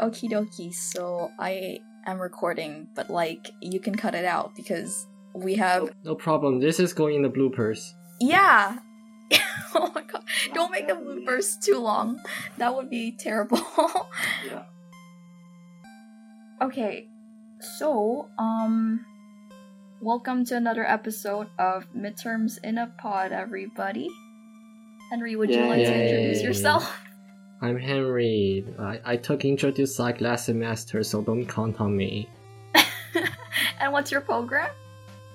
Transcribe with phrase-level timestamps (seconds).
[0.00, 0.74] Okie dokie.
[0.74, 5.90] So I am recording, but like you can cut it out because we have.
[6.04, 6.60] No problem.
[6.60, 7.92] This is going in the bloopers.
[8.20, 8.78] Yeah.
[9.74, 10.24] oh my god!
[10.52, 12.20] Don't make the bloopers too long.
[12.58, 13.60] That would be terrible.
[14.46, 14.64] Yeah.
[16.60, 17.08] okay,
[17.78, 19.06] so um,
[20.00, 24.10] welcome to another episode of Midterms in a Pod, everybody.
[25.10, 27.03] Henry, would you like to introduce yourself?
[27.64, 28.62] I'm Henry.
[28.78, 32.28] I, I took Intro Psych last semester, so don't count on me.
[33.80, 34.68] and what's your program?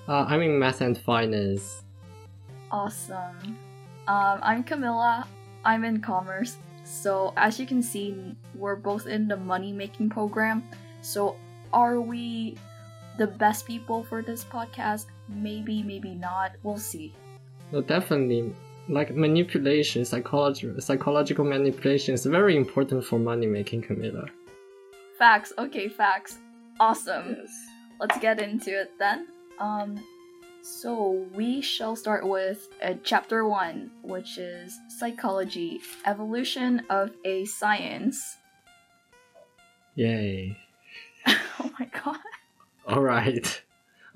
[0.06, 1.82] Uh, I'm in Math and Finance.
[2.70, 3.58] Awesome.
[4.06, 5.26] Um, I'm Camilla.
[5.64, 6.58] I'm in commerce.
[6.84, 10.62] So as you can see, we're both in the money making program.
[11.02, 11.34] So
[11.72, 12.56] are we
[13.18, 15.06] the best people for this podcast?
[15.28, 16.52] Maybe, maybe not.
[16.62, 17.12] We'll see.
[17.72, 18.54] No, definitely.
[18.88, 24.26] Like manipulation, psychology, psychological manipulation is very important for money making, Camilla.
[25.18, 25.52] Facts.
[25.58, 26.38] Okay, facts.
[26.80, 27.36] Awesome.
[27.38, 27.50] Yes.
[28.00, 29.28] Let's get into it then.
[29.58, 30.02] Um,
[30.62, 38.38] so we shall start with uh, chapter one, which is psychology, evolution of a science.
[39.94, 40.56] Yay.
[41.26, 42.16] oh my god.
[42.88, 43.62] Alright.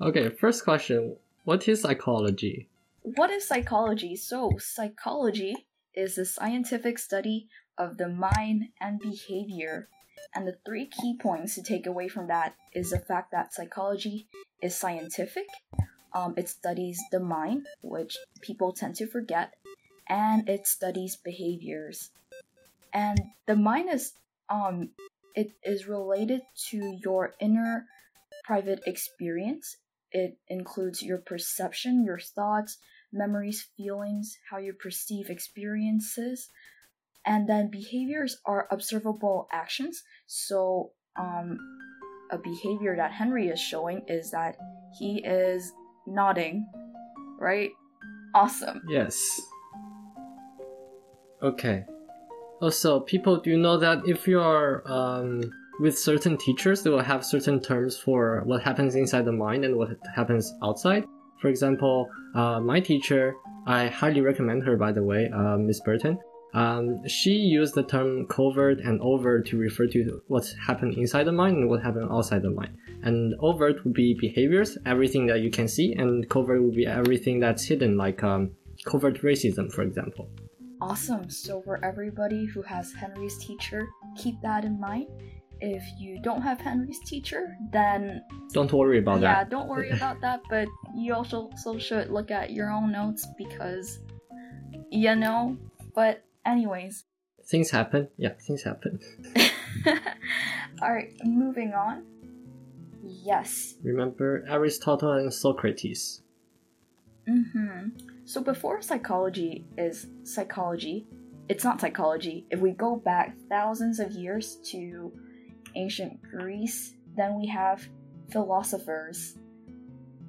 [0.01, 1.15] Okay, first question.
[1.43, 2.67] What is psychology?
[3.05, 4.15] What is psychology?
[4.15, 7.47] So, psychology is the scientific study
[7.77, 9.89] of the mind and behavior.
[10.33, 14.27] And the three key points to take away from that is the fact that psychology
[14.59, 15.45] is scientific,
[16.15, 19.53] um, it studies the mind, which people tend to forget,
[20.09, 22.09] and it studies behaviors.
[22.91, 24.13] And the mind is
[24.49, 24.89] um
[25.35, 27.85] it is related to your inner
[28.43, 29.77] private experience.
[30.11, 32.77] It includes your perception, your thoughts,
[33.11, 36.49] memories, feelings, how you perceive experiences,
[37.25, 40.03] and then behaviors are observable actions.
[40.27, 41.57] So, um,
[42.31, 44.57] a behavior that Henry is showing is that
[44.97, 45.71] he is
[46.07, 46.67] nodding,
[47.39, 47.69] right?
[48.33, 48.81] Awesome.
[48.89, 49.41] Yes.
[51.41, 51.85] Okay.
[52.61, 55.41] Also, people do you know that if you are um,
[55.79, 59.75] with certain teachers, they will have certain terms for what happens inside the mind and
[59.75, 61.05] what happens outside.
[61.41, 63.35] For example, uh, my teacher,
[63.65, 66.19] I highly recommend her, by the way, uh, Miss Burton.
[66.53, 71.33] Um, she used the term covert and overt to refer to what's happened inside the
[71.33, 72.77] mind and what happened outside the mind.
[73.03, 77.41] And overt would be behaviors, everything that you can see, and covert would be everything
[77.41, 78.51] that's hidden, like um,
[78.85, 80.29] covert racism, for example.
[80.79, 81.29] Awesome.
[81.29, 85.07] So, for everybody who has Henry's teacher, keep that in mind.
[85.61, 88.21] If you don't have Henry's teacher, then
[88.53, 89.49] Don't worry about yeah, that.
[89.49, 90.41] don't worry about that.
[90.49, 93.99] But you also, also should look at your own notes because,
[94.91, 95.57] you know.
[95.93, 97.05] But, anyways.
[97.47, 98.09] Things happen.
[98.17, 98.99] Yeah, things happen.
[100.81, 102.03] Alright, moving on.
[103.03, 103.75] Yes.
[103.83, 106.21] Remember Aristotle and Socrates.
[107.27, 107.89] hmm
[108.25, 111.07] So before psychology is psychology,
[111.47, 112.45] it's not psychology.
[112.49, 115.13] If we go back thousands of years to
[115.75, 117.87] ancient Greece, then we have
[118.31, 119.37] philosophers.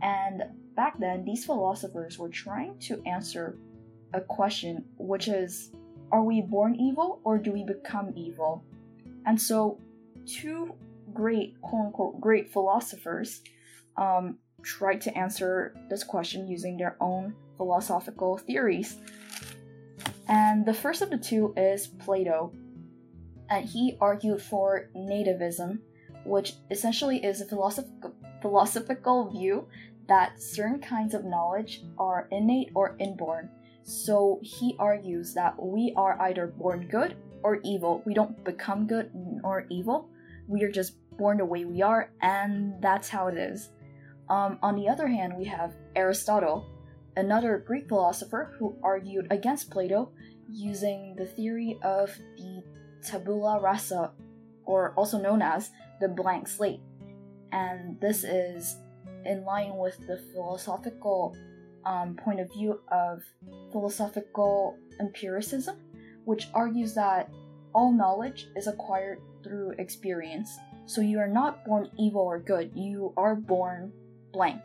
[0.03, 0.43] And
[0.75, 3.59] back then, these philosophers were trying to answer
[4.13, 5.71] a question, which is
[6.13, 8.65] Are we born evil or do we become evil?
[9.25, 9.81] And so,
[10.27, 10.75] two
[11.13, 13.43] great, quote unquote, great philosophers
[13.97, 18.97] um, tried to answer this question using their own philosophical theories.
[20.29, 22.53] And the first of the two is Plato.
[23.49, 25.79] And he argued for nativism,
[26.25, 28.13] which essentially is a philosoph-
[28.43, 29.69] philosophical view
[30.09, 33.51] that certain kinds of knowledge are innate or inborn.
[33.83, 38.03] So he argues that we are either born good or evil.
[38.05, 39.11] We don't become good
[39.45, 40.11] or evil.
[40.49, 43.71] We are just born the way we are, and that's how it is.
[44.29, 46.67] Um, on the other hand, we have Aristotle,
[47.17, 50.11] another Greek philosopher who argued against Plato
[50.51, 52.56] using the theory of the
[53.07, 54.13] tabula rasa,
[54.65, 55.71] or also known as
[56.01, 56.81] the blank slate.
[57.53, 58.77] And this is
[59.25, 61.37] in line with the philosophical
[61.85, 63.23] um, point of view of
[63.73, 65.77] philosophical empiricism,
[66.25, 67.31] which argues that
[67.73, 70.59] all knowledge is acquired through experience.
[70.87, 73.93] So you are not born evil or good, you are born
[74.33, 74.63] blank.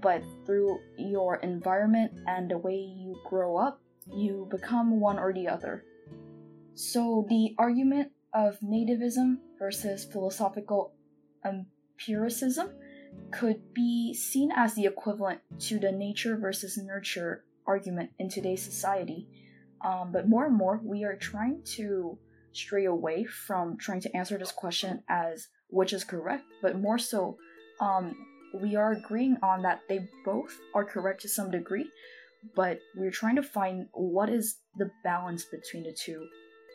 [0.00, 3.80] But through your environment and the way you grow up,
[4.12, 5.84] you become one or the other.
[6.74, 10.92] So the argument of nativism versus philosophical
[11.44, 12.70] empiricism
[13.30, 19.28] could be seen as the equivalent to the nature versus nurture argument in today's society.
[19.84, 22.18] Um, but more and more, we are trying to
[22.52, 27.36] stray away from trying to answer this question as which is correct, but more so,
[27.80, 28.14] um,
[28.60, 31.90] we are agreeing on that they both are correct to some degree,
[32.54, 36.26] but we're trying to find what is the balance between the two.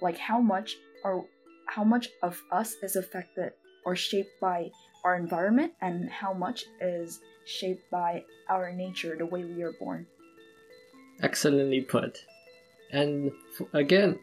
[0.02, 1.26] Like how much or
[1.68, 3.52] how much of us is affected
[3.86, 4.70] or shaped by
[5.04, 10.06] our environment and how much is shaped by our nature, the way we are born.
[11.22, 12.20] Excellently put.
[12.92, 14.20] And f- again,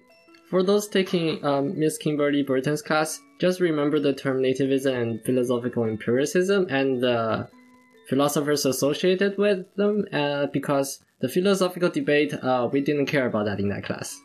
[0.51, 5.85] for those taking um, Miss Kimberly Burton's class, just remember the term nativism and philosophical
[5.85, 7.49] empiricism and the
[8.09, 13.59] philosophers associated with them, uh, because the philosophical debate, uh, we didn't care about that
[13.59, 14.17] in that class.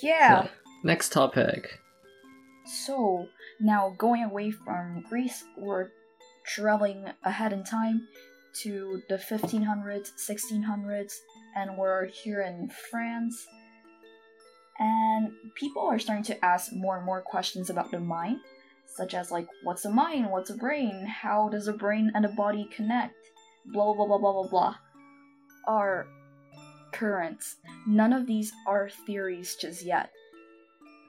[0.00, 0.44] Yeah.
[0.44, 0.48] So,
[0.84, 1.78] next topic.
[2.64, 3.28] So,
[3.60, 5.90] now going away from Greece, we're
[6.46, 8.08] traveling ahead in time
[8.62, 11.14] to the 1500s, 1600s,
[11.56, 13.46] and we're here in France.
[14.78, 18.38] And people are starting to ask more and more questions about the mind,
[18.86, 20.30] such as like, what's a mind?
[20.30, 21.06] What's a brain?
[21.06, 23.14] How does a brain and a body connect?
[23.66, 24.74] Blah blah blah blah blah blah.
[25.66, 26.06] Are
[26.92, 27.56] currents.
[27.86, 30.10] None of these are theories just yet.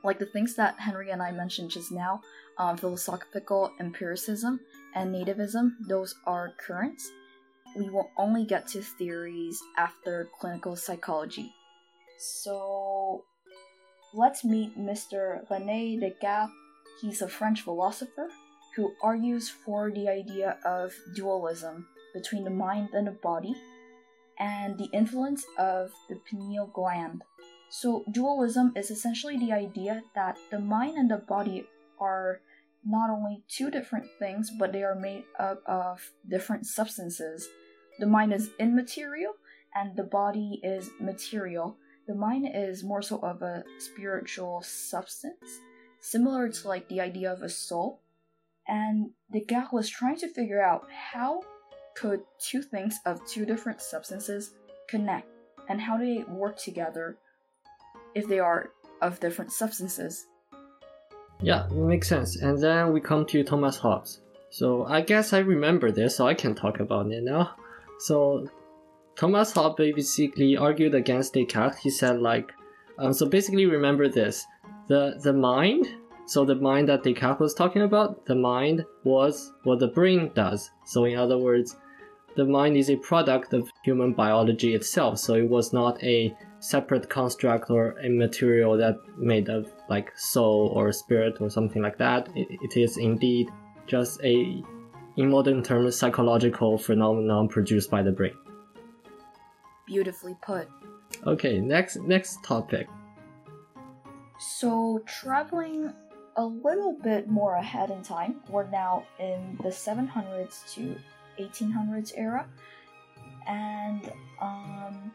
[0.03, 2.21] Like the things that Henry and I mentioned just now,
[2.57, 4.59] um, philosophical empiricism
[4.95, 7.09] and nativism, those are currents.
[7.75, 11.53] We will only get to theories after clinical psychology.
[12.19, 13.24] So
[14.13, 15.50] let's meet Mr.
[15.50, 16.51] Rene Descartes.
[17.01, 18.27] He's a French philosopher
[18.75, 23.56] who argues for the idea of dualism between the mind and the body
[24.39, 27.24] and the influence of the pineal gland.
[27.69, 31.65] So, dualism is essentially the idea that the mind and the body
[32.00, 32.41] are
[32.85, 37.47] not only two different things, but they are made up of different substances.
[38.00, 39.33] The mind is immaterial
[39.74, 41.77] and the body is material.
[42.07, 45.59] The mind is more so of a spiritual substance,
[46.01, 48.01] similar to like the idea of a soul.
[48.68, 51.41] And Descartes was trying to figure out how
[51.95, 54.51] could two things of two different substances
[54.88, 55.28] connect
[55.69, 57.18] and how do they work together
[58.16, 60.28] if they are of different substances.
[61.42, 62.38] Yeah, makes sense.
[62.38, 64.22] And then we come to Thomas Hobbes.
[64.50, 67.56] So I guess I remember this, so I can talk about it now.
[68.00, 68.48] So
[69.16, 71.80] Thomas Hobbes basically argued against Descartes.
[71.80, 72.51] He said like,
[72.98, 74.45] um, so basically remember this:
[74.88, 75.88] the the mind.
[76.25, 80.72] So the mind that Descartes was talking about, the mind was what the brain does.
[80.86, 81.75] So in other words,
[82.35, 85.19] the mind is a product of human biology itself.
[85.19, 90.71] So it was not a separate construct or a material that made of like soul
[90.75, 92.30] or spirit or something like that.
[92.35, 93.50] it, it is indeed
[93.85, 94.63] just a,
[95.18, 98.35] in modern terms, psychological phenomenon produced by the brain.
[99.85, 100.69] Beautifully put.
[101.27, 102.88] Okay, next next topic.
[104.39, 105.94] So, traveling
[106.38, 110.95] a little bit more ahead in time, we're now in the 700s to
[111.39, 112.47] 1800s era,
[113.47, 115.12] and um,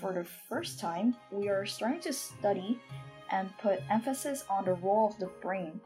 [0.00, 2.78] for the first time, we are starting to study
[3.30, 5.80] and put emphasis on the role of the brain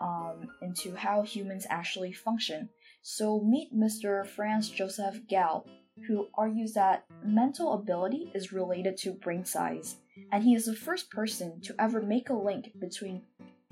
[0.00, 2.68] um, into how humans actually function.
[3.02, 4.26] So, meet Mr.
[4.26, 5.66] Franz Joseph Gall,
[6.06, 9.96] who argues that mental ability is related to brain size,
[10.30, 13.22] and he is the first person to ever make a link between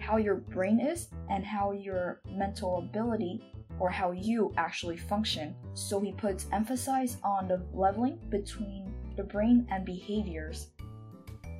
[0.00, 3.42] how your brain is and how your mental ability
[3.78, 5.54] or how you actually function.
[5.74, 10.68] So he puts emphasis on the leveling between the brain and behaviors.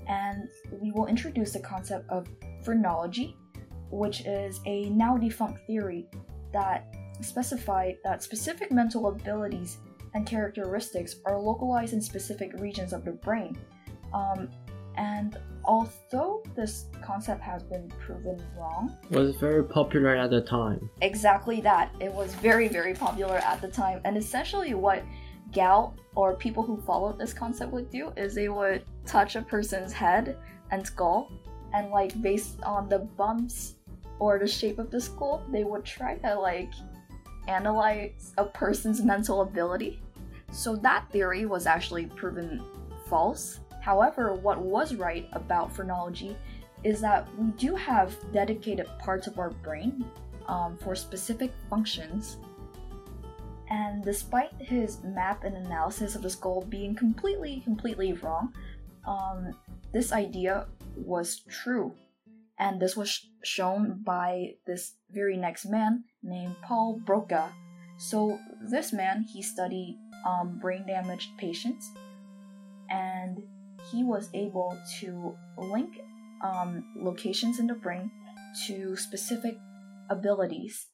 [0.06, 2.26] And we will introduce the concept of
[2.62, 3.36] phrenology,
[3.90, 6.06] which is a now defunct theory
[6.52, 9.78] that specified that specific mental abilities
[10.14, 13.56] and characteristics are localized in specific regions of the brain.
[14.12, 14.50] Um,
[14.96, 20.88] and although this concept has been proven wrong, Was very popular at the time.
[21.02, 24.00] exactly that, it was very, very popular at the time.
[24.04, 25.02] And essentially, what
[25.52, 29.92] Gall or people who followed this concept would do is they would touch a person's
[29.92, 30.36] head
[30.70, 31.30] and skull,
[31.72, 33.74] and like based on the bumps
[34.18, 36.72] or the shape of the skull, they would try to like
[37.48, 40.00] analyze a person's mental ability.
[40.50, 42.62] So that theory was actually proven
[43.08, 43.60] false.
[43.84, 46.34] However, what was right about phrenology
[46.84, 50.06] is that we do have dedicated parts of our brain
[50.46, 52.38] um, for specific functions.
[53.68, 58.54] And despite his map and analysis of the skull being completely, completely wrong,
[59.06, 59.54] um,
[59.92, 61.92] this idea was true.
[62.58, 67.52] And this was sh- shown by this very next man named Paul Broca.
[67.98, 68.38] So,
[68.70, 71.90] this man, he studied um, brain damaged patients
[72.88, 73.42] and
[73.90, 75.90] he was able to link
[76.42, 78.10] um, locations in the brain
[78.66, 79.56] to specific
[80.10, 80.86] abilities.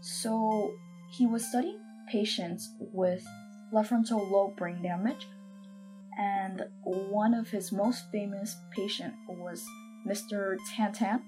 [0.00, 0.74] So
[1.12, 1.78] he was studying
[2.10, 3.24] patients with
[3.72, 5.28] left frontal lobe brain damage,
[6.18, 9.64] and one of his most famous patient was
[10.06, 10.56] Mr.
[10.74, 11.22] Tantan.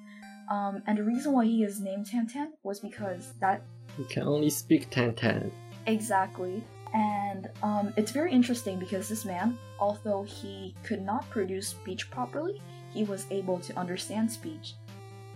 [0.51, 3.63] Um, and the reason why he is named Tantan was because that
[3.97, 5.51] he can only speak Tan Tan.
[5.87, 6.63] Exactly.
[6.95, 12.63] And um, it's very interesting because this man, although he could not produce speech properly,
[12.93, 14.75] he was able to understand speech.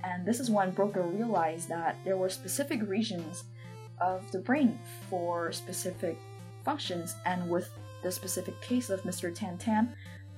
[0.04, 3.44] And this is when Broca realized that there were specific regions
[4.00, 4.78] of the brain
[5.10, 6.16] for specific
[6.64, 7.68] functions, and with
[8.04, 9.34] the specific case of Mr.
[9.34, 9.88] Tantan,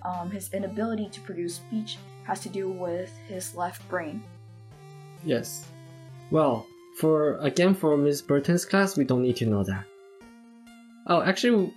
[0.03, 4.23] um, his inability to produce speech has to do with his left brain.
[5.23, 5.67] Yes.
[6.31, 9.85] Well, for again for Miss Burton's class, we don't need to know that.
[11.07, 11.73] Oh, actually,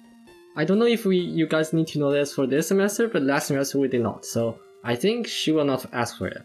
[0.56, 3.24] I don't know if we you guys need to know this for this semester, but
[3.24, 4.26] last semester we did not.
[4.26, 6.44] So I think she will not ask for it.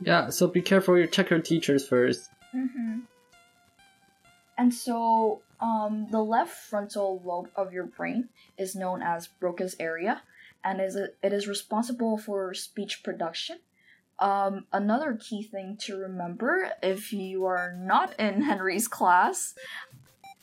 [0.00, 0.30] Yeah.
[0.30, 0.98] So be careful.
[0.98, 2.30] You check your teachers first.
[2.54, 3.00] Mm-hmm.
[4.56, 10.22] And so, um, the left frontal lobe of your brain is known as Broca's area,
[10.62, 13.58] and is it, it is responsible for speech production.
[14.20, 19.54] Um, another key thing to remember if you are not in Henry's class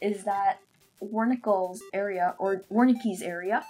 [0.01, 0.59] is that
[1.01, 3.65] Wernicke's area or Wernicke's area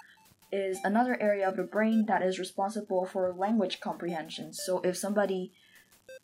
[0.52, 4.54] is another area of the brain that is responsible for language comprehension.
[4.54, 5.52] So if somebody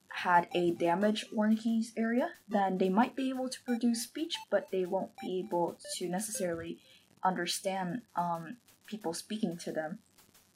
[0.10, 4.86] had a damaged Wernicke's area, then they might be able to produce speech, but they
[4.86, 6.80] won't be able to necessarily
[7.24, 10.00] understand um, people speaking to them.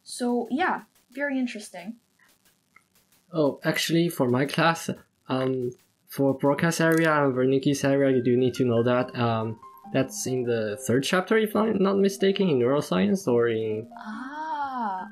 [0.04, 0.82] So yeah,
[1.12, 1.96] very interesting.
[3.32, 4.90] Oh, actually, for my class,
[5.30, 5.72] um,
[6.12, 9.16] for Broca's area and Wernicke's area, you do need to know that.
[9.18, 9.60] Um,
[9.94, 15.08] that's in the third chapter, if I'm not mistaken, in neuroscience or in Ah,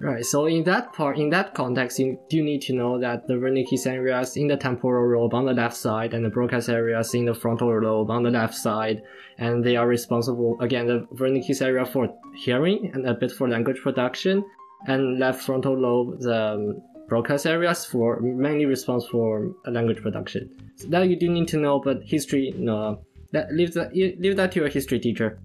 [0.00, 3.34] Right, so in that part, in that context, you do need to know that the
[3.34, 7.26] Wernicke's areas in the temporal lobe on the left side and the Broca's areas in
[7.26, 9.02] the frontal lobe on the left side,
[9.36, 13.80] and they are responsible, again, the Wernicke's area for hearing and a bit for language
[13.82, 14.42] production,
[14.86, 20.48] and left frontal lobe, the um, Broca's areas for mainly responsible for language production.
[20.76, 23.02] So that you do need to know, but history, no,
[23.32, 25.38] that leave that leave that to your history teacher.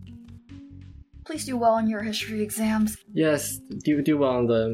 [1.25, 2.98] please do well on your history exams.
[3.13, 4.69] Yes, do do well on them.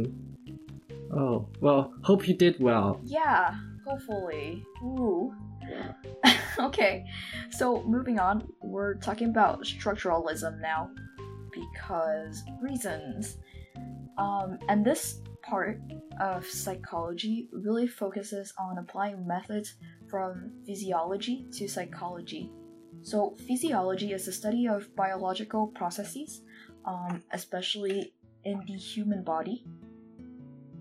[1.16, 3.00] Oh, well, hope you did well.
[3.04, 3.56] Yeah,
[3.88, 4.66] hopefully.
[4.84, 5.34] Ooh.
[6.60, 7.06] okay,
[7.52, 10.92] so moving on, we're talking about structuralism now
[11.54, 13.38] because reasons.
[14.18, 15.80] Um, and this part
[16.20, 19.76] of psychology really focuses on applying methods
[20.10, 22.52] from physiology to psychology.
[23.04, 26.42] So, physiology is the study of biological processes,
[26.86, 29.66] um, especially in the human body.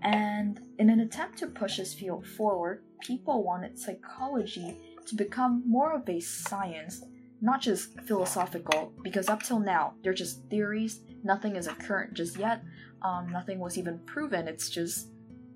[0.03, 4.77] And in an attempt to push this field forward, people wanted psychology
[5.07, 7.03] to become more of a science,
[7.39, 12.63] not just philosophical, because up till now, they're just theories, nothing is occurrent just yet,
[13.01, 15.07] um, nothing was even proven, it's just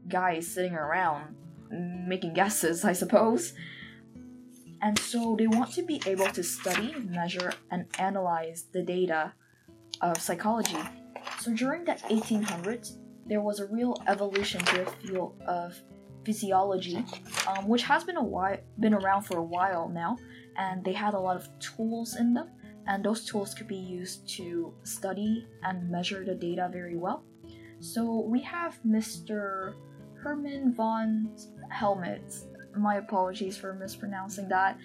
[0.08, 1.36] guys sitting around
[1.70, 3.54] making guesses, I suppose.
[4.82, 9.34] And so they want to be able to study, measure, and analyze the data
[10.02, 10.78] of psychology.
[11.40, 15.74] So during the 1800s, there was a real evolution to the field of
[16.26, 17.04] physiology,
[17.48, 20.18] um, which has been a while, been around for a while now,
[20.58, 22.50] and they had a lot of tools in them,
[22.88, 27.24] and those tools could be used to study and measure the data very well.
[27.86, 29.76] So we have Mr.
[30.16, 31.30] Hermann von
[31.70, 32.46] Helmholtz.
[32.76, 34.78] My apologies for mispronouncing that.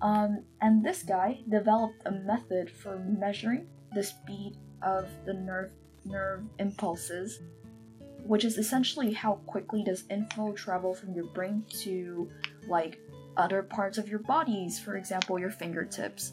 [0.00, 5.72] Um, and this guy developed a method for measuring the speed of the nerve
[6.04, 7.40] nerve impulses,
[8.24, 12.30] which is essentially how quickly does info travel from your brain to
[12.68, 12.98] like
[13.36, 16.32] other parts of your bodies, for example, your fingertips,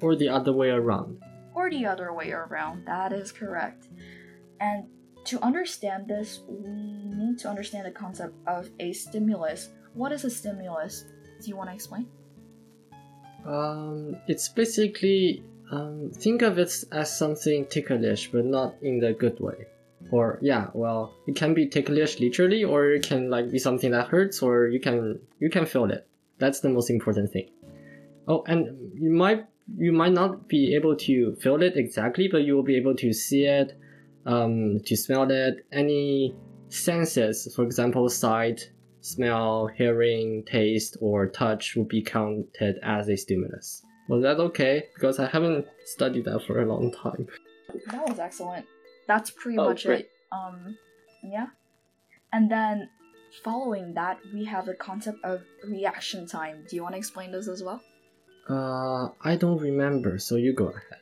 [0.00, 1.20] Or the other way around.
[1.54, 2.86] or the other way around.
[2.86, 3.88] That is correct.
[4.60, 4.86] And
[5.24, 9.70] to understand this, we need to understand the concept of a stimulus.
[9.94, 11.04] What is a stimulus?
[11.40, 12.06] Do you want to explain?
[13.46, 19.40] Um, it's basically um, think of it as something ticklish, but not in the good
[19.40, 19.66] way.
[20.10, 24.08] Or yeah, well, it can be ticklish literally, or it can like be something that
[24.08, 26.06] hurts, or you can you can feel it.
[26.38, 27.48] That's the most important thing.
[28.28, 32.54] Oh, and you might you might not be able to feel it exactly, but you
[32.54, 33.78] will be able to see it,
[34.26, 35.66] um, to smell it.
[35.72, 36.34] Any
[36.68, 43.82] senses, for example, sight, smell, hearing, taste, or touch would be counted as a stimulus.
[44.08, 44.88] Was that okay?
[44.94, 47.26] Because I haven't studied that for a long time.
[47.90, 48.66] That was excellent.
[49.08, 50.00] That's pretty Oh, much great.
[50.06, 50.10] it.
[50.32, 50.76] Um,
[51.24, 51.46] yeah.
[52.32, 52.88] And then
[53.44, 56.64] following that, we have the concept of reaction time.
[56.68, 57.80] Do you want to explain this as well?
[58.48, 61.01] Uh, I don't remember, so you go ahead.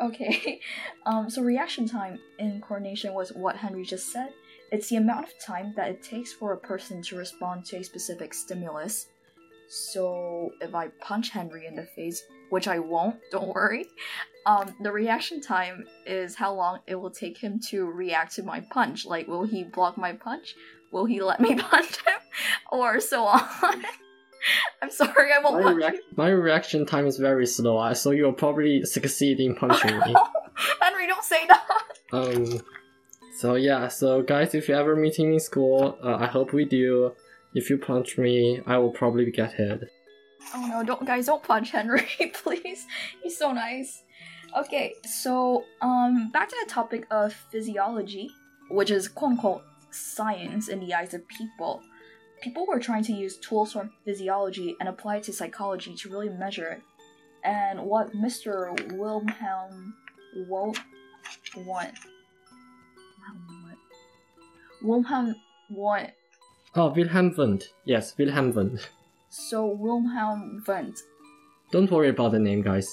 [0.00, 0.60] Okay.
[1.06, 4.28] Um, so reaction time in coordination was what Henry just said.
[4.70, 7.82] It's the amount of time that it takes for a person to respond to a
[7.82, 9.06] specific stimulus.
[9.68, 13.86] So if I punch Henry in the face, which I won't, don't worry,
[14.44, 18.60] um, the reaction time is how long it will take him to react to my
[18.60, 19.06] punch.
[19.06, 20.54] Like, will he block my punch?
[20.92, 22.18] Will he let me punch him?
[22.70, 23.84] Or so on.
[24.82, 26.02] I'm sorry, I won't My, punch reac- you.
[26.16, 30.14] my reaction time is very slow, uh, so you'll probably succeed in punching me.
[30.80, 31.66] Henry, don't say that.
[32.12, 32.60] Um,
[33.38, 36.64] so yeah, so guys, if you ever meet me in school, uh, I hope we
[36.64, 37.12] do.
[37.54, 39.88] If you punch me, I will probably get hit.
[40.54, 42.86] Oh no, don't guys don't punch Henry, please.
[43.22, 44.02] He's so nice.
[44.58, 48.30] Okay, so um back to the topic of physiology,
[48.70, 51.82] which is quote unquote science in the eyes of people.
[52.42, 56.28] People were trying to use tools from physiology and apply it to psychology to really
[56.30, 56.82] measure it.
[57.44, 58.72] And what Mr.
[58.96, 59.94] Wilhelm
[60.48, 60.78] Wundt
[61.64, 61.92] what
[64.82, 65.34] Wilhelm
[65.70, 66.12] Wundt
[66.74, 67.68] Oh, Wilhelm Wundt.
[67.84, 68.88] Yes, Wilhelm Wundt.
[69.28, 70.98] so Wilhelm Wundt
[71.72, 72.88] Don't worry about the name, guys.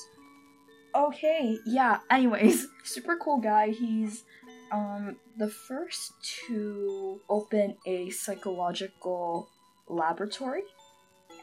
[0.96, 2.00] Okay, yeah.
[2.10, 3.70] Anyways, super cool guy.
[3.70, 4.24] He's
[4.72, 6.14] um the first
[6.48, 9.50] to open a psychological
[9.88, 10.64] laboratory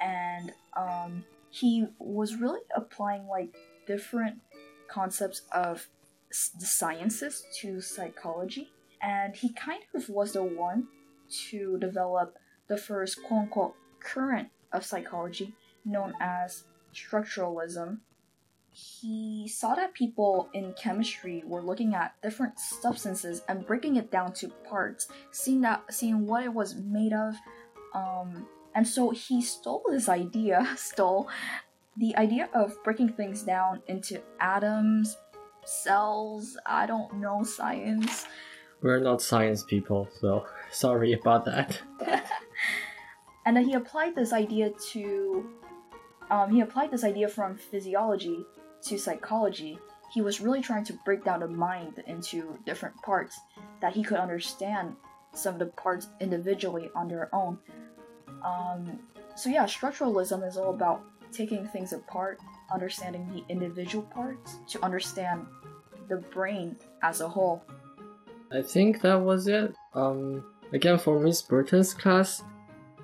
[0.00, 3.54] and um he was really applying like
[3.86, 4.40] different
[4.88, 5.86] concepts of
[6.58, 8.72] the sciences to psychology.
[9.00, 10.88] And he kind of was the one
[11.50, 12.36] to develop
[12.68, 15.54] the first quote unquote current of psychology
[15.84, 17.98] known as structuralism
[18.74, 24.32] he saw that people in chemistry were looking at different substances and breaking it down
[24.32, 27.36] to parts, seeing that seeing what it was made of.
[27.94, 31.28] Um, and so he stole this idea, stole
[31.96, 35.16] the idea of breaking things down into atoms,
[35.64, 38.26] cells, I don't know science.
[38.82, 41.80] We're not science people, so sorry about that.
[43.46, 45.48] and then he applied this idea to
[46.28, 48.44] um, he applied this idea from physiology
[48.84, 49.78] to psychology
[50.12, 53.40] he was really trying to break down the mind into different parts
[53.80, 54.94] that he could understand
[55.32, 57.58] some of the parts individually on their own
[58.44, 58.98] um,
[59.34, 62.38] so yeah structuralism is all about taking things apart
[62.72, 65.46] understanding the individual parts to understand
[66.08, 67.64] the brain as a whole
[68.54, 69.74] I think that was it.
[69.94, 72.42] Um, again, for Miss Burton's class,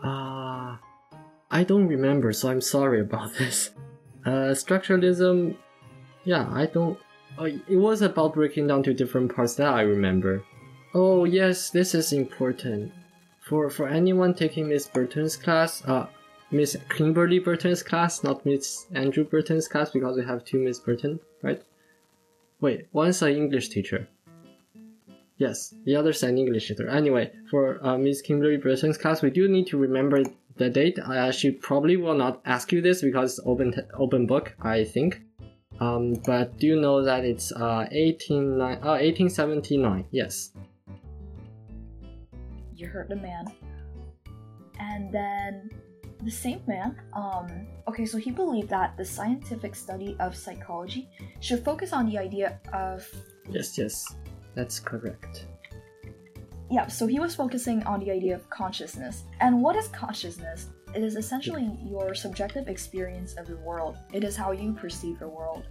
[0.04, 0.76] uh,
[1.50, 3.70] I don't remember, so I'm sorry about this.
[4.24, 5.56] Uh, structuralism,
[6.24, 6.98] yeah, I don't.
[7.38, 10.42] Uh, it was about breaking down to different parts that I remember.
[10.94, 12.92] Oh yes, this is important.
[13.40, 16.06] For for anyone taking Miss Burton's class, uh,
[16.50, 21.20] Miss Kimberly Burton's class, not Miss Andrew Burton's class, because we have two Miss Burton,
[21.42, 21.62] right?
[22.60, 24.08] Wait, one's an English teacher.
[25.38, 26.88] Yes, the other's an English teacher.
[26.88, 30.22] Anyway, for uh, Miss Kimberly Burton's class, we do need to remember
[30.56, 30.98] the date.
[30.98, 35.22] Uh, she probably will not ask you this because it's open open book, I think.
[35.80, 38.66] Um, but do you know that it's uh, 18, uh,
[39.00, 40.04] 1879?
[40.10, 40.50] Yes.
[42.74, 43.44] you heard the man.
[44.78, 45.70] And then
[46.22, 51.08] the same man, um, okay, so he believed that the scientific study of psychology
[51.40, 53.06] should focus on the idea of,
[53.50, 54.06] Yes, yes.
[54.54, 55.46] That's correct.
[56.70, 59.24] yeah, so he was focusing on the idea of consciousness.
[59.40, 60.68] And what is consciousness?
[60.94, 65.28] It is essentially your subjective experience of the world, it is how you perceive the
[65.28, 65.64] world.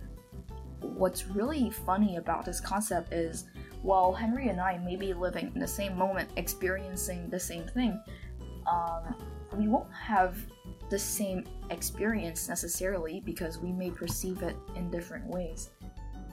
[0.81, 3.45] What's really funny about this concept is
[3.81, 7.99] while Henry and I may be living in the same moment, experiencing the same thing,
[8.69, 9.15] um,
[9.57, 10.37] we won't have
[10.89, 15.69] the same experience necessarily because we may perceive it in different ways.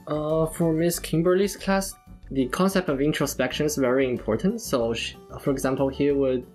[0.07, 1.93] Uh, for Miss Kimberly's class,
[2.31, 4.61] the concept of introspection is very important.
[4.61, 6.45] So, sh for example, he would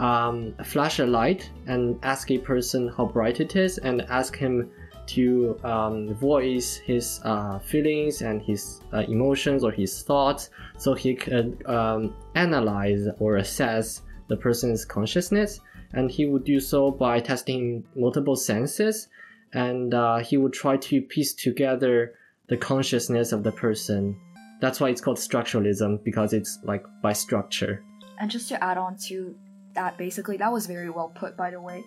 [0.00, 4.70] um, flash a light and ask a person how bright it is, and ask him
[5.06, 11.14] to um, voice his uh, feelings and his uh, emotions or his thoughts, so he
[11.14, 15.60] could um, analyze or assess the person's consciousness.
[15.92, 19.08] And he would do so by testing multiple senses,
[19.52, 22.14] and uh, he would try to piece together
[22.48, 24.16] the consciousness of the person.
[24.60, 27.82] That's why it's called structuralism because it's like by structure.
[28.20, 29.34] And just to add on to
[29.80, 31.82] that, basically, that was very well put, by the way.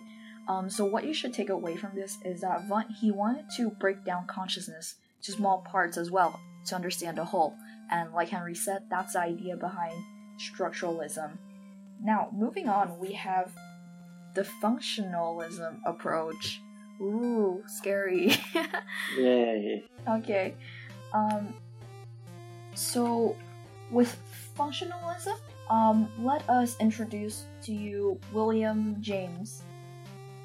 [0.48, 3.70] Um, so what you should take away from this is that Wundt, he wanted to
[3.70, 7.54] break down consciousness to small parts as well to understand the whole.
[7.92, 9.94] And like Henry said, that's the idea behind
[10.40, 11.38] structuralism.
[12.02, 13.52] Now, moving on, we have
[14.34, 16.60] the functionalism approach.
[17.00, 18.34] Ooh, scary.
[19.18, 19.84] Yay.
[20.08, 20.54] okay.
[21.12, 21.54] Um
[22.74, 23.36] so
[23.92, 24.16] with
[24.58, 25.38] functionalism,
[25.70, 29.62] um let us introduce to you William James,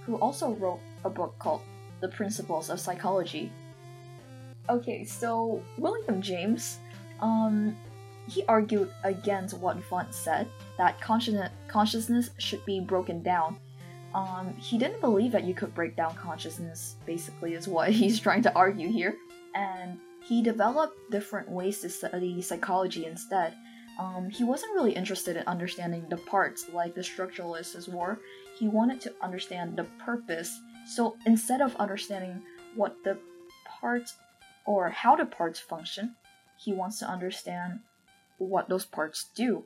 [0.05, 1.61] who also wrote a book called
[2.01, 3.51] The Principles of Psychology.
[4.69, 6.79] Okay, so William James,
[7.21, 7.75] um
[8.27, 13.57] he argued against what Wundt said that consciousness consciousness should be broken down
[14.13, 18.41] um, he didn't believe that you could break down consciousness, basically, is what he's trying
[18.43, 19.15] to argue here.
[19.55, 23.53] And he developed different ways to study psychology instead.
[23.99, 28.17] Um, he wasn't really interested in understanding the parts like the structuralists were.
[28.57, 30.57] He wanted to understand the purpose.
[30.87, 32.41] So instead of understanding
[32.75, 33.17] what the
[33.65, 34.15] parts
[34.65, 36.15] or how the parts function,
[36.57, 37.79] he wants to understand
[38.37, 39.65] what those parts do.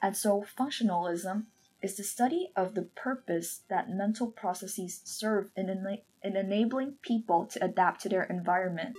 [0.00, 1.46] And so functionalism
[1.82, 7.46] is the study of the purpose that mental processes serve in, ena- in enabling people
[7.46, 8.94] to adapt to their environment.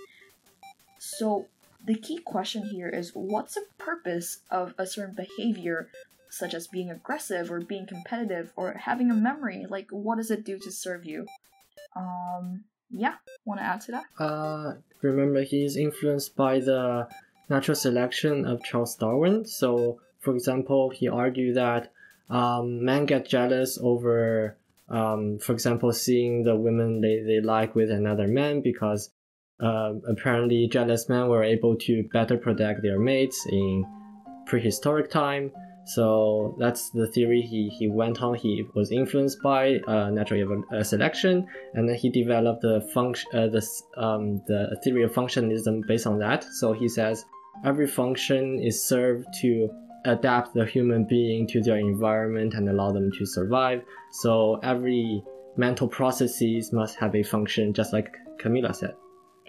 [0.97, 1.47] So,
[1.89, 5.89] the key question here is what's the purpose of a certain behavior,
[6.29, 9.65] such as being aggressive or being competitive or having a memory?
[9.67, 11.25] Like, what does it do to serve you?
[11.95, 14.05] Um, yeah, want to add to that?
[14.19, 17.07] Uh, remember, he's influenced by the
[17.49, 19.43] natural selection of Charles Darwin.
[19.45, 21.91] So, for example, he argued that
[22.29, 24.55] um, men get jealous over,
[24.89, 29.09] um, for example, seeing the women they, they like with another man because
[29.61, 33.85] uh, apparently jealous men were able to better protect their mates in
[34.45, 35.51] prehistoric time.
[35.85, 38.35] So that's the theory he, he went on.
[38.35, 43.47] He was influenced by uh, natural uh, selection, and then he developed the function, uh,
[43.47, 43.67] the
[43.97, 46.43] um, the theory of functionalism based on that.
[46.43, 47.25] So he says
[47.65, 49.69] every function is served to
[50.05, 53.81] adapt the human being to their environment and allow them to survive.
[54.11, 55.23] So every
[55.57, 58.93] mental processes must have a function, just like Camilla said.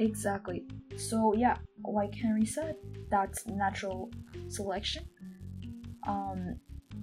[0.00, 0.64] Exactly.
[0.96, 2.76] So yeah, like Henry said,
[3.10, 4.10] that's natural
[4.48, 5.04] selection.
[6.08, 6.56] Um,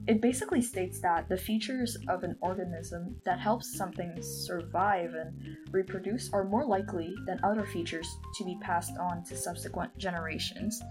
[0.08, 6.32] it basically states that the features of an organism that helps something survive and reproduce
[6.34, 10.82] are more likely than other features to be passed on to subsequent generations.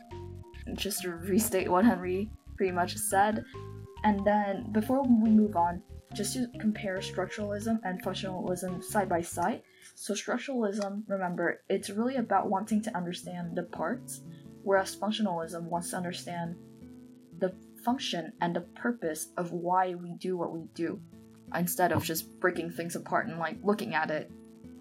[0.75, 3.45] Just to restate what Henry pretty much said.
[4.05, 5.83] And then before we move on,
[6.15, 9.63] just to compare structuralism and functionalism side by side.
[9.99, 14.21] So, structuralism, remember, it's really about wanting to understand the parts,
[14.63, 16.57] whereas functionalism wants to understand
[17.39, 21.01] the function and the purpose of why we do what we do,
[21.55, 24.31] instead of just breaking things apart and like looking at it.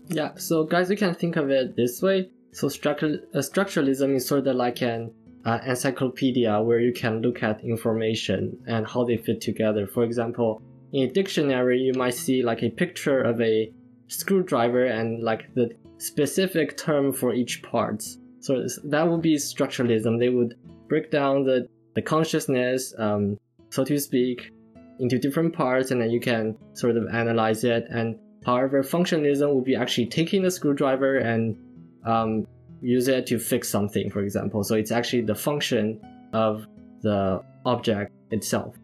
[0.07, 2.29] Yeah, so guys, you can think of it this way.
[2.51, 5.13] So, structure, uh, structuralism is sort of like an
[5.45, 9.87] uh, encyclopedia where you can look at information and how they fit together.
[9.87, 13.71] For example, in a dictionary, you might see like a picture of a
[14.07, 18.03] screwdriver and like the specific term for each part.
[18.39, 20.19] So that would be structuralism.
[20.19, 20.55] They would
[20.87, 23.39] break down the, the consciousness, um,
[23.71, 24.51] so to speak,
[24.99, 27.85] into different parts, and then you can sort of analyze it.
[27.89, 31.57] And however, functionalism would be actually taking the screwdriver and
[32.05, 32.45] um,
[32.81, 34.63] use it to fix something, for example.
[34.63, 35.99] So it's actually the function
[36.33, 36.67] of
[37.01, 38.75] the object itself.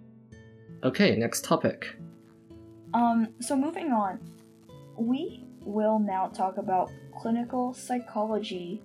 [0.84, 1.95] Okay, next topic.
[2.93, 4.19] Um, so moving on,
[5.02, 8.82] we will now talk about clinical psychology.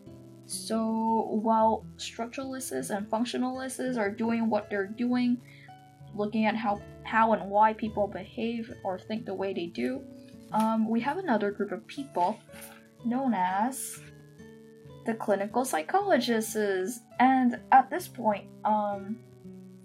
[0.47, 5.39] So while structuralists and functionalists are doing what they're doing,
[6.15, 10.03] looking at how how and why people behave or think the way they do,
[10.53, 12.39] um, we have another group of people
[13.05, 14.01] known as
[15.05, 17.01] the clinical psychologists.
[17.21, 19.17] And at this point, um,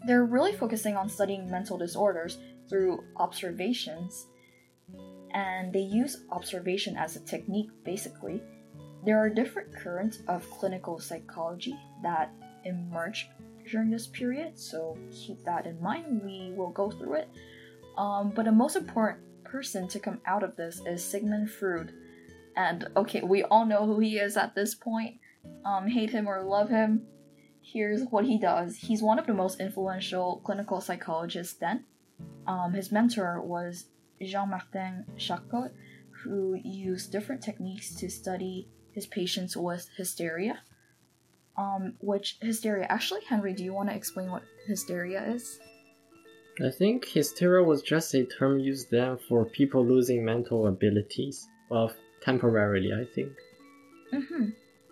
[0.05, 4.27] they're really focusing on studying mental disorders through observations.
[5.33, 8.41] And they use observation as a technique, basically.
[9.05, 12.31] There are different currents of clinical psychology that
[12.65, 13.29] emerge
[13.69, 16.21] during this period, so keep that in mind.
[16.23, 17.29] We will go through it.
[17.97, 21.93] Um, but the most important person to come out of this is Sigmund Freud.
[22.55, 25.15] And okay, we all know who he is at this point.
[25.65, 27.07] Um, hate him or love him,
[27.61, 28.77] here's what he does.
[28.77, 31.85] He's one of the most influential clinical psychologists then.
[32.47, 33.85] Um, his mentor was
[34.21, 35.71] Jean Martin Charcot,
[36.23, 40.59] who used different techniques to study his patients with hysteria.
[41.57, 42.85] Um, which hysteria?
[42.89, 45.59] Actually, Henry, do you want to explain what hysteria is?
[46.63, 51.47] I think hysteria was just a term used then for people losing mental abilities.
[51.69, 53.31] Well, temporarily, I think.
[54.13, 54.49] Mm-hmm.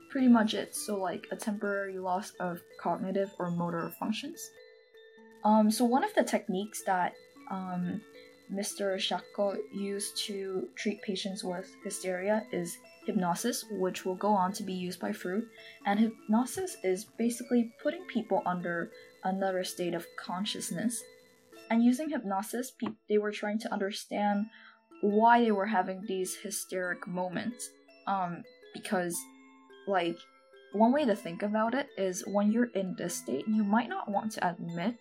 [0.09, 0.75] Pretty much it.
[0.75, 4.49] So like a temporary loss of cognitive or motor functions.
[5.43, 7.13] Um, so one of the techniques that
[7.51, 8.01] um,
[8.53, 8.97] Mr.
[8.97, 14.73] Charcot used to treat patients with hysteria is hypnosis, which will go on to be
[14.73, 15.43] used by Freud.
[15.85, 18.91] And hypnosis is basically putting people under
[19.23, 21.01] another state of consciousness.
[21.69, 24.47] And using hypnosis, pe- they were trying to understand
[25.01, 27.69] why they were having these hysteric moments.
[28.07, 29.15] Um, because,
[29.87, 30.17] like,
[30.73, 34.09] one way to think about it is when you're in this state, you might not
[34.09, 34.95] want to admit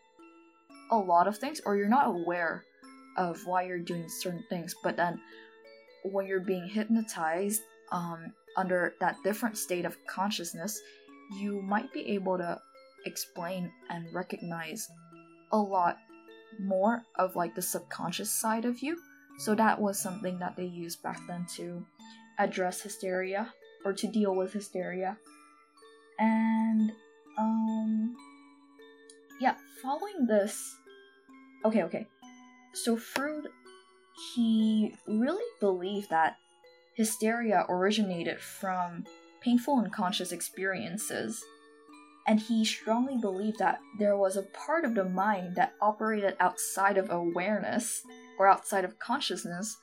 [0.91, 2.65] a lot of things, or you're not aware
[3.19, 4.75] of why you're doing certain things.
[4.83, 5.21] But then,
[6.05, 7.61] when you're being hypnotized
[7.93, 10.81] um, under that different state of consciousness,
[11.39, 12.59] you might be able to
[13.05, 14.89] explain and recognize
[15.53, 15.99] a lot
[16.61, 18.97] more of like the subconscious side of you.
[19.39, 21.85] So that was something that they used back then to
[22.39, 23.53] address hysteria
[23.85, 25.17] or to deal with hysteria.
[26.19, 26.93] And
[27.37, 28.17] um
[29.41, 30.77] yeah, following this
[31.65, 32.07] Okay, okay.
[32.85, 33.49] So Freud
[34.35, 36.37] he really believed that
[36.95, 39.05] hysteria originated from
[39.41, 41.45] painful unconscious experiences.
[42.27, 46.99] And he strongly believed that there was a part of the mind that operated outside
[46.99, 48.03] of awareness
[48.39, 49.79] or outside of consciousness,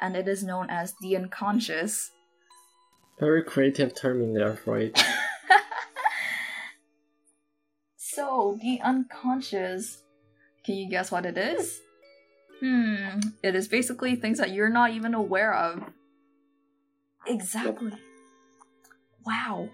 [0.00, 2.12] and it is known as the unconscious.
[3.18, 4.96] Very creative term in there, Freud.
[7.96, 10.02] so, the unconscious,
[10.64, 11.80] can you guess what it is?
[12.62, 15.82] Hmm, it is basically things that you're not even aware of.
[17.26, 17.92] Exactly.
[19.26, 19.68] Wow.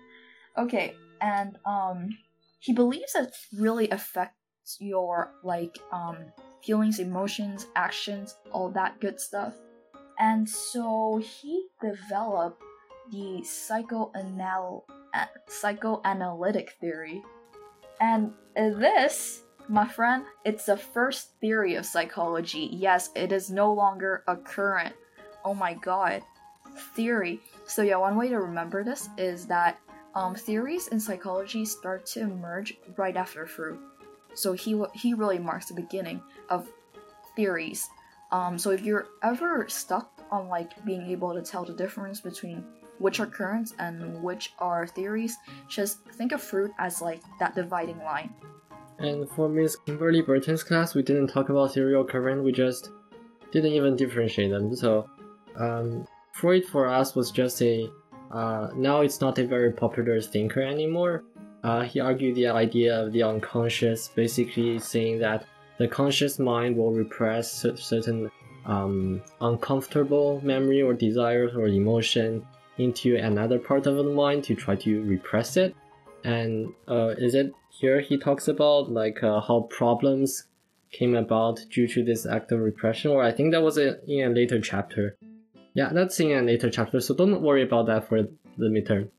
[0.56, 2.16] Okay, and um
[2.60, 6.16] he believes it really affects your like um
[6.64, 9.52] feelings, emotions, actions, all that good stuff.
[10.18, 12.62] And so he developed
[13.12, 14.84] the psychoanal
[15.46, 17.22] psychoanalytic theory.
[18.00, 22.68] And this, my friend, it's the first theory of psychology.
[22.72, 24.94] Yes, it is no longer a current.
[25.44, 26.22] Oh my god
[26.78, 27.40] theory.
[27.66, 29.78] So yeah, one way to remember this is that
[30.14, 33.78] um, theories in psychology start to emerge right after Freud.
[34.34, 36.68] So he he really marks the beginning of
[37.36, 37.88] theories.
[38.30, 42.64] Um, so if you're ever stuck on like being able to tell the difference between
[42.98, 45.36] which are currents and which are theories,
[45.68, 48.34] just think of Freud as like that dividing line.
[48.98, 52.42] And for Miss Kimberly Burton's class, we didn't talk about serial current.
[52.42, 52.90] We just
[53.52, 54.74] didn't even differentiate them.
[54.74, 55.08] So
[55.56, 57.90] um, Freud for us was just a
[58.30, 61.24] uh, now it's not a very popular thinker anymore.
[61.64, 65.46] Uh, he argued the idea of the unconscious, basically saying that
[65.78, 68.30] the conscious mind will repress certain
[68.66, 74.76] um, uncomfortable memory or desires or emotion into another part of the mind to try
[74.76, 75.74] to repress it.
[76.24, 80.44] And uh, is it here he talks about like uh, how problems
[80.90, 84.26] came about due to this act of repression, or I think that was a, in
[84.26, 85.16] a later chapter.
[85.74, 89.10] Yeah, that's in a later chapter, so don't worry about that for the midterm.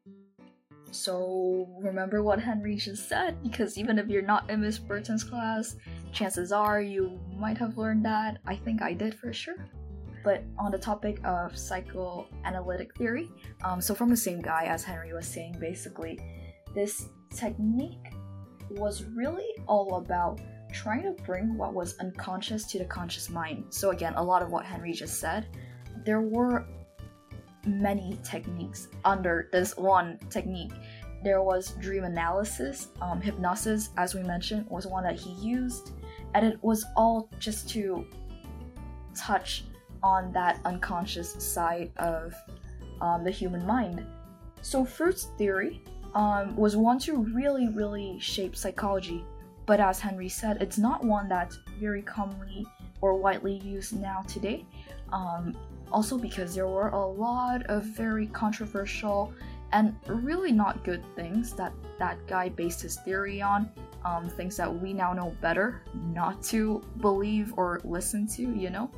[0.92, 5.78] So remember what Henry just said, because even if you're not in Miss Burton's class,
[6.12, 8.40] chances are you might have learned that.
[8.46, 9.68] I think I did for sure.
[10.22, 13.30] But on the topic of psychoanalytic theory,
[13.64, 16.20] um, so from the same guy as Henry was saying, basically,
[16.76, 18.12] this technique
[18.72, 20.40] was really all about
[20.72, 23.66] trying to bring what was unconscious to the conscious mind.
[23.70, 25.48] So again, a lot of what Henry just said
[26.06, 26.66] there were
[27.66, 30.72] many techniques under this one technique.
[31.24, 35.92] There was dream analysis, um, hypnosis, as we mentioned, was one that he used,
[36.34, 38.08] and it was all just to
[39.14, 39.66] touch
[40.02, 42.34] on that unconscious side of
[43.02, 44.06] um, the human mind.
[44.62, 49.24] So, Freud's theory um, was one to really, really shape psychology,
[49.66, 52.66] but as Henry said, it's not one that's very commonly
[53.02, 54.66] or widely used now today.
[55.14, 55.56] Um,
[55.92, 59.34] also, because there were a lot of very controversial
[59.72, 63.70] and really not good things that that guy based his theory on.
[64.06, 68.90] Um, things that we now know better not to believe or listen to, you know?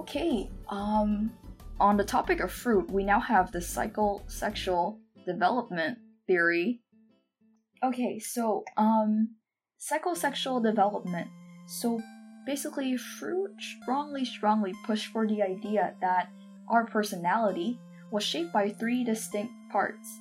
[0.00, 1.30] Okay, um,
[1.78, 6.80] on the topic of Freud, we now have the psychosexual development theory.
[7.82, 9.36] Okay, so, um,
[9.80, 11.28] psychosexual development.
[11.66, 12.00] So
[12.44, 16.28] Basically, Freud strongly, strongly pushed for the idea that
[16.68, 17.78] our personality
[18.10, 20.18] was shaped by three distinct parts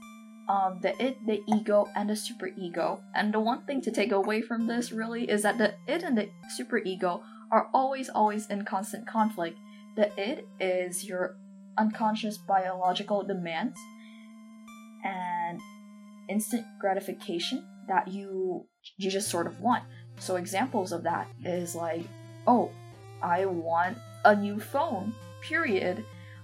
[0.50, 3.00] um, the id, the ego, and the superego.
[3.16, 6.18] And the one thing to take away from this really is that the id and
[6.18, 9.58] the superego are always, always in constant conflict.
[9.96, 11.38] The id is your
[11.78, 13.80] unconscious biological demands
[15.04, 15.60] and
[16.30, 18.66] instant gratification that you
[18.98, 19.84] you just sort of want.
[20.20, 22.06] So examples of that is like
[22.48, 22.72] oh,
[23.22, 25.14] I want a new phone.
[25.42, 26.04] Period.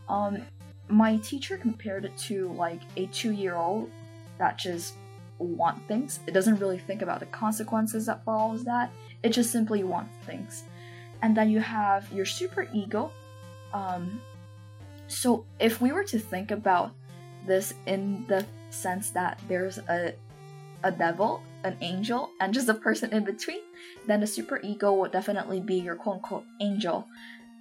[0.10, 0.42] Um,
[0.90, 3.92] my teacher compared it to like a two-year-old
[4.38, 4.94] that just
[5.38, 6.20] want things.
[6.28, 8.92] It doesn't really think about the consequences that follows that.
[9.24, 10.64] It just simply wants things.
[11.22, 13.12] And then you have your super ego.
[13.74, 14.22] Um,
[15.08, 16.92] so if we were to think about
[17.48, 20.14] this in the sense that there's a
[20.84, 23.62] a devil, an angel, and just a person in between,
[24.06, 27.08] then the super ego would definitely be your quote unquote angel.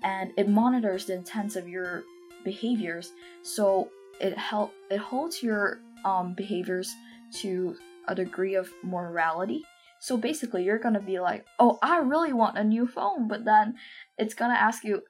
[0.03, 2.05] And it monitors the intents of your
[2.45, 3.13] behaviors.
[3.43, 6.95] So it help it holds your um, behaviors
[7.41, 7.77] to
[8.09, 9.65] a degree of morality.
[9.99, 13.77] So basically, you're gonna be like, "Oh, I really want a new phone," but then
[14.19, 15.03] it's gonna ask you,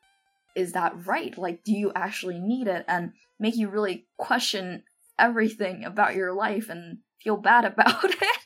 [0.54, 1.36] "Is that right?
[1.36, 4.85] Like, do you actually need it?" and make you really question
[5.18, 8.38] everything about your life and feel bad about it.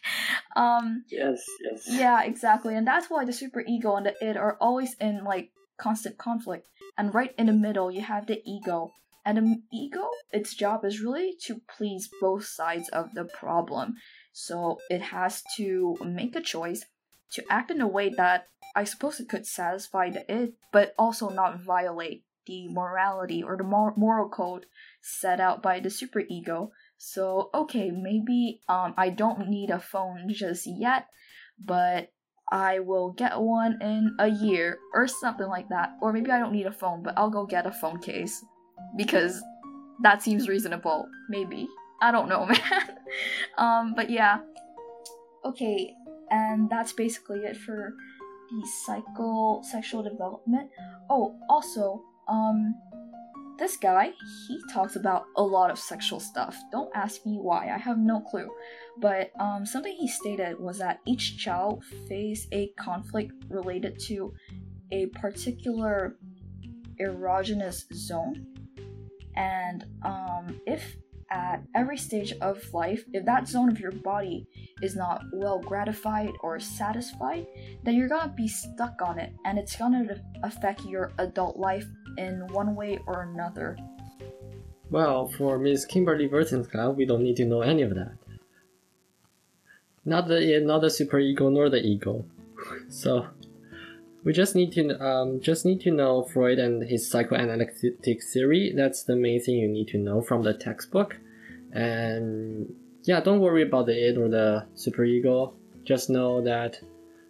[0.57, 1.87] Um, yes, yes.
[1.89, 2.75] Yeah, exactly.
[2.75, 6.67] And that's why the super ego and the id are always in like constant conflict.
[6.99, 8.93] And right in the middle, you have the ego.
[9.25, 13.95] And the ego, its job is really to please both sides of the problem.
[14.33, 16.85] So it has to make a choice
[17.33, 21.29] to act in a way that I suppose it could satisfy the id, but also
[21.29, 24.67] not violate the morality or the mor- moral code
[25.03, 26.71] set out by the superego.
[26.99, 31.07] So okay, maybe um I don't need a phone just yet,
[31.59, 32.13] but
[32.53, 35.91] I will get one in a year or something like that.
[36.03, 38.45] Or maybe I don't need a phone, but I'll go get a phone case
[38.97, 39.41] because
[40.03, 41.07] that seems reasonable.
[41.29, 41.69] Maybe.
[42.03, 42.99] I don't know, man.
[43.59, 44.41] um but yeah.
[45.45, 45.95] Okay,
[46.31, 47.95] and that's basically it for
[48.51, 50.71] the psychosexual development.
[51.09, 52.75] Oh, also, um,
[53.59, 54.13] this guy,
[54.49, 56.57] he talks about a lot of sexual stuff.
[56.73, 58.49] Don't ask me why, I have no clue.
[58.99, 64.33] But um, something he stated was that each child face a conflict related to
[64.93, 66.17] a particular
[67.01, 68.47] erogenous zone.
[69.37, 70.97] And um, if
[71.31, 74.47] at every stage of life, if that zone of your body
[74.83, 77.47] is not well gratified or satisfied,
[77.85, 81.87] then you're gonna be stuck on it and it's gonna affect your adult life
[82.19, 83.77] in one way or another.
[84.91, 88.15] Well, for Miss Kimberly class, we don't need to know any of that.
[90.05, 92.25] Not the not the superego nor the ego.
[92.89, 93.27] so
[94.23, 98.73] we just need to um, just need to know Freud and his psychoanalytic theory.
[98.77, 101.17] That's the main thing you need to know from the textbook.
[101.73, 105.55] And yeah, don't worry about the id or the superego.
[105.85, 106.79] Just know that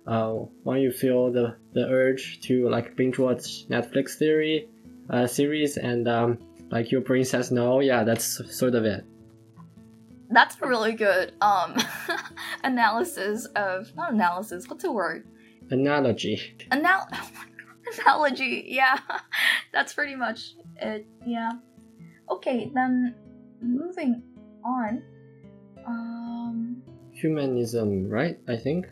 [0.07, 0.33] uh,
[0.65, 4.69] when you feel the, the urge to like binge watch Netflix theory
[5.11, 6.39] uh, series and um,
[6.71, 9.05] like your brain says no, yeah, that's sort of it.
[10.33, 11.77] That's a really good um
[12.65, 14.69] analysis of not analysis.
[14.69, 15.27] What's the word?
[15.71, 16.57] Analogy.
[16.73, 17.07] Anal
[18.03, 18.65] analogy.
[18.69, 18.99] Yeah,
[19.73, 21.07] that's pretty much it.
[21.27, 21.53] Yeah.
[22.31, 23.15] Okay, then
[23.61, 24.23] moving
[24.65, 25.03] on.
[25.87, 26.83] Um.
[27.13, 28.39] Humanism, right?
[28.49, 28.87] I think.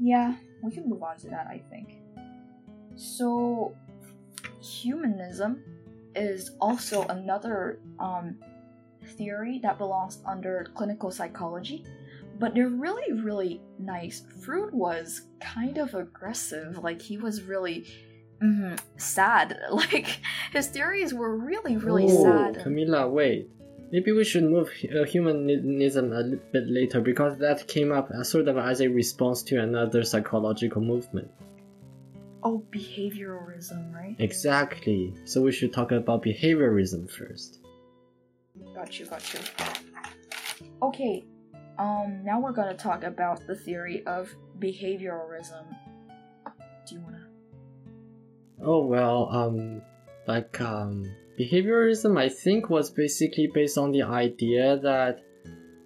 [0.00, 1.98] Yeah, we can move on to that, I think.
[2.96, 3.74] So,
[4.60, 5.62] humanism
[6.14, 8.36] is also another um,
[9.16, 11.84] theory that belongs under clinical psychology,
[12.38, 14.22] but they're really, really nice.
[14.40, 17.86] Freud was kind of aggressive, like, he was really
[18.42, 19.58] mm, sad.
[19.70, 20.20] Like,
[20.52, 22.62] his theories were really, really oh, sad.
[22.62, 23.50] Camilla, wait.
[23.90, 28.46] Maybe we should move uh, humanism a bit later because that came up as sort
[28.48, 31.30] of as a response to another psychological movement.
[32.42, 34.14] Oh, behavioralism, right?
[34.18, 35.14] Exactly.
[35.24, 37.60] So we should talk about behaviorism first.
[38.74, 39.40] Got you, got you.
[40.82, 41.24] Okay,
[41.78, 45.64] um, now we're gonna talk about the theory of behavioralism.
[46.86, 47.26] Do you wanna?
[48.64, 49.82] Oh well, um,
[50.26, 55.20] like um, behaviorism, I think, was basically based on the idea that.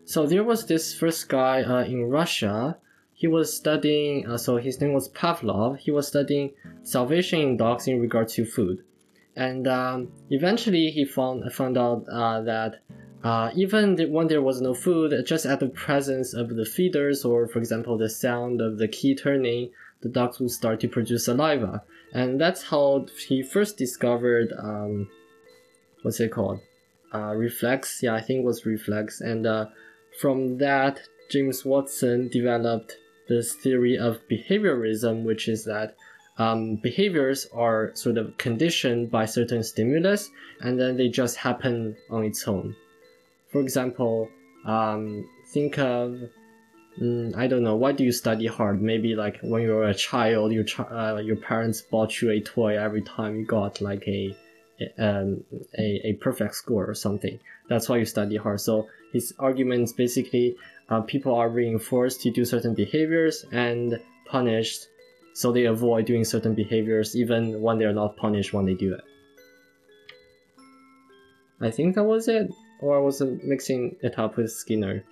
[0.05, 2.79] So there was this first guy uh, in Russia.
[3.15, 5.79] He was studying, uh, so his name was Pavlov.
[5.79, 8.83] He was studying salivation in dogs in regard to food.
[9.37, 12.83] And um, eventually he found, found out uh, that
[13.23, 17.47] uh, even when there was no food, just at the presence of the feeders, or
[17.47, 19.71] for example, the sound of the key turning,
[20.03, 21.83] the dogs would start to produce saliva.
[22.13, 25.09] And that's how he first discovered um,
[26.03, 26.61] what's it called?
[27.15, 28.01] Uh, reflex.
[28.03, 29.21] Yeah, I think it was reflex.
[29.21, 29.67] And uh,
[30.21, 31.01] from that,
[31.31, 32.97] James Watson developed
[33.29, 35.95] this theory of behaviorism, which is that
[36.39, 42.25] um, behaviors are sort of conditioned by certain stimulus, and then they just happen on
[42.25, 42.75] its own.
[43.53, 44.29] For example,
[44.65, 46.19] um, think of
[47.01, 47.77] mm, I don't know.
[47.77, 48.83] Why do you study hard?
[48.83, 52.79] Maybe like when you were a child, your uh, your parents bought you a toy
[52.79, 54.37] every time you got like a
[54.99, 55.45] um,
[55.79, 57.39] a, a perfect score or something.
[57.69, 58.61] That's why you study hard.
[58.61, 60.57] So his argument is basically
[60.89, 64.89] uh, people are reinforced to do certain behaviors and punished
[65.35, 69.05] so they avoid doing certain behaviors even when they're not punished when they do it.
[71.61, 72.51] I think that was it,
[72.83, 75.05] or I wasn't mixing it up with Skinner.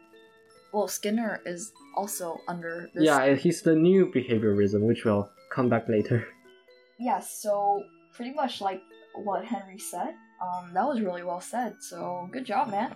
[0.73, 3.05] Well, Skinner is also under this.
[3.05, 6.27] Yeah, he's the new behaviorism, which will come back later.
[7.03, 8.83] Yeah, so pretty much like
[9.15, 10.13] what Henry said.
[10.43, 11.77] Um, that was really well said.
[11.81, 12.95] So good job, man.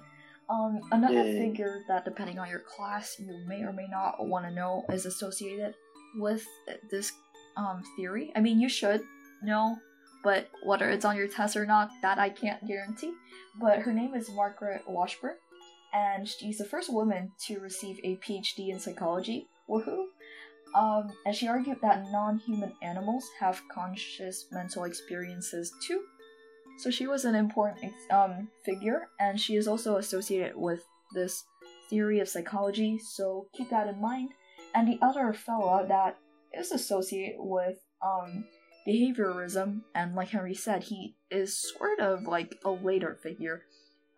[0.50, 1.38] Um, another Yay.
[1.38, 5.06] figure that, depending on your class, you may or may not want to know is
[5.06, 5.72] associated
[6.16, 6.44] with
[6.90, 7.12] this
[7.56, 8.30] um theory.
[8.36, 9.00] I mean, you should
[9.42, 9.78] know,
[10.24, 13.12] but whether it's on your test or not, that I can't guarantee.
[13.60, 15.36] But her name is Margaret Washburn,
[15.92, 19.46] and she's the first woman to receive a PhD in psychology.
[19.68, 20.06] Woohoo!
[20.74, 26.02] Um, and she argued that non-human animals have conscious mental experiences too.
[26.78, 30.82] So she was an important um, figure, and she is also associated with
[31.14, 31.44] this
[31.88, 32.98] theory of psychology.
[32.98, 34.30] So keep that in mind.
[34.74, 36.18] And the other fella that
[36.52, 38.44] is associated with um,
[38.86, 43.62] behaviorism, and like Henry said, he is sort of like a later figure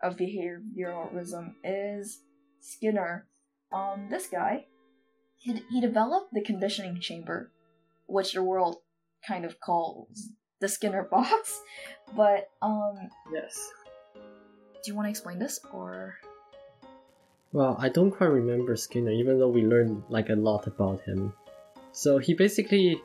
[0.01, 2.21] of behaviorism, is
[2.61, 3.27] Skinner.
[3.71, 4.65] Um, this guy
[5.37, 7.51] he, he developed the conditioning chamber,
[8.07, 8.77] which the world
[9.25, 11.61] kind of calls the Skinner box.
[12.15, 13.57] But um Yes.
[14.15, 16.17] Do you want to explain this or
[17.51, 21.33] Well, I don't quite remember Skinner even though we learned like a lot about him.
[21.91, 23.01] So he basically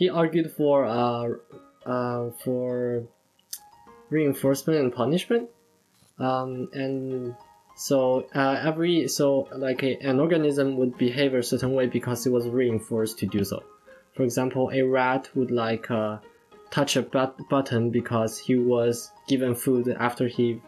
[0.00, 1.28] he argued for uh
[1.86, 3.04] uh for
[4.08, 5.48] reinforcement and punishment.
[6.18, 7.36] Um and
[7.76, 12.32] so uh, every so like a, an organism would behave a certain way because it
[12.32, 13.62] was reinforced to do so.
[14.14, 16.18] For example, a rat would like uh,
[16.70, 20.60] touch a but- button because he was given food after he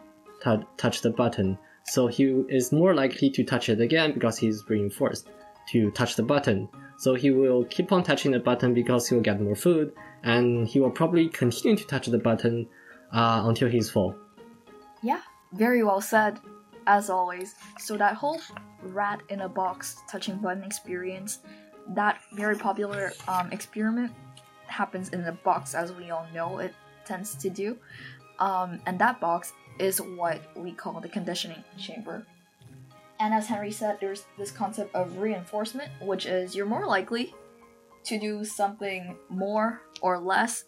[0.43, 1.59] t- touched the button.
[1.85, 5.27] So he is more likely to touch it again because he's reinforced
[5.71, 6.69] to touch the button.
[6.97, 9.93] So he will keep on touching the button because he will get more food,
[10.23, 12.67] and he will probably continue to touch the button
[13.11, 14.15] uh, until he's full.
[15.01, 15.21] Yeah,
[15.53, 16.39] very well said
[16.87, 17.55] as always.
[17.79, 18.39] So that whole
[18.81, 21.39] rat in a box touching button experience,
[21.89, 24.11] that very popular um, experiment
[24.67, 26.73] happens in the box, as we all know it
[27.05, 27.77] tends to do.
[28.39, 32.25] Um, and that box is what we call the conditioning chamber.
[33.19, 37.33] And as Henry said, there's this concept of reinforcement, which is you're more likely
[38.05, 40.65] to do something more or less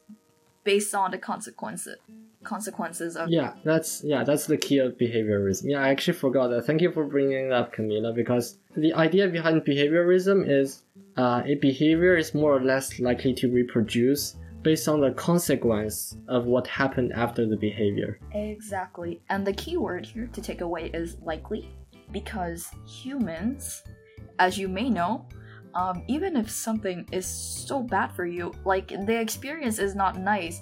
[0.64, 1.98] based on the consequences
[2.44, 5.64] consequences of yeah that's yeah that's the key of behaviorism.
[5.66, 6.66] Yeah i actually forgot that.
[6.66, 10.84] Thank you for bringing it up Camilla because the idea behind behaviorism is
[11.18, 16.46] uh, a behavior is more or less likely to reproduce based on the consequence of
[16.46, 18.20] what happened after the behavior.
[18.34, 19.22] Exactly.
[19.30, 21.70] And the key word here to take away is likely
[22.12, 23.84] because humans
[24.40, 25.28] as you may know
[25.74, 30.62] um, even if something is so bad for you like the experience is not nice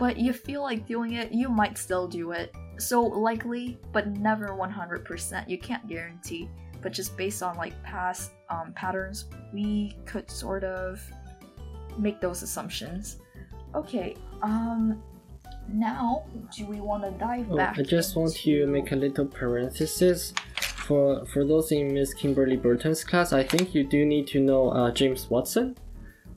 [0.00, 2.54] but you feel like doing it, you might still do it.
[2.78, 5.46] So likely, but never 100%.
[5.46, 6.48] You can't guarantee.
[6.80, 11.02] But just based on like past um, patterns, we could sort of
[11.98, 13.18] make those assumptions.
[13.74, 15.02] Okay, um,
[15.68, 16.24] now
[16.56, 17.78] do we want to dive oh, back?
[17.78, 20.32] I just want to make a little parenthesis.
[20.90, 24.70] For, for those in Miss Kimberly Burton's class, I think you do need to know
[24.70, 25.76] uh, James Watson.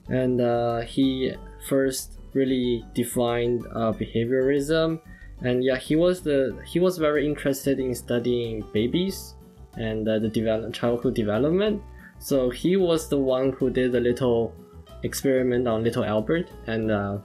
[0.08, 1.32] And uh, he
[1.68, 5.00] first really defined uh, behaviorism.
[5.42, 9.34] And yeah he was the he was very interested in studying babies
[9.76, 11.82] and uh, the develop, childhood development.
[12.20, 14.54] So he was the one who did a little
[15.02, 16.48] experiment on little albert.
[16.68, 17.18] And uh,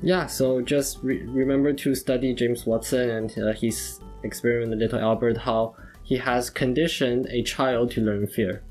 [0.00, 5.00] yeah so just re- remember to study james watson and uh, his experiment with little
[5.00, 5.74] albert how
[6.06, 8.62] he has conditioned a child to learn fear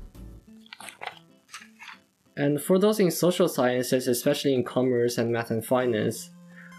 [2.36, 6.30] and for those in social sciences, especially in commerce and math and finance,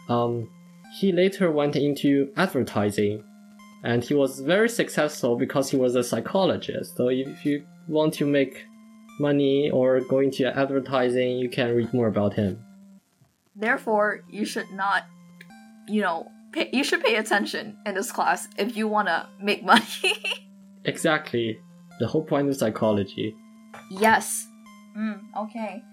[0.07, 0.49] um,
[0.99, 3.23] he later went into advertising.
[3.83, 6.95] And he was very successful because he was a psychologist.
[6.95, 8.65] So if you want to make
[9.19, 12.63] money or go into advertising, you can read more about him.
[13.55, 15.05] Therefore, you should not,
[15.87, 19.63] you know, pay, you should pay attention in this class if you want to make
[19.63, 20.43] money.
[20.87, 21.59] exactly.
[21.99, 23.35] The whole point of psychology.
[23.91, 24.47] Yes,
[24.97, 25.83] Mm, okay.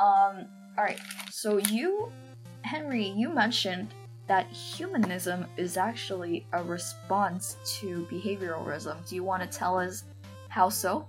[0.00, 0.46] Um,
[0.78, 0.98] alright.
[1.30, 2.10] So you,
[2.62, 3.92] Henry, you mentioned
[4.26, 9.06] that humanism is actually a response to behavioralism.
[9.06, 10.04] Do you want to tell us
[10.48, 11.06] how so?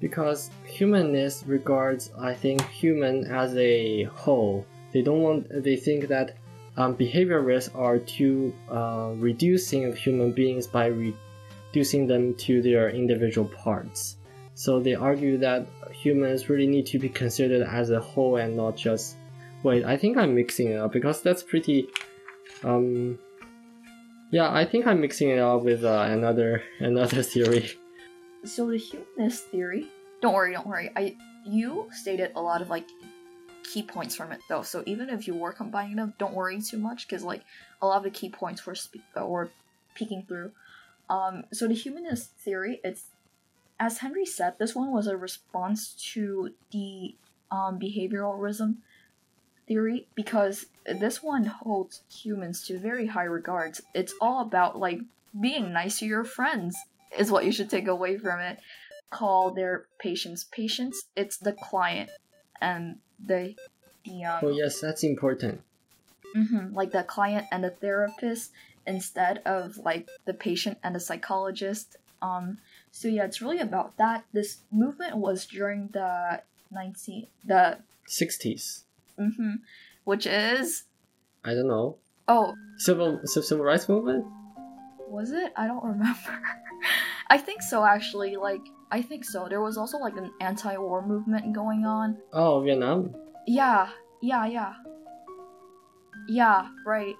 [0.00, 4.64] because humanists regards I think human as a whole.
[4.92, 6.36] They don't want they think that
[6.76, 10.86] um, behaviorists are too uh, reducing of human beings by
[11.68, 14.16] reducing them to their individual parts.
[14.54, 18.76] So they argue that humans really need to be considered as a whole and not
[18.76, 19.16] just.
[19.62, 21.88] Wait, I think I'm mixing it up because that's pretty.
[22.64, 23.18] Um,
[24.30, 27.70] yeah, I think I'm mixing it up with uh, another another theory.
[28.44, 29.88] So the humanist theory.
[30.20, 30.90] Don't worry, don't worry.
[30.96, 32.86] I you stated a lot of like
[33.62, 34.62] key points from it though.
[34.62, 37.42] So even if you were combining them, don't worry too much because like
[37.80, 39.50] a lot of the key points were spe- or
[39.94, 40.52] peeking through.
[41.10, 43.04] Um, so the humanist theory, it's
[43.80, 47.14] as Henry said, this one was a response to the
[47.50, 48.76] um, behavioralism
[49.66, 53.80] theory because this one holds humans to very high regards.
[53.94, 55.00] It's all about like
[55.38, 56.76] being nice to your friends
[57.16, 58.58] is what you should take away from it.
[59.10, 61.04] Call their patients patients.
[61.16, 62.10] It's the client
[62.60, 63.54] and the
[64.04, 65.62] the um, Oh yes, that's important.
[66.36, 68.52] Mm-hmm, like the client and the therapist
[68.88, 71.96] instead of like the patient and the psychologist.
[72.20, 72.58] Um,
[72.90, 74.24] so yeah, it's really about that.
[74.32, 77.78] This movement was during the 19 the
[78.08, 78.82] 60s.
[79.20, 79.54] Mm-hmm,
[80.04, 80.84] which is
[81.44, 81.96] I don't know.
[82.26, 84.24] Oh, civil civil rights movement.
[85.08, 85.52] Was it?
[85.56, 86.42] I don't remember.
[87.28, 88.36] I think so actually.
[88.36, 89.46] Like I think so.
[89.48, 92.18] There was also like an anti-war movement going on.
[92.32, 93.14] Oh, Vietnam.
[93.46, 93.88] Yeah,
[94.22, 94.74] yeah, yeah.
[96.28, 97.16] Yeah, right.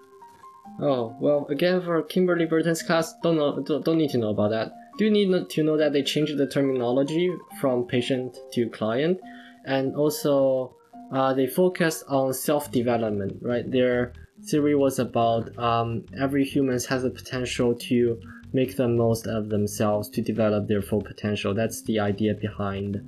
[0.81, 4.51] Oh well, again for Kimberly Burton's class, don't know, don't, don't need to know about
[4.51, 4.73] that.
[4.99, 9.21] Do need to know that they changed the terminology from patient to client,
[9.64, 10.75] and also
[11.12, 13.71] uh, they focused on self-development, right?
[13.71, 14.12] Their
[14.51, 18.21] theory was about um, every human has the potential to
[18.53, 21.55] make the most of themselves to develop their full potential.
[21.55, 23.01] That's the idea behind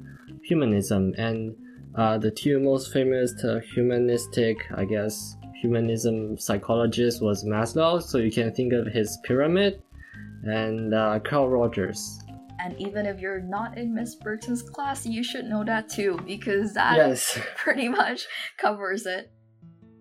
[0.44, 1.14] humanism.
[1.16, 1.56] And
[1.94, 8.02] uh, the two most famous uh, humanistic, I guess, humanism psychologist was Maslow.
[8.02, 9.82] So you can think of his pyramid
[10.44, 12.20] and uh, Carl Rogers.
[12.62, 16.74] And even if you're not in Miss Burton's class, you should know that too, because
[16.74, 17.38] that yes.
[17.56, 18.26] pretty much
[18.58, 19.32] covers it.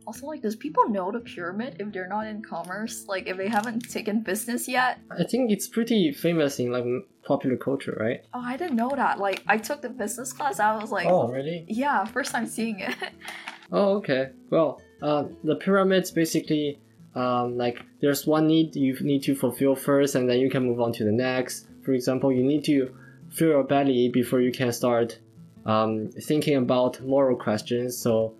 [0.06, 3.06] Also, like, does people know the pyramid if they're not in commerce?
[3.08, 5.00] Like, if they haven't taken business yet?
[5.12, 6.84] I think it's pretty famous in like
[7.24, 8.22] popular culture, right?
[8.34, 9.20] Oh, I didn't know that.
[9.20, 10.60] Like, I took the business class.
[10.60, 11.64] I was like, oh, really?
[11.68, 12.96] Yeah, first time seeing it.
[13.72, 14.30] oh, okay.
[14.50, 16.80] Well, uh, the pyramids basically
[17.16, 20.80] um, like there's one need you need to fulfill first, and then you can move
[20.80, 21.68] on to the next.
[21.84, 22.94] For example, you need to
[23.30, 25.20] fill your belly before you can start
[25.66, 27.98] um, thinking about moral questions.
[27.98, 28.36] So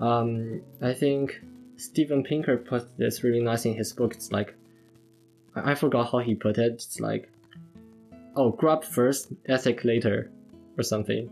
[0.00, 1.40] um, I think
[1.76, 4.14] Steven Pinker put this really nice in his book.
[4.14, 4.54] It's like,
[5.56, 6.72] I, I forgot how he put it.
[6.72, 7.30] It's like,
[8.36, 10.30] oh, grab first, ethic later,
[10.76, 11.30] or something.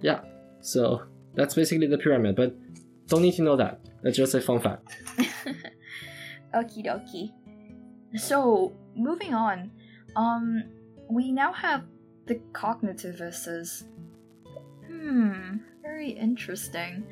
[0.00, 0.20] Yeah,
[0.60, 1.02] so
[1.34, 2.54] that's basically the pyramid, but
[3.08, 3.80] don't need to know that.
[4.02, 4.88] That's just a fun fact.
[6.54, 7.32] Okie dokie.
[8.16, 9.70] So, moving on,
[10.14, 10.64] um,
[11.10, 11.84] we now have
[12.26, 13.84] the cognitivists.
[14.88, 17.06] Hmm, very interesting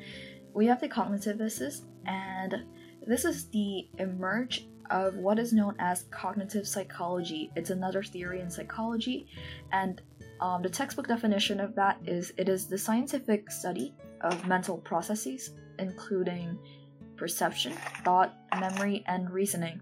[0.55, 2.63] we have the cognitivists, and
[3.05, 7.51] this is the emerge of what is known as cognitive psychology.
[7.55, 9.27] It's another theory in psychology,
[9.73, 10.01] and
[10.39, 15.51] um, the textbook definition of that is it is the scientific study of mental processes,
[15.79, 16.57] including
[17.15, 17.73] perception,
[18.03, 19.79] thought, memory, and reasoning.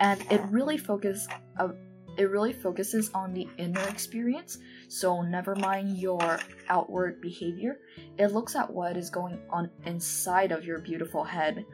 [0.00, 1.28] And it really focus,
[1.58, 1.68] uh,
[2.16, 6.38] it really focuses on the inner experience, so never mind your
[6.68, 7.78] outward behavior.
[8.18, 11.64] It looks at what is going on inside of your beautiful head.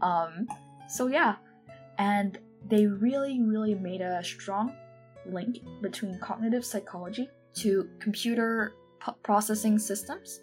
[0.00, 0.48] Um,
[0.88, 1.36] so yeah,
[1.98, 2.38] and
[2.68, 4.72] they really, really made a strong
[5.24, 8.74] link between cognitive psychology to computer
[9.22, 10.40] processing systems.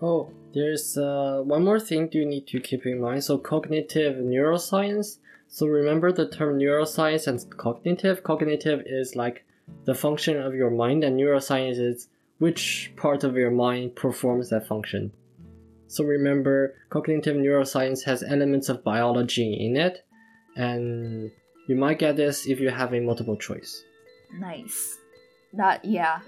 [0.00, 3.24] Oh, there's uh, one more thing you need to keep in mind.
[3.24, 5.18] So, cognitive neuroscience
[5.48, 8.22] so remember the term neuroscience and cognitive.
[8.22, 9.44] Cognitive is like
[9.86, 14.68] the function of your mind, and neuroscience is which part of your mind performs that
[14.68, 15.10] function.
[15.86, 20.04] So remember, cognitive neuroscience has elements of biology in it,
[20.54, 21.30] and
[21.66, 23.82] you might get this if you have a multiple choice.
[24.38, 24.98] Nice.
[25.54, 26.20] That yeah.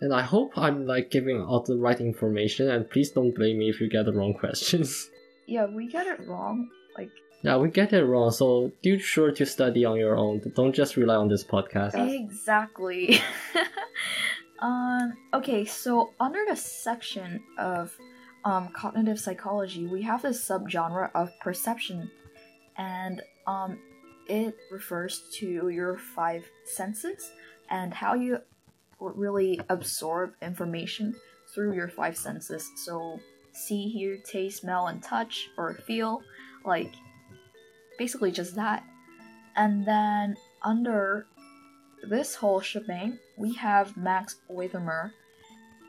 [0.00, 3.70] And I hope I'm like giving out the right information, and please don't blame me
[3.70, 5.10] if you get the wrong questions.
[5.46, 6.70] Yeah, we get it wrong.
[6.96, 7.10] Like
[7.42, 10.40] yeah, we get it wrong, so do sure to study on your own.
[10.56, 11.92] Don't just rely on this podcast.
[11.94, 13.20] Exactly.
[14.60, 17.94] um, okay, so under the section of
[18.46, 22.10] um, cognitive psychology, we have this subgenre of perception,
[22.78, 23.78] and um,
[24.26, 27.30] it refers to your five senses
[27.68, 28.38] and how you
[29.12, 31.14] really absorb information
[31.54, 32.70] through your five senses.
[32.76, 33.20] So
[33.52, 36.22] see, hear, taste, smell, and touch, or feel,
[36.64, 36.92] like
[37.98, 38.84] basically just that.
[39.56, 41.26] And then under
[42.08, 45.12] this whole shebang, we have Max Wertheimer,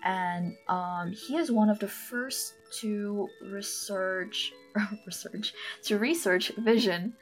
[0.03, 4.53] and um, he is one of the first to research
[5.05, 5.53] research
[5.83, 7.13] to research vision.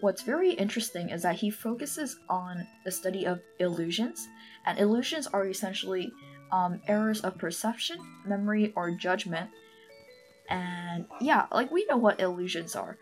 [0.00, 4.26] What's very interesting is that he focuses on the study of illusions,
[4.66, 6.12] and illusions are essentially
[6.52, 9.50] um, errors of perception, memory, or judgment.
[10.48, 12.98] And yeah, like we know what illusions are,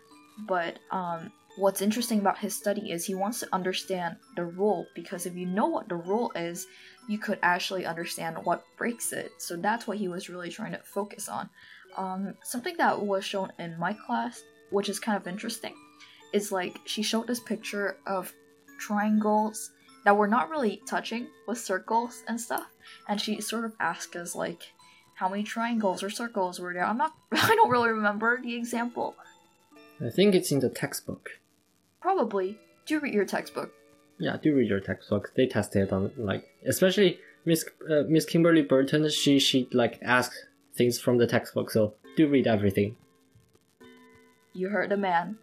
[0.47, 5.25] but um, what's interesting about his study is he wants to understand the rule because
[5.25, 6.67] if you know what the rule is,
[7.07, 9.31] you could actually understand what breaks it.
[9.39, 11.49] So that's what he was really trying to focus on.
[11.97, 15.73] Um, something that was shown in my class, which is kind of interesting,
[16.33, 18.31] is like she showed this picture of
[18.79, 19.71] triangles
[20.05, 22.67] that were not really touching with circles and stuff,
[23.07, 24.71] and she sort of asked us like
[25.15, 26.85] how many triangles or circles were there.
[26.85, 29.15] I'm not I don't really remember the example.
[30.05, 31.29] I think it's in the textbook.
[32.01, 32.57] Probably.
[32.85, 33.73] Do read your textbook.
[34.17, 35.31] Yeah, do read your textbook.
[35.35, 39.09] They tested on like especially Miss uh, Miss Kimberly Burton.
[39.09, 40.45] She she like asked
[40.75, 42.95] things from the textbook, so do read everything.
[44.53, 45.37] You heard the man.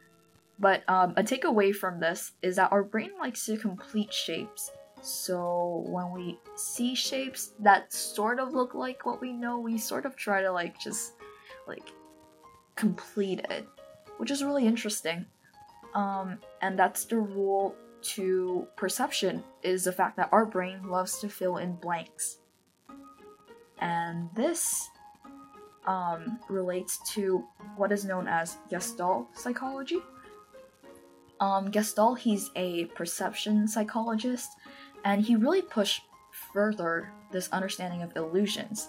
[0.59, 4.70] But um, a takeaway from this is that our brain likes to complete shapes.
[5.02, 10.07] So when we see shapes that sort of look like what we know, we sort
[10.07, 11.12] of try to like just
[11.66, 11.92] like
[12.74, 13.68] complete it,
[14.16, 15.26] which is really interesting.
[15.94, 21.28] Um, and that's the rule to perception is the fact that our brain loves to
[21.28, 22.38] fill in blanks.
[23.78, 24.88] And this
[25.86, 27.44] um, relates to
[27.76, 29.98] what is known as Gestalt psychology.
[31.41, 34.51] Um, Gestalt, he's a perception psychologist,
[35.05, 36.03] and he really pushed
[36.53, 38.89] further this understanding of illusions.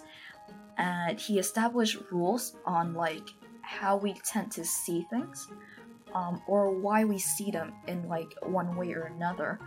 [0.78, 3.28] And he established rules on like
[3.62, 5.48] how we tend to see things,
[6.14, 9.58] um, or why we see them in like one way or another.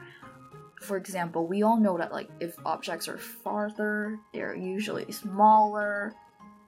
[0.82, 6.14] For example, we all know that like if objects are farther, they're usually smaller.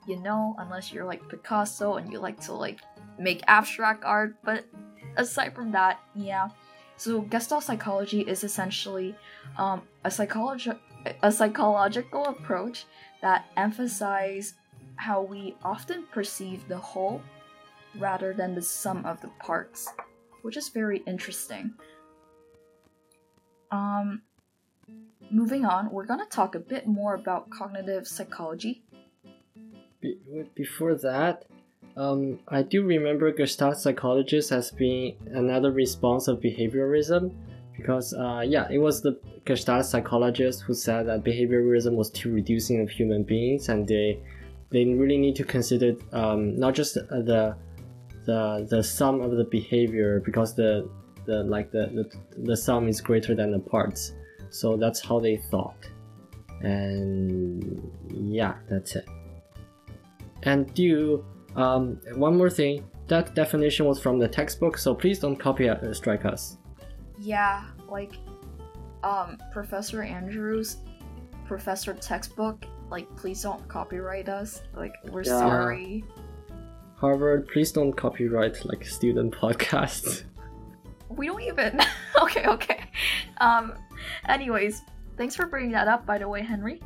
[0.06, 2.80] You know, unless you're like Picasso and you like to like
[3.18, 4.36] make abstract art.
[4.44, 4.66] But
[5.16, 6.48] aside from that, yeah.
[6.96, 9.14] So Gestalt psychology is essentially
[9.58, 10.78] um, a psychologi-
[11.22, 12.86] a psychological approach
[13.20, 14.54] that emphasizes
[14.96, 17.20] how we often perceive the whole
[17.98, 19.88] rather than the sum of the parts,
[20.42, 21.74] which is very interesting.
[23.70, 24.22] Um,
[25.30, 28.84] moving on, we're gonna talk a bit more about cognitive psychology.
[30.00, 30.20] Be-
[30.54, 31.46] before that,
[31.96, 37.32] um, I do remember Gestalt psychologists as being another response of behaviorism
[37.76, 42.80] because, uh, yeah, it was the Gestalt psychologists who said that behaviorism was too reducing
[42.80, 44.20] of human beings and they
[44.70, 47.56] they really need to consider um, not just the
[48.26, 50.88] the the sum of the behavior because the
[51.26, 54.12] the like the, the the sum is greater than the parts.
[54.50, 55.88] So that's how they thought.
[56.60, 59.06] And yeah that's it.
[60.42, 60.82] And do
[61.56, 65.92] um, one more thing that definition was from the textbook so please don't copy uh,
[65.92, 66.56] strike us
[67.20, 68.12] Yeah, like
[69.02, 70.78] um Professor Andrews
[71.46, 74.62] professor textbook, like please don't copyright us.
[74.74, 75.38] Like we're Yeah.
[75.38, 76.04] sorry.
[76.96, 80.24] harvard please don't copyright like student podcasts
[81.08, 81.78] We don't even
[82.22, 82.80] Okay, okay.
[83.38, 83.74] Um
[84.28, 84.82] anyways,
[85.18, 86.80] thanks for bringing that up by the way, Henry.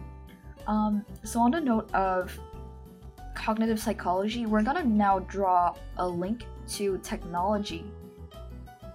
[0.66, 2.36] Um so on the note of
[3.38, 7.84] cognitive psychology, we're gonna now draw a link to technology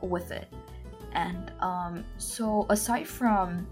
[0.01, 0.47] with it.
[1.13, 3.67] And um, so, aside from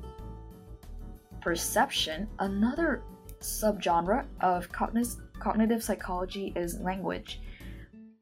[1.42, 3.04] perception, another
[3.42, 7.42] subgenre of cogniz- cognitive psychology is language.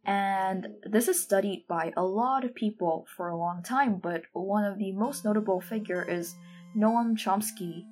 [0.05, 4.65] And this is studied by a lot of people for a long time, but one
[4.65, 6.35] of the most notable figure is
[6.75, 7.83] Noam Chomsky.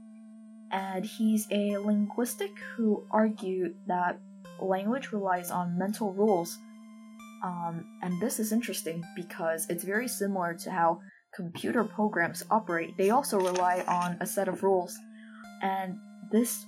[0.71, 4.19] And he's a linguistic who argued that
[4.61, 6.57] language relies on mental rules.
[7.43, 10.99] Um, and this is interesting because it's very similar to how
[11.35, 12.97] computer programs operate.
[12.97, 14.97] They also rely on a set of rules.
[15.61, 15.97] And
[16.31, 16.65] this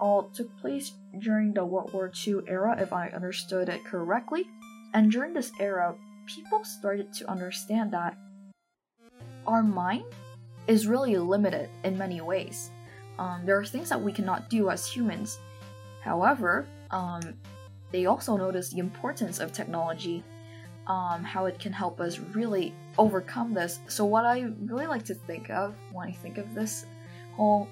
[0.00, 4.46] all took place during the World War II era, if I understood it correctly.
[4.92, 5.94] And during this era,
[6.26, 8.16] people started to understand that
[9.46, 10.04] our mind
[10.66, 12.70] is really limited in many ways.
[13.18, 15.38] Um, there are things that we cannot do as humans.
[16.02, 17.34] However, um,
[17.90, 20.22] they also noticed the importance of technology,
[20.86, 23.80] um, how it can help us really overcome this.
[23.88, 26.86] So, what I really like to think of when I think of this
[27.32, 27.68] whole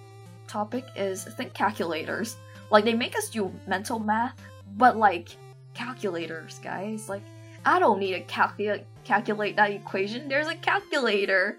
[0.48, 2.36] topic is think calculators.
[2.70, 4.34] Like they make us do mental math,
[4.76, 5.28] but like
[5.72, 7.08] calculators, guys.
[7.08, 7.22] Like
[7.64, 10.28] I don't need to calculate calculate that equation.
[10.28, 11.58] There's a calculator.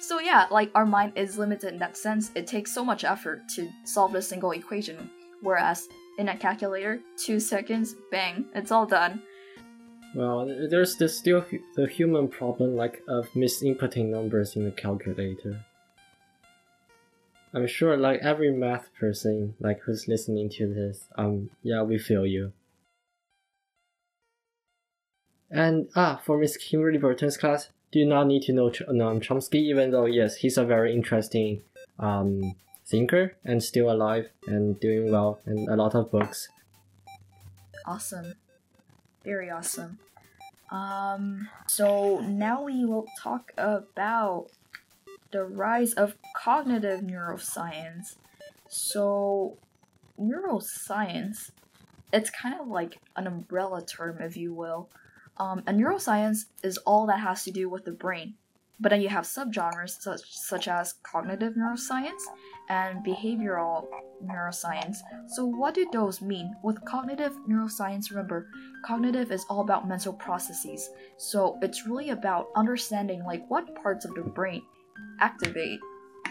[0.00, 2.30] So yeah, like our mind is limited in that sense.
[2.34, 5.88] It takes so much effort to solve a single equation, whereas
[6.20, 9.22] in a calculator, two seconds, bang, it's all done.
[10.14, 11.44] Well, there's the still
[11.76, 15.64] the human problem like of misinputting numbers in the calculator.
[17.54, 22.26] I'm sure like every math person like who's listening to this, um yeah, we feel
[22.26, 22.52] you.
[25.50, 29.62] And ah, for Miss Kimberly Burton's class, do not need to know Ch- Noam Chomsky,
[29.70, 31.62] even though yes, he's a very interesting
[31.98, 32.56] um
[32.90, 36.48] thinker and still alive and doing well and a lot of books.
[37.86, 38.34] Awesome.
[39.24, 39.98] Very awesome.
[40.70, 44.48] Um, so now we will talk about
[45.30, 48.16] the rise of cognitive neuroscience.
[48.68, 49.58] So,
[50.18, 51.50] neuroscience,
[52.12, 54.88] it's kind of like an umbrella term, if you will.
[55.36, 58.34] Um, and neuroscience is all that has to do with the brain.
[58.80, 62.22] But then you have subgenres such, such as cognitive neuroscience
[62.68, 63.86] and behavioral
[64.24, 64.98] neuroscience.
[65.28, 66.54] So, what do those mean?
[66.62, 68.48] With cognitive neuroscience, remember,
[68.84, 70.88] cognitive is all about mental processes.
[71.18, 74.62] So, it's really about understanding like what parts of the brain
[75.20, 75.80] activate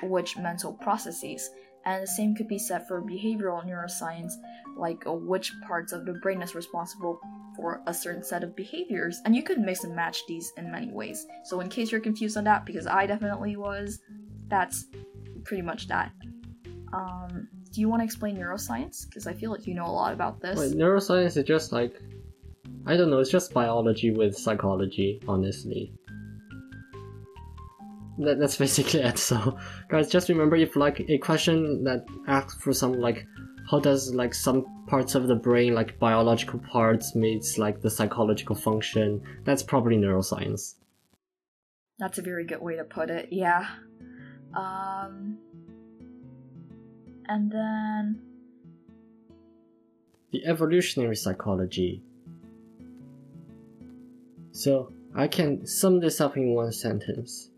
[0.01, 1.49] which mental processes.
[1.85, 4.33] And the same could be said for behavioral neuroscience,
[4.77, 7.19] like uh, which parts of the brain is responsible
[7.55, 9.19] for a certain set of behaviors.
[9.25, 11.25] And you could mix and match these in many ways.
[11.45, 13.99] So, in case you're confused on that, because I definitely was,
[14.47, 14.85] that's
[15.43, 16.11] pretty much that.
[16.93, 19.05] Um, do you want to explain neuroscience?
[19.07, 20.59] Because I feel like you know a lot about this.
[20.59, 22.01] Wait, neuroscience is just like
[22.85, 25.93] I don't know, it's just biology with psychology, honestly.
[28.19, 29.17] That, that's basically it.
[29.17, 29.57] So,
[29.89, 33.25] guys, just remember if like a question that asks for some like
[33.69, 38.55] how does like some parts of the brain like biological parts meets like the psychological
[38.55, 40.75] function, that's probably neuroscience.
[41.99, 43.27] That's a very good way to put it.
[43.31, 43.67] Yeah.
[44.55, 45.37] Um,
[47.27, 48.21] and then
[50.31, 52.01] the evolutionary psychology.
[54.51, 57.48] So I can sum this up in one sentence.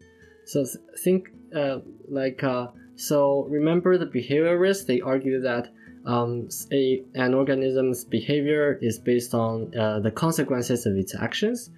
[0.52, 1.80] So th- think uh,
[2.10, 3.46] like uh, so.
[3.50, 4.86] Remember the behaviorists?
[4.86, 5.70] They argue that
[6.06, 11.70] um, a an organism's behavior is based on uh, the consequences of its actions.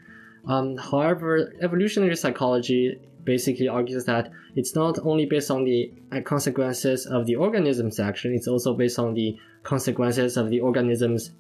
[0.48, 7.06] Um, however, evolutionary psychology basically argues that it's not only based on the uh, consequences
[7.06, 11.32] of the organism's action; it's also based on the consequences of the organism's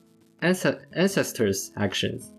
[0.43, 2.31] ancestors' actions.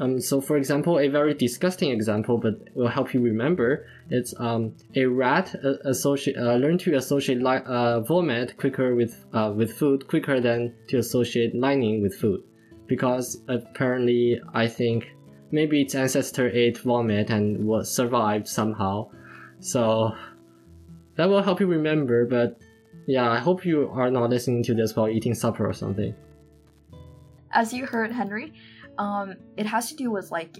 [0.00, 4.74] Um, so, for example, a very disgusting example, but will help you remember, it's um,
[4.94, 9.74] a rat uh, associate uh, learn to associate li- uh, vomit quicker with uh, with
[9.74, 12.42] food quicker than to associate lightning with food,
[12.86, 15.12] because apparently, I think
[15.50, 19.10] maybe its ancestor ate vomit and was survived somehow.
[19.58, 20.14] So
[21.16, 22.24] that will help you remember.
[22.24, 22.58] But
[23.06, 26.14] yeah, I hope you are not listening to this while eating supper or something.
[27.52, 28.52] as you heard, Henry,
[29.00, 30.58] um, it has to do with like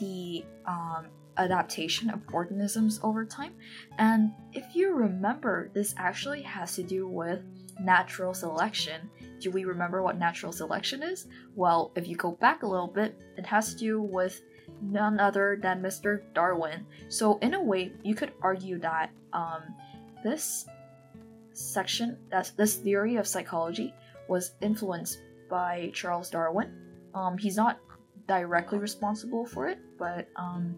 [0.00, 3.52] the um, adaptation of organisms over time.
[3.98, 7.42] And if you remember, this actually has to do with
[7.78, 9.10] natural selection.
[9.38, 11.26] Do we remember what natural selection is?
[11.54, 14.40] Well, if you go back a little bit, it has to do with
[14.80, 16.22] none other than Mr.
[16.32, 16.86] Darwin.
[17.10, 19.62] So, in a way, you could argue that um,
[20.24, 20.66] this
[21.52, 23.92] section, that's this theory of psychology,
[24.26, 25.18] was influenced
[25.50, 26.83] by Charles Darwin.
[27.14, 27.78] Um, he's not
[28.26, 30.74] directly responsible for it, but um,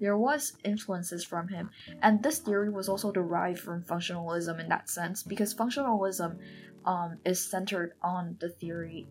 [0.00, 1.70] there was influences from him.
[2.02, 6.38] And this theory was also derived from functionalism in that sense, because functionalism
[6.84, 9.06] um, is centered on the theory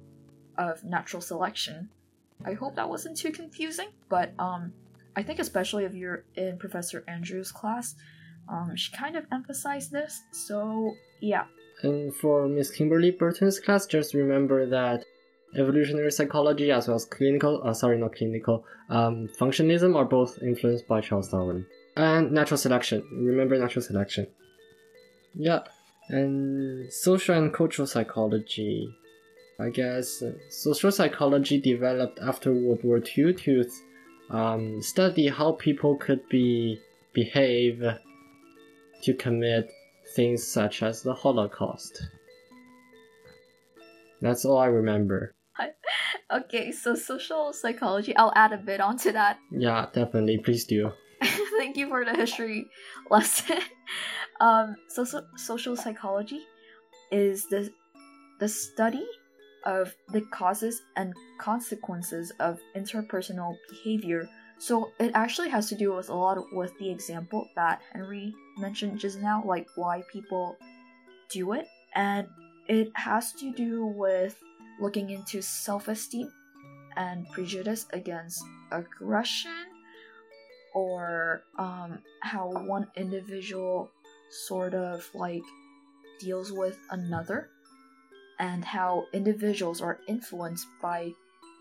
[0.58, 1.90] of natural selection.
[2.46, 4.74] I hope that wasn't too confusing, but um,
[5.16, 7.96] I think especially if you're in Professor Andrews' class,
[8.50, 10.22] um, she kind of emphasized this.
[10.32, 11.46] So yeah,
[11.84, 15.06] And for Miss Kimberly Burton's class, just remember that
[15.56, 20.88] evolutionary psychology as well as clinical, uh, sorry, not clinical, um, functionalism are both influenced
[20.88, 21.66] by Charles Darwin.
[21.96, 23.04] And natural selection.
[23.12, 24.28] Remember natural selection.
[25.34, 25.60] Yeah.
[26.10, 28.94] And social and cultural psychology.
[29.60, 33.70] I guess uh, social psychology developed after World War II to
[34.30, 36.80] um, study how people could be
[37.14, 37.84] behave
[39.04, 39.70] to commit
[40.16, 42.08] things such as the Holocaust.
[44.22, 45.34] That's all I remember.
[46.32, 46.72] okay.
[46.72, 49.38] So social psychology, I'll add a bit onto that.
[49.52, 50.38] Yeah, definitely.
[50.40, 50.92] Please do.
[51.58, 52.68] Thank you for the history
[53.10, 53.60] lesson.
[54.40, 56.42] um, so, so social psychology
[57.12, 57.72] is the
[58.40, 59.06] the study
[59.66, 64.28] of the causes and consequences of interpersonal behavior.
[64.58, 68.34] So it actually has to do with a lot of, with the example that Henry
[68.58, 70.58] mentioned just now, like why people
[71.30, 72.28] do it, and
[72.68, 74.36] it has to do with
[74.82, 76.30] looking into self-esteem
[76.98, 79.66] and prejudice against aggression
[80.74, 83.90] or um, how one individual
[84.48, 85.44] sort of like
[86.20, 87.50] deals with another
[88.40, 91.12] and how individuals are influenced by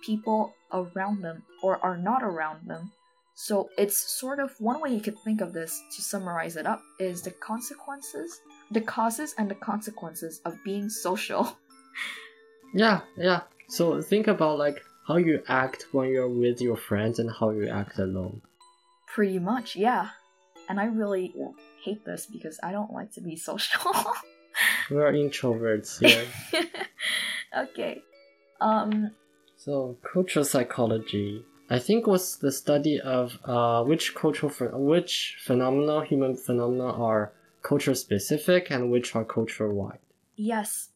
[0.03, 2.91] people around them or are not around them.
[3.35, 6.83] So it's sort of one way you could think of this to summarize it up
[6.99, 8.41] is the consequences,
[8.71, 11.57] the causes and the consequences of being social.
[12.73, 13.43] yeah, yeah.
[13.69, 17.69] So think about like how you act when you're with your friends and how you
[17.69, 18.43] act alone.
[19.07, 20.11] Pretty much, yeah.
[20.69, 21.35] And I really
[21.83, 23.93] hate this because I don't like to be social.
[24.91, 26.27] We're introverts here.
[27.57, 28.03] okay.
[28.61, 29.11] Um
[29.57, 36.05] so cultural psychology I think was the study of uh, which cultural ph- which phenomena
[36.05, 40.01] human phenomena are culture specific and which are culture wide.
[40.35, 40.90] Yes.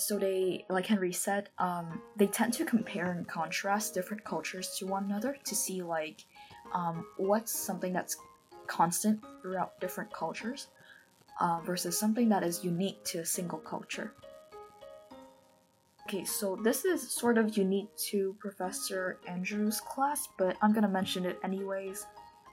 [0.00, 4.86] So they like Henry said, um, they tend to compare and contrast different cultures to
[4.86, 6.24] one another to see like
[6.72, 8.16] um, what's something that's
[8.66, 10.68] constant throughout different cultures
[11.38, 14.14] uh, versus something that is unique to a single culture.
[16.08, 21.26] Okay, so this is sort of unique to Professor Andrews' class, but I'm gonna mention
[21.26, 22.06] it anyways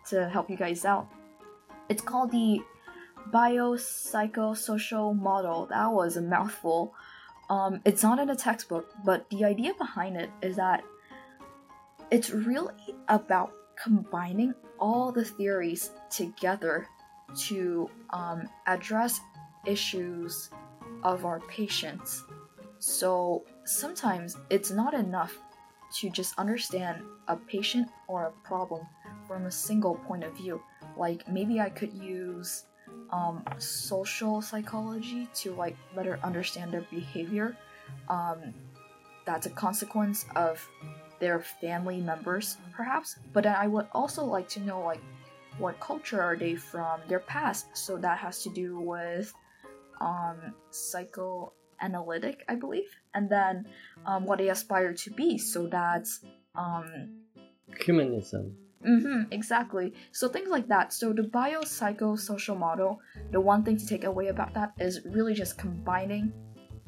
[0.09, 1.07] to help you guys out.
[1.87, 2.59] It's called the
[3.31, 5.65] biopsychosocial model.
[5.67, 6.93] That was a mouthful.
[7.49, 10.83] Um, it's not in a textbook, but the idea behind it is that
[12.11, 12.73] it's really
[13.07, 16.87] about combining all the theories together
[17.35, 19.19] to um, address
[19.65, 20.49] issues
[21.03, 22.23] of our patients.
[22.79, 25.37] So sometimes it's not enough
[25.95, 28.85] to just understand a patient or a problem
[29.27, 30.61] from a single point of view.
[30.97, 32.65] Like maybe I could use
[33.11, 37.57] um, social psychology to like better understand their behavior.
[38.09, 38.53] Um,
[39.25, 40.65] that's a consequence of
[41.19, 43.17] their family members, perhaps.
[43.33, 45.01] But then I would also like to know like
[45.57, 47.75] what culture are they from, their past.
[47.75, 49.33] So that has to do with
[49.99, 53.67] um, psychoanalytic, I believe, and then
[54.05, 55.37] um, what they aspire to be.
[55.37, 56.21] So that's
[56.55, 57.23] um,
[57.79, 58.55] humanism.
[58.85, 59.93] Mm-hmm, exactly.
[60.11, 60.93] So things like that.
[60.93, 62.99] So the biopsychosocial model,
[63.31, 66.31] the one thing to take away about that is really just combining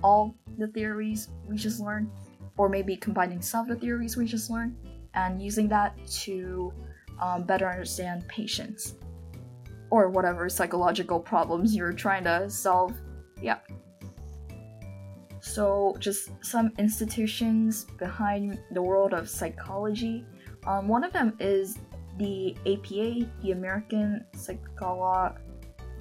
[0.03, 2.09] all the theories we just learned,
[2.57, 4.75] or maybe combining some of the theories we just learned,
[5.13, 6.71] and using that to
[7.19, 8.95] um, better understand patients
[9.89, 12.93] or whatever psychological problems you're trying to solve.
[13.41, 13.57] Yeah.
[15.41, 20.25] So, just some institutions behind the world of psychology.
[20.65, 21.77] Um, one of them is
[22.17, 25.37] the APA, the American Psycholo-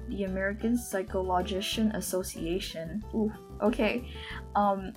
[0.09, 3.03] the American Psychologician Association.
[3.13, 3.31] Ooh,
[3.61, 4.09] okay.
[4.55, 4.93] Um,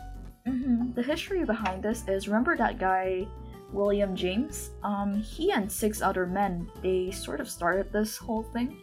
[0.47, 0.93] mm-hmm.
[0.95, 3.27] The history behind this is remember that guy
[3.73, 4.71] William James.
[4.83, 8.79] Um, he and six other men, they sort of started this whole thing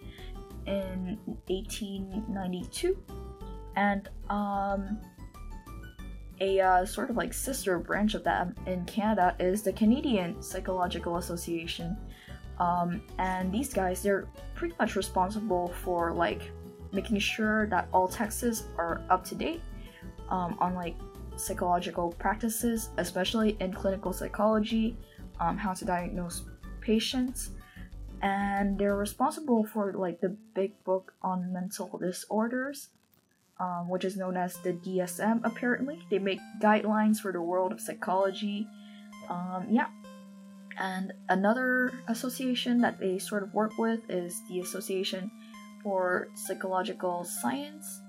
[0.66, 1.18] in
[1.48, 2.98] 1892,
[3.76, 5.00] and um,
[6.42, 11.18] a uh, sort of like sister branch of that in Canada is the Canadian Psychological
[11.18, 11.98] Association.
[12.60, 16.42] Um, and these guys, they're pretty much responsible for like
[16.92, 19.62] making sure that all texts are up to date
[20.30, 20.96] um, on like
[21.36, 24.98] psychological practices, especially in clinical psychology,
[25.40, 26.44] um, how to diagnose
[26.82, 27.52] patients,
[28.22, 32.90] and they're responsible for like the big book on mental disorders,
[33.60, 35.42] um, which is known as the DSM.
[35.44, 38.68] Apparently, they make guidelines for the world of psychology.
[39.30, 39.88] Um, yeah.
[40.78, 45.30] And another association that they sort of work with is the Association
[45.84, 48.02] for Psychological Science,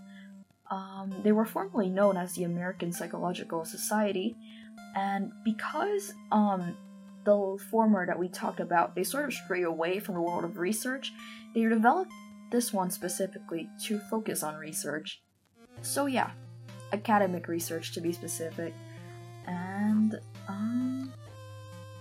[0.70, 4.36] um, they were formerly known as the American Psychological Society,
[4.94, 6.76] and because um,
[7.24, 10.58] the former that we talked about, they sort of stray away from the world of
[10.58, 11.12] research,
[11.54, 12.12] they developed
[12.52, 15.20] this one specifically to focus on research.
[15.82, 16.30] So yeah,
[16.92, 18.74] academic research to be specific,
[19.46, 20.18] and
[20.48, 21.12] um,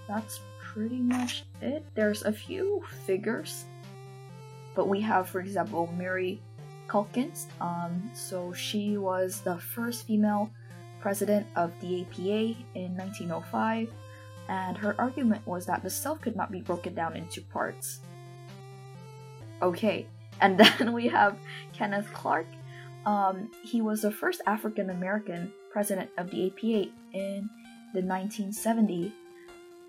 [0.08, 1.86] that's pretty much it.
[1.96, 3.66] There's a few figures,
[4.76, 6.42] but we have, for example, Mary
[6.90, 7.48] Calkins.
[7.62, 10.52] Um, so she was the first female
[11.00, 13.90] president of the APA in 1905,
[14.50, 18.00] and her argument was that the self could not be broken down into parts.
[19.62, 20.06] Okay,
[20.42, 21.38] and then we have
[21.74, 22.46] Kenneth Clark.
[23.06, 27.50] Um, he was the first African American president of the APA in
[27.94, 29.14] the 1970,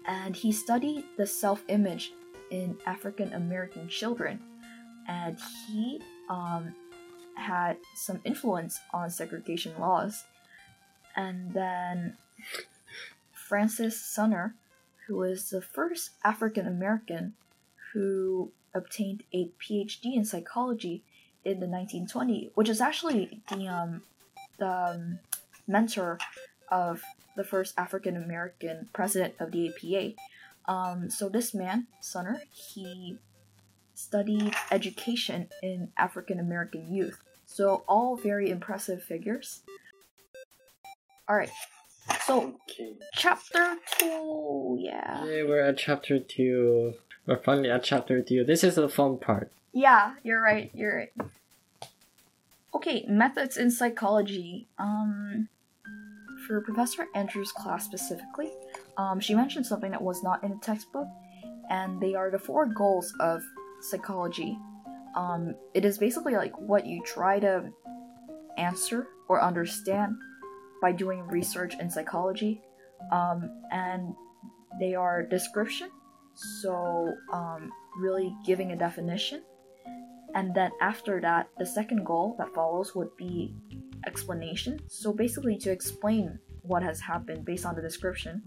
[0.06, 2.12] and he studied the self-image
[2.50, 4.40] in African American children,
[5.08, 6.74] and he um,
[7.34, 10.24] had some influence on segregation laws.
[11.16, 12.16] And then
[13.32, 14.54] Francis Sumner,
[15.06, 17.34] who was the first African American
[17.92, 21.02] who obtained a PhD in psychology
[21.44, 24.02] in the 1920s, which is actually the um,
[24.58, 25.18] the um,
[25.66, 26.18] mentor
[26.70, 27.02] of
[27.36, 30.14] the first African American president of the APA.
[30.70, 33.18] Um, so this man, Sumner, he
[33.94, 37.18] studied education in African American youth.
[37.46, 39.62] So all very impressive figures.
[41.28, 41.50] All right.
[42.24, 42.94] So Okay.
[43.14, 45.24] chapter two, yeah.
[45.24, 46.94] Yeah, we're at chapter two.
[47.26, 48.44] We're finally at chapter two.
[48.44, 49.50] This is the fun part.
[49.72, 50.70] Yeah, you're right.
[50.74, 51.12] You're right.
[52.74, 54.68] Okay, methods in psychology.
[54.78, 55.48] Um,
[56.46, 58.50] for Professor Andrews' class specifically,
[58.96, 61.06] um, she mentioned something that was not in the textbook,
[61.68, 63.42] and they are the four goals of
[63.80, 64.58] psychology.
[65.14, 67.70] Um, it is basically like what you try to
[68.56, 70.14] answer or understand
[70.80, 72.62] by doing research in psychology,
[73.12, 74.14] um, and
[74.80, 75.90] they are description.
[76.62, 79.42] So, um, really giving a definition
[80.34, 83.54] and then after that the second goal that follows would be
[84.06, 84.80] explanation.
[84.88, 88.42] So basically to explain what has happened based on the description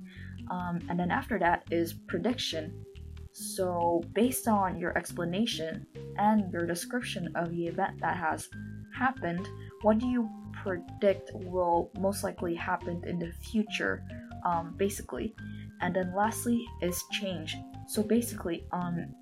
[0.50, 2.86] um, and then after that is prediction.
[3.32, 8.50] So based on your explanation and your description of the event that has
[8.96, 9.48] happened
[9.82, 10.30] what do you
[10.64, 14.04] predict will most likely happen in the future
[14.46, 15.36] um, basically?
[15.82, 17.56] And then lastly is change.
[17.88, 19.14] So basically um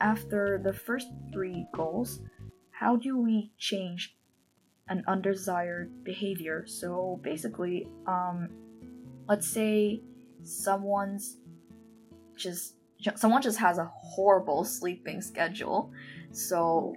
[0.00, 2.20] after the first three goals,
[2.70, 4.16] how do we change
[4.88, 6.64] an undesired behavior?
[6.66, 8.48] So basically, um,
[9.28, 10.02] let's say
[10.42, 11.36] someone's
[12.36, 12.74] just
[13.16, 15.90] someone just has a horrible sleeping schedule.
[16.32, 16.94] So,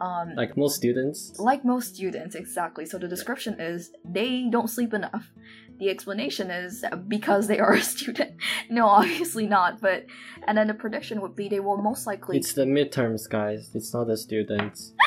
[0.00, 1.38] um, Like most students.
[1.38, 2.86] like most students, exactly.
[2.86, 5.30] So the description is they don't sleep enough.
[5.78, 8.32] The explanation is because they are a student.
[8.70, 9.80] no, obviously not.
[9.80, 10.06] But
[10.46, 12.36] and then the prediction would be they will most likely.
[12.38, 13.70] It's the midterms, guys.
[13.74, 14.94] It's not the students.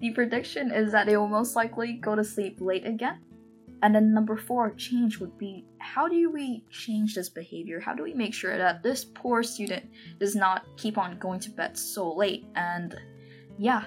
[0.00, 3.20] The prediction is that they will most likely go to sleep late again.
[3.82, 7.80] And then number four, change would be how do we change this behavior?
[7.80, 11.50] How do we make sure that this poor student does not keep on going to
[11.50, 12.44] bed so late?
[12.54, 12.94] And
[13.58, 13.84] yeah.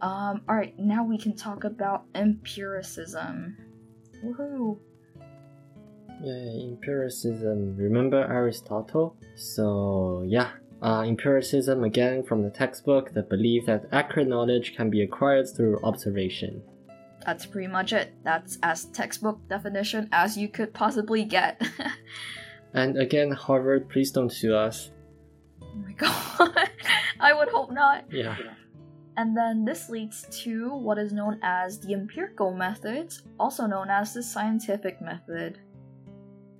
[0.00, 3.56] Um, alright, now we can talk about empiricism.
[4.24, 4.78] Woohoo!
[6.22, 7.76] Yeah, empiricism.
[7.76, 9.16] Remember Aristotle?
[9.36, 10.50] So, yeah.
[10.82, 15.80] Uh, empiricism, again, from the textbook, the belief that accurate knowledge can be acquired through
[15.82, 16.62] observation.
[17.26, 18.14] That's pretty much it.
[18.22, 21.60] That's as textbook definition as you could possibly get.
[22.74, 24.90] And again, Harvard, please don't sue us.
[25.62, 26.70] oh my god.
[27.20, 28.04] I would hope not.
[28.12, 28.36] Yeah.
[29.16, 34.14] And then this leads to what is known as the empirical methods, also known as
[34.14, 35.58] the scientific method.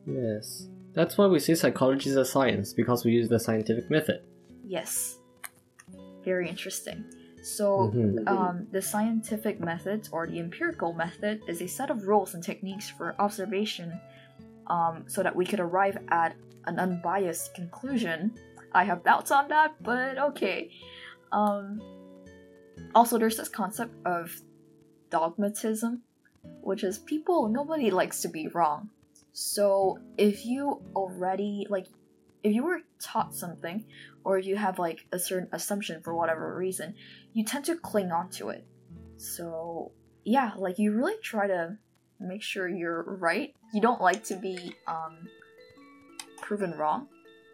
[0.08, 0.66] Yes.
[0.94, 4.22] That's why we say psychology is a science, because we use the scientific method.
[4.64, 5.18] Yes.
[6.24, 7.04] Very interesting.
[7.42, 8.28] So, Mhm.
[8.28, 12.88] um, the scientific methods or the empirical method is a set of rules and techniques
[12.90, 14.00] for observation
[14.66, 16.34] um, so that we could arrive at
[16.66, 18.34] an unbiased conclusion.
[18.72, 20.70] I have doubts on that, but okay.
[21.32, 21.80] Um,
[22.94, 24.38] also, there's this concept of
[25.10, 26.02] dogmatism,
[26.60, 28.90] which is people, nobody likes to be wrong.
[29.40, 31.86] So, if you already, like,
[32.42, 33.84] if you were taught something,
[34.24, 36.96] or if you have, like, a certain assumption for whatever reason,
[37.34, 38.66] you tend to cling on to it.
[39.16, 39.92] So,
[40.24, 41.76] yeah, like, you really try to
[42.18, 43.54] make sure you're right.
[43.72, 45.28] You don't like to be, um,
[46.42, 47.06] proven wrong.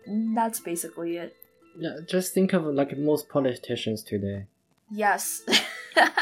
[0.07, 1.37] That's basically it.
[1.77, 4.47] Yeah, just think of like most politicians today.
[4.91, 5.43] Yes.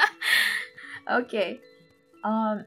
[1.10, 1.60] okay.
[2.24, 2.64] Um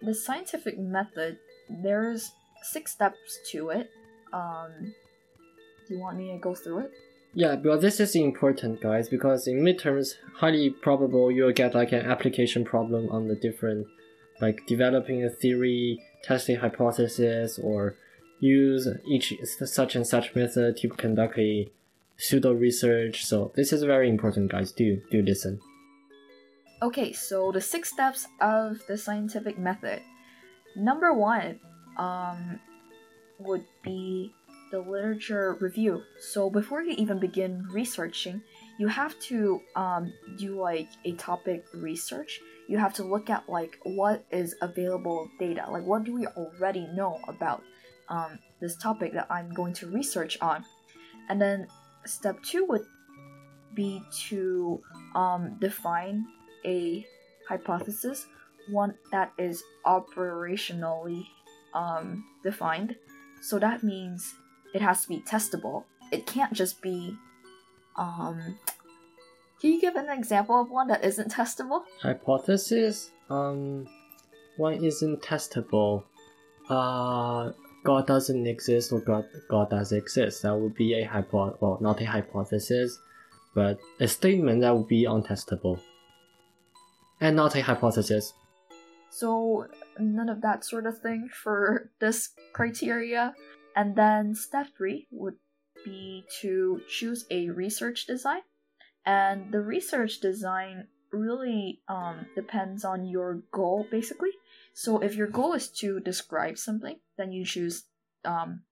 [0.00, 1.38] the scientific method
[1.68, 3.90] there's six steps to it.
[4.32, 4.94] Um
[5.86, 6.92] do you want me to go through it?
[7.34, 12.06] Yeah, but this is important, guys, because in midterms, highly probable you'll get like an
[12.06, 13.86] application problem on the different,
[14.40, 17.96] like developing a theory, testing hypothesis, or
[18.38, 19.34] use each
[19.64, 21.68] such and such method to conduct a
[22.16, 23.24] pseudo research.
[23.24, 24.70] So this is very important, guys.
[24.70, 25.60] Do do listen.
[26.82, 30.02] Okay, so the six steps of the scientific method.
[30.76, 31.60] Number one,
[31.96, 32.60] um,
[33.38, 34.32] would be
[34.70, 36.02] the literature review.
[36.20, 38.42] So before you even begin researching,
[38.78, 42.40] you have to um, do like a topic research.
[42.66, 46.86] you have to look at like what is available data, like what do we already
[46.94, 47.62] know about
[48.08, 50.64] um, this topic that I'm going to research on.
[51.28, 51.66] And then
[52.06, 52.84] step two would
[53.74, 54.80] be to
[55.14, 56.24] um, define
[56.64, 57.06] a
[57.48, 58.26] hypothesis,
[58.68, 61.26] one that is operationally
[61.74, 62.96] um, defined.
[63.42, 64.34] So that means
[64.74, 65.84] it has to be testable.
[66.10, 67.16] It can't just be.
[67.96, 68.58] Um,
[69.60, 71.82] can you give an example of one that isn't testable?
[72.02, 73.10] Hypothesis.
[73.30, 73.86] Um,
[74.56, 76.04] one isn't testable.
[76.68, 77.52] Uh,
[77.84, 80.42] God doesn't exist or God God does exist.
[80.42, 82.98] That would be a hypo well not a hypothesis,
[83.54, 85.80] but a statement that would be untestable.
[87.20, 88.32] And not a hypothesis.
[89.14, 93.32] So none of that sort of thing for this criteria.
[93.76, 95.36] And then step three would
[95.84, 98.40] be to choose a research design.
[99.06, 104.32] And the research design really um, depends on your goal, basically.
[104.72, 107.84] So if your goal is to describe something, then you choose
[108.24, 108.62] um,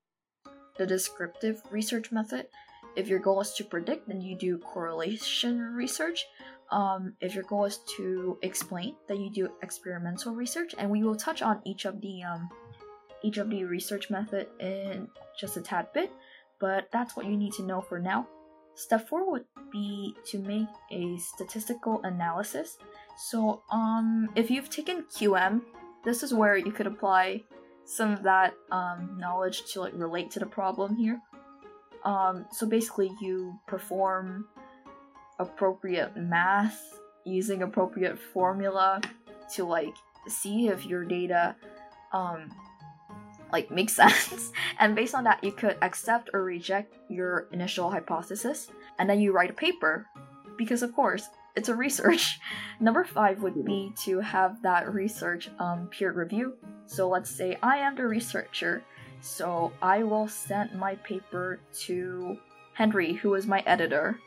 [0.76, 2.48] the descriptive research method.
[2.96, 6.26] If your goal is to predict, then you do correlation research.
[6.72, 11.14] Um, if your goal is to explain, then you do experimental research, and we will
[11.14, 12.50] touch on each of the um,
[13.22, 15.08] each of the research method in
[15.38, 16.10] just a tad bit.
[16.58, 18.26] But that's what you need to know for now.
[18.74, 22.78] Step four would be to make a statistical analysis.
[23.30, 25.60] So, um, if you've taken QM
[26.04, 27.42] this is where you could apply
[27.84, 31.20] some of that um, knowledge to like relate to the problem here.
[32.04, 34.46] Um, so basically, you perform
[35.42, 39.00] appropriate math using appropriate formula
[39.54, 39.94] to like
[40.28, 41.54] see if your data
[42.12, 42.50] um,
[43.52, 48.68] like makes sense and based on that you could accept or reject your initial hypothesis
[48.98, 50.06] and then you write a paper
[50.56, 52.40] because of course it's a research.
[52.80, 56.54] Number five would be to have that research um, peer review.
[56.86, 58.82] So let's say I am the researcher,
[59.20, 62.38] so I will send my paper to
[62.74, 64.18] Henry, who is my editor,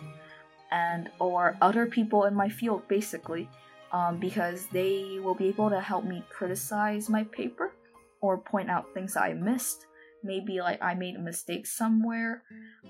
[0.72, 3.50] and or other people in my field, basically,
[3.92, 7.74] um, because they will be able to help me criticize my paper
[8.22, 9.86] or point out things I missed.
[10.24, 12.42] Maybe like I made a mistake somewhere,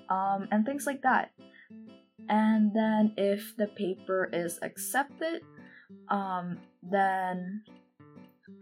[0.09, 1.32] um, and things like that
[2.30, 5.41] and then if the paper is accepted
[6.09, 7.63] um, then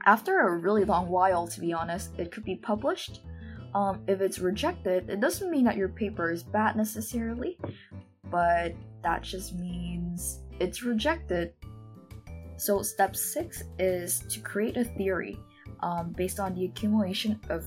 [0.05, 3.21] after a really long while to be honest it could be published
[3.73, 7.57] um, if it's rejected it doesn't mean that your paper is bad necessarily
[8.29, 8.73] but
[9.03, 11.53] that just means it's rejected
[12.57, 15.37] so step six is to create a theory
[15.81, 17.65] um, based on the accumulation of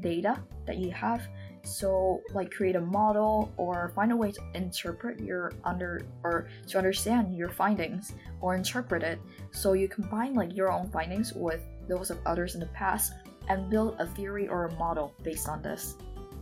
[0.00, 1.22] data that you have
[1.64, 6.78] so, like, create a model or find a way to interpret your under or to
[6.78, 9.20] understand your findings or interpret it.
[9.52, 13.12] So you combine like your own findings with those of others in the past
[13.48, 15.94] and build a theory or a model based on this.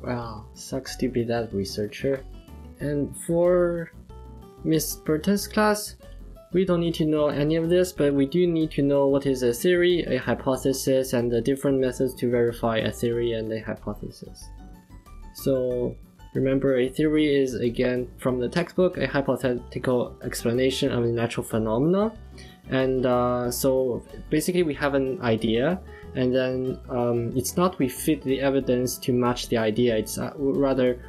[0.03, 2.25] Wow, sucks to be that researcher.
[2.81, 3.93] And for
[4.65, 5.97] Miss Burton's class,
[6.53, 9.25] we don't need to know any of this, but we do need to know what
[9.25, 13.61] is a theory, a hypothesis, and the different methods to verify a theory and a
[13.61, 14.49] hypothesis.
[15.35, 15.97] So
[16.35, 22.13] remember, a theory is again from the textbook a hypothetical explanation of a natural phenomena.
[22.69, 25.81] And uh, so basically, we have an idea,
[26.15, 29.97] and then um, it's not we fit the evidence to match the idea.
[29.97, 31.01] It's uh, rather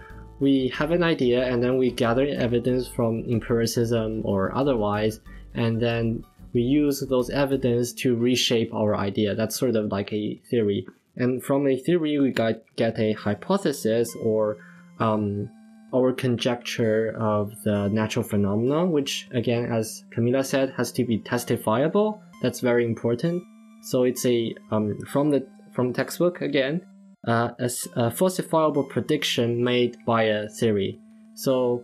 [0.41, 5.19] we have an idea, and then we gather evidence from empiricism or otherwise,
[5.53, 9.35] and then we use those evidence to reshape our idea.
[9.35, 10.88] That's sort of like a theory.
[11.15, 14.57] And from a theory, we got, get a hypothesis or
[14.99, 15.49] um,
[15.93, 22.22] our conjecture of the natural phenomena, which again, as Camilla said, has to be testifiable.
[22.41, 23.43] That's very important.
[23.84, 26.81] So it's a um, from the from textbook again,
[27.27, 30.99] uh, a, a falsifiable prediction made by a theory.
[31.35, 31.84] So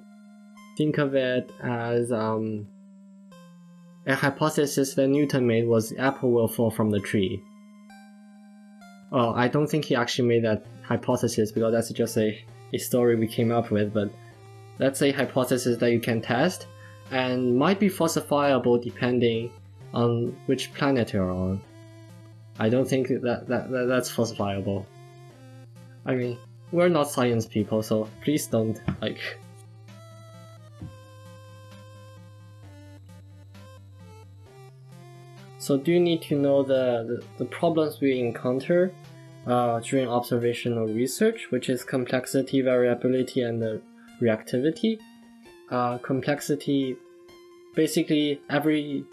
[0.77, 2.67] think of it as um,
[4.05, 7.41] a hypothesis that Newton made was the apple will fall from the tree.
[9.11, 12.43] Well, I don't think he actually made that hypothesis because that's just a,
[12.73, 14.09] a story we came up with, but
[14.77, 16.67] that's a hypothesis that you can test
[17.11, 19.51] and might be falsifiable depending
[19.93, 21.61] on which planet you're on.
[22.59, 24.85] I don't think that, that, that that's falsifiable.
[26.07, 26.37] I mean,
[26.71, 29.19] we're not science people, so please don't like
[35.59, 37.03] So do you need to know the,
[37.37, 38.93] the, the problems we encounter
[39.45, 43.81] uh, during observational research, which is complexity, variability, and
[44.21, 44.97] reactivity.
[45.69, 46.95] Uh, complexity,
[47.75, 49.03] basically every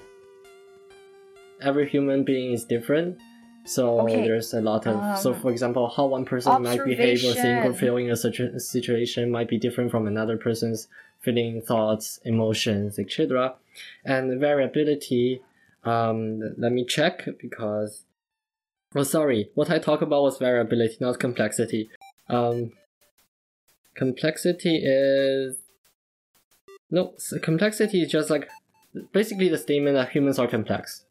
[1.61, 3.19] every human being is different.
[3.67, 7.25] So Okay, there's a lot of so um, for example, how one person might behave
[7.25, 7.75] or think or observation.
[7.75, 10.87] feel in a situ- situation might be different from another person's
[11.21, 13.55] feeling, thoughts, emotions, etc.
[14.05, 15.41] And variability.
[15.85, 18.05] Um, let me check because.
[18.95, 19.51] Oh, sorry.
[19.55, 21.91] What I talk about was variability, not complexity.
[22.29, 22.73] Um,
[23.95, 25.57] complexity is
[26.91, 27.15] no.
[27.17, 28.49] So complexity is just like
[29.13, 31.05] basically the statement that humans are complex.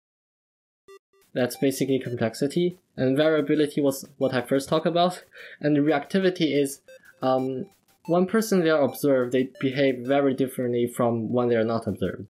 [1.33, 5.23] That's basically complexity, and variability was what I first talked about.
[5.59, 6.81] And reactivity is
[7.23, 7.65] um,
[8.05, 12.27] one person they are observed, they behave very differently from when they are not observed.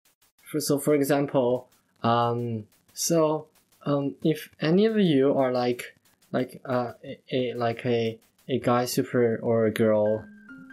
[0.51, 1.69] For, so, for example,
[2.03, 3.47] um, so
[3.87, 5.97] um, if any of you are like
[6.33, 8.19] like uh, a, a like a
[8.49, 10.25] a guy super or a girl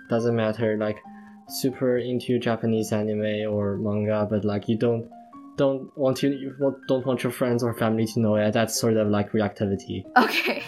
[0.09, 0.97] doesn't matter like
[1.47, 5.09] super into Japanese anime or manga, but like you don't
[5.57, 6.55] don't want you
[6.87, 8.51] don't want your friends or family to know it.
[8.53, 10.03] That's sort of like reactivity.
[10.17, 10.63] Okay.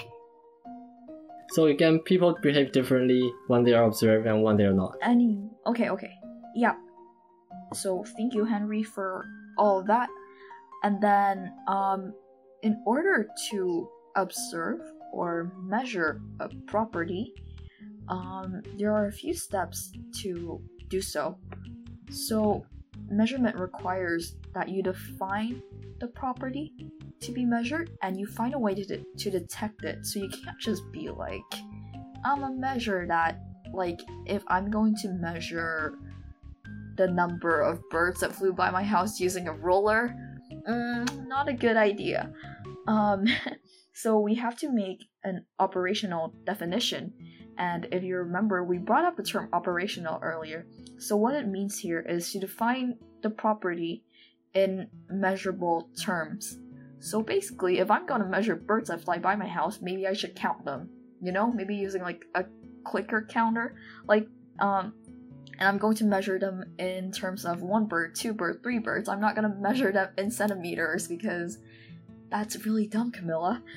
[1.51, 4.95] So again, people behave differently when they are observed and when they are not.
[5.01, 5.49] Any.
[5.65, 6.13] Okay, okay.
[6.55, 6.75] Yeah.
[7.73, 9.25] So thank you, Henry, for
[9.57, 10.09] all of that.
[10.83, 12.13] And then, um,
[12.61, 14.79] in order to observe
[15.11, 17.33] or measure a property,
[18.09, 19.91] um, there are a few steps
[20.21, 21.37] to do so.
[22.09, 22.65] So,
[23.11, 25.61] measurement requires that you define
[25.99, 26.73] the property
[27.21, 30.05] to be measured and you find a way to, de- to detect it.
[30.05, 31.41] So, you can't just be like,
[32.25, 33.39] I'm gonna measure that.
[33.73, 35.95] Like, if I'm going to measure
[36.97, 40.15] the number of birds that flew by my house using a ruler,
[40.67, 42.33] mm, not a good idea.
[42.87, 43.25] Um,
[43.93, 47.13] so we have to make an operational definition.
[47.57, 50.65] And if you remember, we brought up the term operational earlier.
[50.99, 54.03] So what it means here is to define the property
[54.53, 56.59] in measurable terms.
[56.99, 60.35] So basically, if I'm gonna measure birds that fly by my house, maybe I should
[60.35, 60.89] count them.
[61.21, 62.45] You know, maybe using like a
[62.83, 63.75] clicker counter,
[64.07, 64.27] like
[64.59, 64.93] um,
[65.57, 69.07] and I'm going to measure them in terms of one bird, two bird, three birds.
[69.09, 71.59] I'm not gonna measure them in centimeters because
[72.29, 73.63] that's really dumb, Camilla.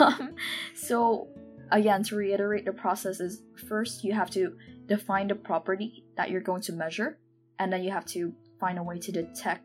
[0.00, 0.34] Um,
[0.74, 1.28] so
[1.70, 4.56] again, to reiterate, the process is first you have to
[4.88, 7.18] define the property that you're going to measure,
[7.58, 9.62] and then you have to find a way to detect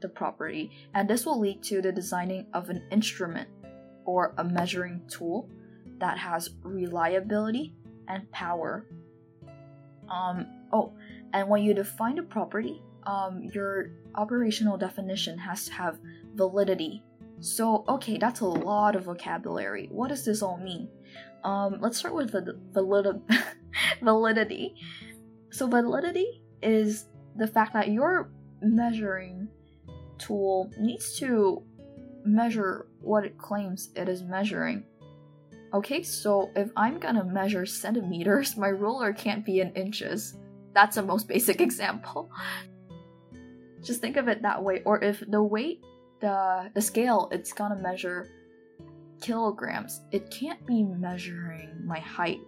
[0.00, 3.48] the property, and this will lead to the designing of an instrument
[4.04, 5.48] or a measuring tool
[5.98, 7.72] that has reliability
[8.08, 8.86] and power.
[10.10, 10.92] Um, oh,
[11.32, 15.98] and when you define a property, um, your operational definition has to have
[16.34, 17.02] validity.
[17.40, 19.88] So, okay, that's a lot of vocabulary.
[19.90, 20.88] What does this all mean?
[21.42, 23.22] Um, let's start with the valid-
[24.02, 24.74] validity.
[25.50, 27.06] So, validity is
[27.36, 28.30] the fact that your
[28.62, 29.48] measuring
[30.18, 31.62] tool needs to
[32.24, 34.84] measure what it claims it is measuring.
[35.72, 40.36] Okay, so if I'm gonna measure centimeters, my ruler can't be in inches.
[40.72, 42.30] That's the most basic example.
[43.82, 44.82] Just think of it that way.
[44.84, 45.84] Or if the weight,
[46.20, 48.30] the the scale, it's gonna measure
[49.20, 52.40] kilograms, it can't be measuring my height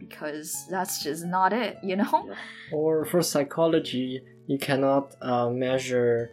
[0.00, 2.34] because that's just not it, you know?
[2.72, 6.32] Or for psychology, you cannot uh, measure.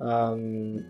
[0.00, 0.84] Um,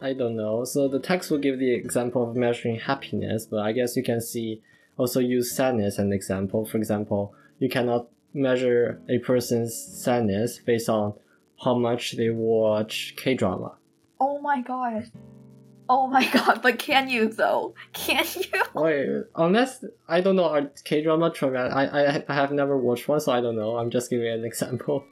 [0.00, 0.64] I don't know.
[0.64, 4.20] So the text will give the example of measuring happiness, but I guess you can
[4.20, 4.62] see
[4.96, 6.64] also use sadness as an example.
[6.64, 11.14] For example, you cannot measure a person's sadness based on
[11.64, 13.76] how much they watch K drama.
[14.20, 15.10] Oh my god.
[15.88, 17.74] Oh my god, but can you though?
[17.92, 18.62] Can you?
[18.74, 21.72] Wait, unless I don't know, K drama traumatic?
[21.72, 23.76] I, I I have never watched one, so I don't know.
[23.76, 25.04] I'm just giving an example.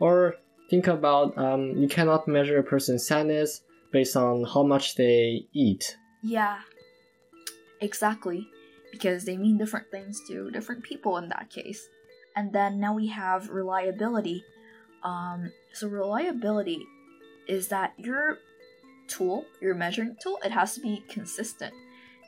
[0.00, 0.36] Or
[0.70, 5.96] think about um, you cannot measure a person's sadness based on how much they eat.
[6.22, 6.60] Yeah.
[7.80, 8.48] Exactly.
[8.90, 11.88] Because they mean different things to different people in that case.
[12.34, 14.42] And then now we have reliability.
[15.02, 16.84] Um, so reliability
[17.46, 18.38] is that your
[19.08, 21.74] tool, your measuring tool, it has to be consistent.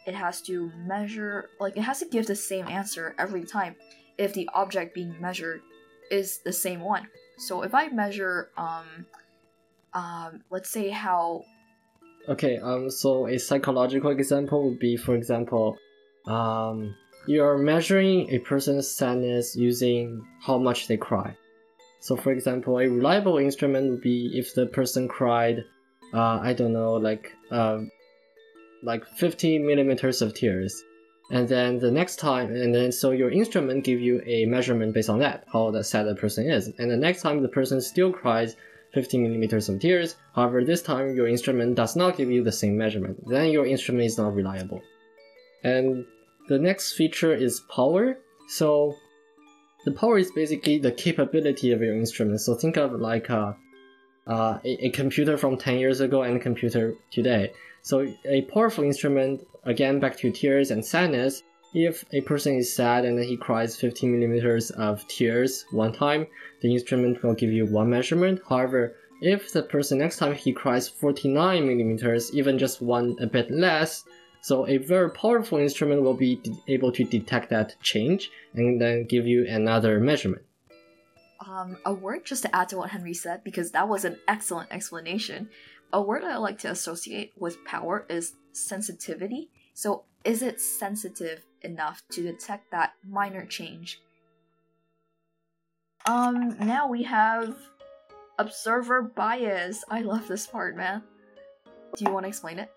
[0.06, 3.74] It has to measure, like, it has to give the same answer every time
[4.18, 5.60] if the object being measured
[6.10, 7.08] is the same one.
[7.38, 9.06] So if I measure, um,
[9.92, 11.44] um, let's say how
[12.28, 15.78] Okay, um, so a psychological example would be, for example,
[16.26, 16.94] um,
[17.28, 21.36] you're measuring a person's sadness using how much they cry.
[22.00, 25.64] So, for example, a reliable instrument would be if the person cried,
[26.14, 27.90] uh, I don't know, like, um,
[28.82, 30.82] like 50 millimeters of tears.
[31.30, 35.10] And then the next time, and then so your instrument give you a measurement based
[35.10, 36.72] on that, how sad the person is.
[36.78, 38.54] And the next time the person still cries
[38.94, 40.14] 50 millimeters of tears.
[40.34, 43.26] However, this time your instrument does not give you the same measurement.
[43.26, 44.80] Then your instrument is not reliable.
[45.64, 46.06] And
[46.48, 48.18] the next feature is power.
[48.48, 48.94] So
[49.84, 52.40] the power is basically the capability of your instrument.
[52.40, 53.56] So think of like a,
[54.26, 57.52] uh, a, a computer from 10 years ago and a computer today.
[57.82, 61.42] So a powerful instrument, again back to tears and sadness,
[61.74, 66.26] if a person is sad and he cries 15 millimeters of tears one time,
[66.62, 68.40] the instrument will give you one measurement.
[68.48, 73.50] However, if the person next time he cries 49 millimeters, even just one a bit
[73.50, 74.04] less,
[74.40, 79.26] so a very powerful instrument will be able to detect that change and then give
[79.26, 80.45] you another measurement.
[81.46, 84.72] Um, a word just to add to what Henry said, because that was an excellent
[84.72, 85.48] explanation.
[85.92, 89.50] A word I like to associate with power is sensitivity.
[89.74, 94.00] So, is it sensitive enough to detect that minor change?
[96.06, 97.56] Um, now we have
[98.38, 99.84] observer bias.
[99.88, 101.02] I love this part, man.
[101.96, 102.70] Do you want to explain it?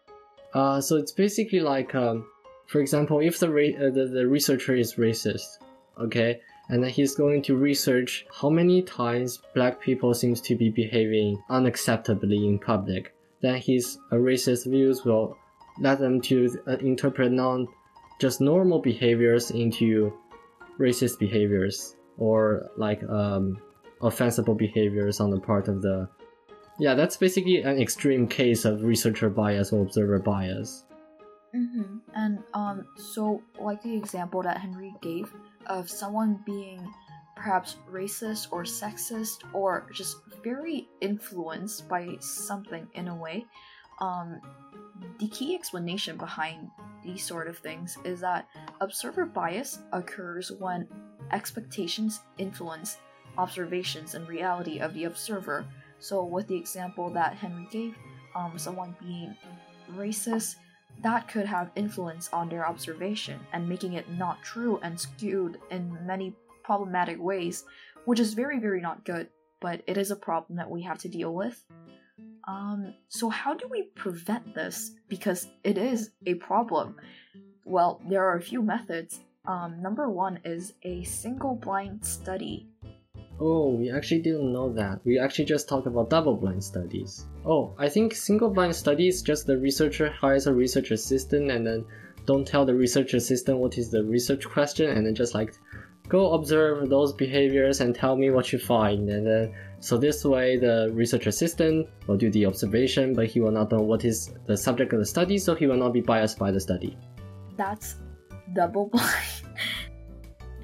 [0.53, 2.25] Uh, so it's basically like, um,
[2.67, 5.59] for example, if the, ra- uh, the the researcher is racist,
[5.99, 11.41] okay, and he's going to research how many times black people seems to be behaving
[11.49, 15.35] unacceptably in public, then his uh, racist views will
[15.79, 17.67] let them to uh, interpret non
[18.19, 20.13] just normal behaviors into
[20.77, 23.57] racist behaviors or like um,
[24.01, 26.07] offensive behaviors on the part of the
[26.79, 30.85] yeah that's basically an extreme case of researcher bias or observer bias
[31.55, 31.97] mm-hmm.
[32.15, 35.31] and um so like the example that henry gave
[35.67, 36.93] of someone being
[37.35, 43.45] perhaps racist or sexist or just very influenced by something in a way
[44.01, 44.41] um
[45.19, 46.69] the key explanation behind
[47.03, 48.47] these sort of things is that
[48.81, 50.87] observer bias occurs when
[51.31, 52.97] expectations influence
[53.37, 55.65] observations and reality of the observer.
[55.99, 57.95] So, with the example that Henry gave,
[58.35, 59.35] um, someone being
[59.95, 60.55] racist,
[61.01, 65.97] that could have influence on their observation and making it not true and skewed in
[66.05, 67.63] many problematic ways,
[68.05, 69.27] which is very, very not good,
[69.61, 71.63] but it is a problem that we have to deal with.
[72.47, 74.91] Um, so, how do we prevent this?
[75.07, 76.95] Because it is a problem.
[77.65, 79.19] Well, there are a few methods.
[79.45, 82.67] Um, number one is a single blind study.
[83.41, 84.99] Oh, we actually didn't know that.
[85.05, 87.25] We actually just talked about double blind studies.
[87.45, 91.85] Oh, I think single blind studies just the researcher hires a research assistant and then
[92.25, 95.55] don't tell the research assistant what is the research question and then just like
[96.09, 100.57] go observe those behaviors and tell me what you find and then so this way
[100.57, 104.57] the research assistant will do the observation but he will not know what is the
[104.57, 106.97] subject of the study so he will not be biased by the study
[107.55, 107.95] that's
[108.53, 109.38] double blind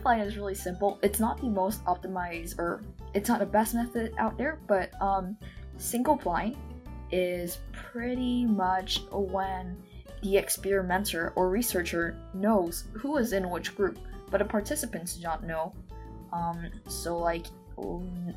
[0.05, 2.81] blind is really simple it's not the most optimized or
[3.13, 5.35] it's not the best method out there but um
[5.77, 6.55] single blind
[7.11, 9.75] is pretty much when
[10.21, 13.99] the experimenter or researcher knows who is in which group
[14.31, 15.73] but the participants do not know
[16.31, 17.47] um so like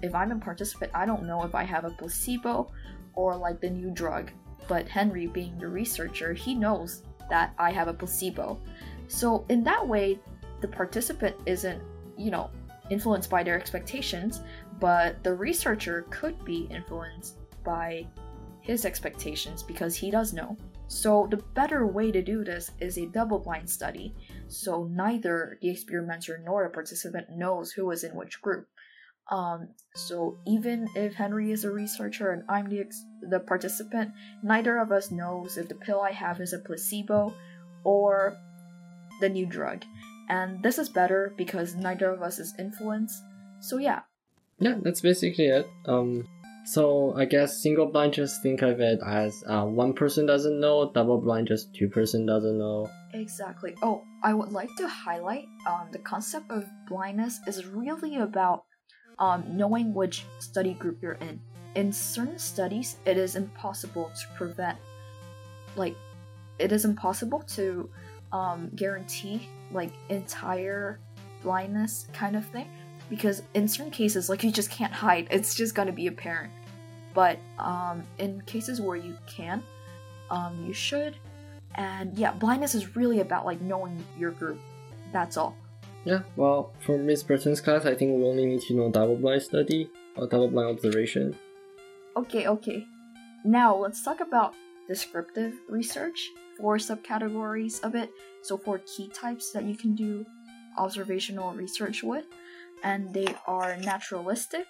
[0.02, 2.70] if I'm a participant, I don't know if I have a placebo
[3.14, 4.30] or like the new drug.
[4.66, 8.60] But Henry, being the researcher, he knows that I have a placebo.
[9.06, 10.18] So, in that way,
[10.60, 11.82] the participant isn't,
[12.16, 12.50] you know,
[12.90, 14.40] influenced by their expectations,
[14.80, 18.06] but the researcher could be influenced by
[18.60, 20.56] his expectations because he does know.
[20.90, 24.14] So, the better way to do this is a double blind study.
[24.46, 28.68] So, neither the experimenter nor the participant knows who is in which group.
[29.30, 34.12] Um, so even if Henry is a researcher and I'm the ex- the participant,
[34.42, 37.34] neither of us knows if the pill I have is a placebo
[37.84, 38.38] or
[39.20, 39.84] the new drug.
[40.28, 43.22] And this is better because neither of us is influenced.
[43.60, 44.00] So yeah.
[44.58, 45.68] Yeah, that's basically it.
[45.86, 46.26] Um,
[46.66, 50.90] so I guess single blind just think of it as uh, one person doesn't know,
[50.92, 52.90] double blind just two person doesn't know.
[53.14, 53.74] Exactly.
[53.82, 58.64] Oh, I would like to highlight um, the concept of blindness is really about
[59.18, 61.40] um, knowing which study group you're in.
[61.74, 64.78] In certain studies, it is impossible to prevent,
[65.76, 65.96] like,
[66.58, 67.88] it is impossible to
[68.32, 70.98] um, guarantee like entire
[71.42, 72.68] blindness kind of thing
[73.10, 75.28] because in certain cases, like you just can't hide.
[75.30, 76.52] It's just gonna be apparent.
[77.14, 79.62] But um, in cases where you can,
[80.30, 81.16] um, you should.
[81.74, 84.58] And yeah, blindness is really about like knowing your group.
[85.12, 85.56] That's all.
[86.04, 89.42] Yeah, well, for Miss Burton's class, I think we only need to know double blind
[89.42, 91.36] study or double blind observation.
[92.16, 92.86] Okay, okay.
[93.44, 94.54] Now let's talk about
[94.86, 98.10] descriptive research, four subcategories of it.
[98.42, 100.26] So, four key types that you can do
[100.76, 102.26] observational research with,
[102.82, 104.66] and they are naturalistic,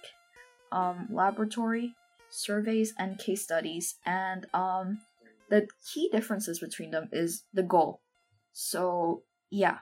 [0.73, 1.94] um, laboratory,
[2.31, 4.98] surveys and case studies, and um,
[5.51, 8.01] the key differences between them is the goal.
[8.52, 9.78] So yeah,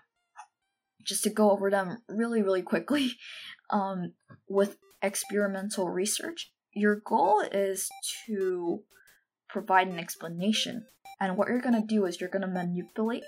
[1.03, 3.13] just to go over them really, really quickly,
[3.71, 4.13] um,
[4.49, 7.89] with experimental research, your goal is
[8.27, 8.83] to
[9.49, 10.87] provide an explanation.
[11.21, 13.25] And what you're gonna do is you're gonna manipulate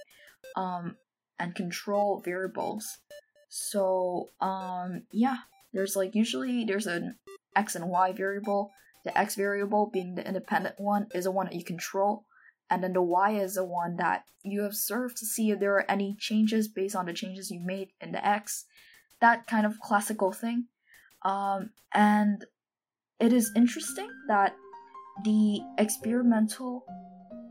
[0.56, 0.96] um,
[1.38, 2.98] and control variables.
[3.48, 5.38] So um, yeah,
[5.72, 7.16] there's like usually there's an
[7.56, 8.70] x and y variable.
[9.04, 12.24] The x variable being the independent one is the one that you control,
[12.68, 15.90] and then the y is the one that you observe to see if there are
[15.90, 18.64] any changes based on the changes you made in the x.
[19.20, 20.66] That kind of classical thing.
[21.22, 22.44] Um, and
[23.18, 24.54] it is interesting that
[25.24, 26.84] the experimental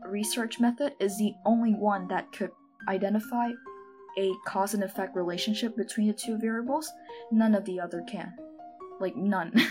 [0.08, 2.50] research method is the only one that could
[2.88, 3.50] identify
[4.18, 6.90] a cause and effect relationship between the two variables.
[7.30, 8.32] None of the other can.
[9.00, 9.52] Like, none.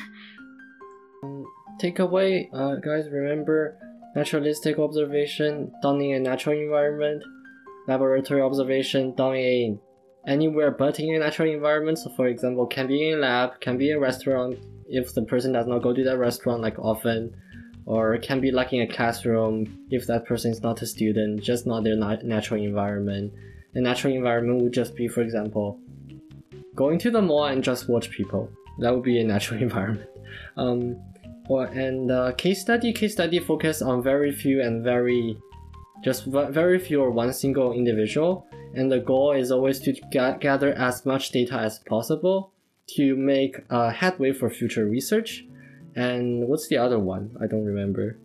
[1.82, 3.78] Takeaway, uh, guys, remember
[4.16, 7.24] naturalistic observation done in a natural environment,
[7.88, 9.80] laboratory observation done in
[10.26, 12.00] anywhere but in a natural environment.
[12.00, 14.58] So, for example, can be in a lab, can be in a restaurant
[14.88, 17.36] if the person does not go to that restaurant like often,
[17.88, 21.86] or can be in a classroom if that person is not a student, just not
[21.86, 23.34] their natural environment.
[23.74, 25.80] The natural environment would just be, for example,
[26.76, 28.52] going to the mall and just watch people.
[28.80, 30.10] That would be a natural environment.
[30.58, 31.02] Um,
[31.48, 35.38] or and uh, case study, case study focus on very few and very,
[36.04, 38.46] just very few or one single individual.
[38.74, 42.52] And the goal is always to gather as much data as possible
[42.98, 45.46] to make a headway for future research.
[45.98, 47.36] And what's the other one?
[47.42, 48.20] I don't remember.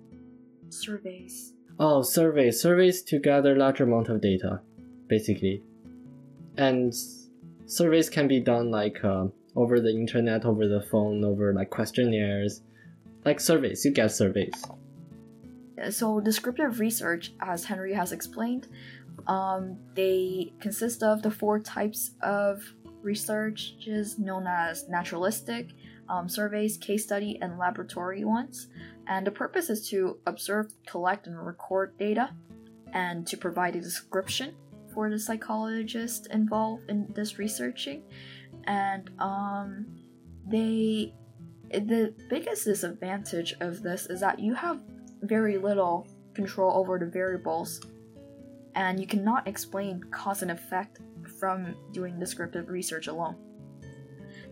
[0.69, 1.55] Surveys.
[1.81, 2.61] Oh, surveys.
[2.61, 4.61] Surveys to gather larger amount of data,
[5.09, 5.62] basically.
[6.59, 6.93] And
[7.65, 12.61] surveys can be done like uh, over the internet, over the phone, over like questionnaires,
[13.24, 13.86] like surveys.
[13.86, 14.66] You get surveys.
[15.89, 18.69] So descriptive research, as Henry has explained,
[19.27, 22.62] um, they consist of the four types of
[23.01, 25.70] researches known as naturalistic,
[26.09, 28.69] um, surveys, case study, and laboratory ones.
[29.07, 32.31] And the purpose is to observe, collect, and record data,
[32.93, 34.55] and to provide a description
[34.93, 38.03] for the psychologist involved in this researching.
[38.65, 39.87] And um,
[40.47, 41.15] they,
[41.70, 44.81] the biggest disadvantage of this is that you have
[45.23, 47.81] very little control over the variables,
[48.74, 51.01] and you cannot explain cause and effect
[51.39, 53.37] from doing descriptive research alone.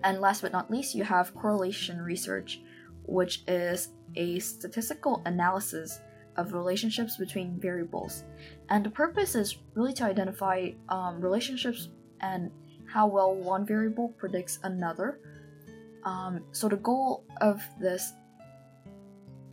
[0.03, 2.61] And last but not least, you have correlation research,
[3.05, 6.01] which is a statistical analysis
[6.37, 8.25] of relationships between variables.
[8.69, 11.89] And the purpose is really to identify um, relationships
[12.21, 12.51] and
[12.87, 15.21] how well one variable predicts another.
[16.05, 18.13] Um, so, the goal of this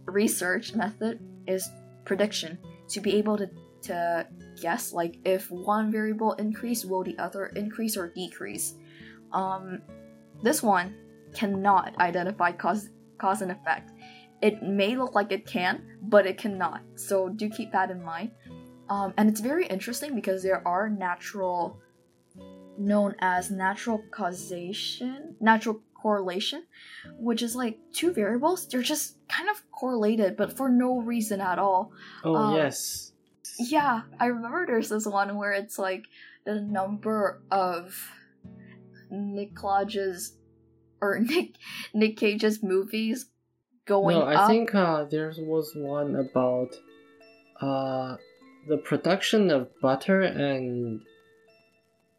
[0.06, 1.69] research method is
[2.06, 2.57] prediction
[2.90, 3.49] to be able to,
[3.84, 4.28] to
[4.61, 8.76] guess like if one variable increase will the other increase or decrease
[9.34, 9.82] um,
[10.43, 10.95] this one
[11.34, 13.91] cannot identify cause cause and effect.
[14.41, 16.81] It may look like it can but it cannot.
[16.95, 18.31] So do keep that in mind.
[18.89, 21.80] Um, and it's very interesting because there are natural
[22.77, 26.64] known as natural causation natural correlation
[27.18, 28.68] which is like two variables.
[28.68, 31.91] They're just kind of correlated but for no reason at all.
[32.23, 33.14] Oh um, yes.
[33.57, 36.05] yeah, I remember there's this one where it's like
[36.45, 38.11] the number of
[39.10, 40.34] Nick Lodge's
[41.02, 41.56] or Nick
[41.94, 43.28] Nick Cage's movies
[43.86, 44.50] going no, I up.
[44.50, 46.76] think uh, there was one about
[47.62, 48.18] uh,
[48.68, 51.02] the production of butter and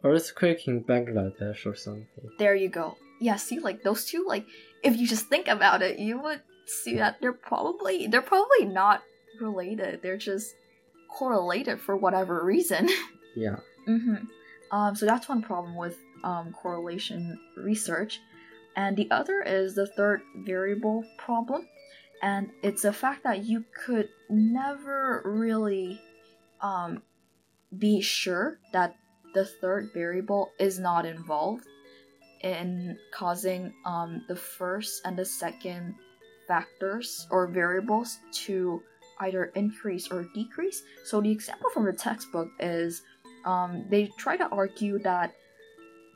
[0.02, 2.06] earthquake in Bangladesh or something.
[2.38, 2.96] There you go.
[3.20, 4.46] Yeah, see, like those two, like
[4.82, 9.02] if you just think about it, you would see that they're probably they're probably not
[9.40, 10.00] related.
[10.02, 10.54] They're just
[11.08, 12.88] correlated for whatever reason.
[13.36, 13.56] Yeah.
[13.86, 14.24] mm-hmm.
[14.72, 18.20] Um, so that's one problem with um, correlation research.
[18.76, 21.66] And the other is the third variable problem.
[22.22, 26.00] And it's the fact that you could never really
[26.60, 27.02] um,
[27.76, 28.96] be sure that
[29.34, 31.64] the third variable is not involved
[32.42, 35.94] in causing um, the first and the second
[36.46, 38.80] factors or variables to
[39.20, 40.82] either increase or decrease.
[41.04, 43.02] So the example from the textbook is
[43.44, 45.34] um, they try to argue that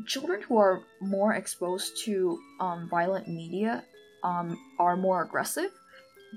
[0.07, 3.85] children who are more exposed to um, violent media
[4.23, 5.71] um, are more aggressive,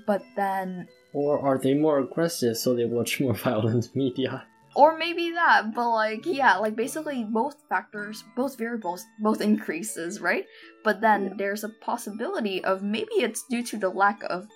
[0.06, 0.88] but then.
[1.12, 4.46] Or are they more aggressive so they watch more violent media?
[4.74, 10.44] Or maybe that, but like, yeah, like basically both factors, both variables, both increases, right?
[10.84, 11.34] But then yeah.
[11.38, 14.46] there's a possibility of maybe it's due to the lack of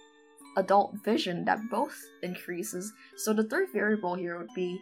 [0.59, 2.93] adult vision that both increases.
[3.17, 4.79] So the third variable here would be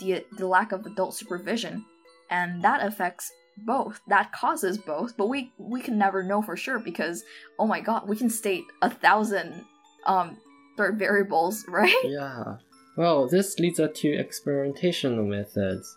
[0.00, 1.84] the the lack of adult supervision,
[2.30, 4.00] and that affects both.
[4.08, 7.24] That causes both, but we we can never know for sure because
[7.58, 9.64] oh my god, we can state a thousand
[10.06, 10.38] um
[10.76, 11.94] variables, right?
[12.04, 12.56] Yeah.
[12.96, 15.96] Well, this leads us to experimentation methods.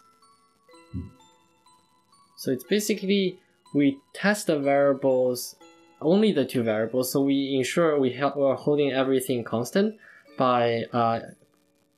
[2.37, 3.39] So it's basically
[3.73, 5.55] we test the variables,
[6.01, 9.95] only the two variables, so we ensure we ha- are holding everything constant
[10.37, 11.21] by uh,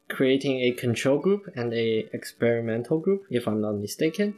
[0.10, 4.36] creating a control group and a experimental group, if I'm not mistaken.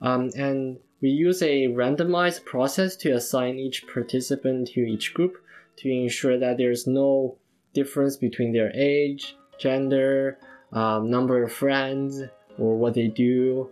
[0.00, 5.36] Um, and we use a randomized process to assign each participant to each group
[5.76, 7.36] to ensure that there's no
[7.72, 10.38] difference between their age, gender,
[10.72, 12.22] um, number of friends,
[12.58, 13.70] or what they do.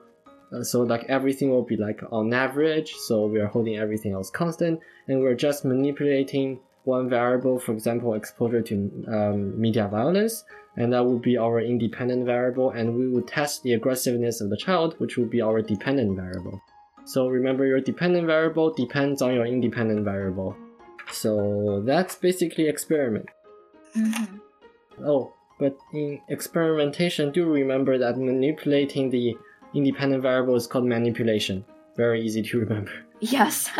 [0.52, 2.94] Uh, so like everything will be like on average.
[2.94, 8.14] So we are holding everything else constant, and we're just manipulating one variable, for example,
[8.14, 8.74] exposure to
[9.08, 10.44] um, media violence,
[10.76, 14.56] and that would be our independent variable, and we would test the aggressiveness of the
[14.56, 16.60] child, which would be our dependent variable.
[17.04, 20.56] So remember, your dependent variable depends on your independent variable.
[21.12, 23.28] So that's basically experiment.
[23.96, 24.38] Mm-hmm.
[25.04, 29.36] Oh, but in experimentation, do remember that manipulating the
[29.72, 31.64] independent variable is called manipulation.
[31.96, 32.92] Very easy to remember.
[33.20, 33.70] Yes.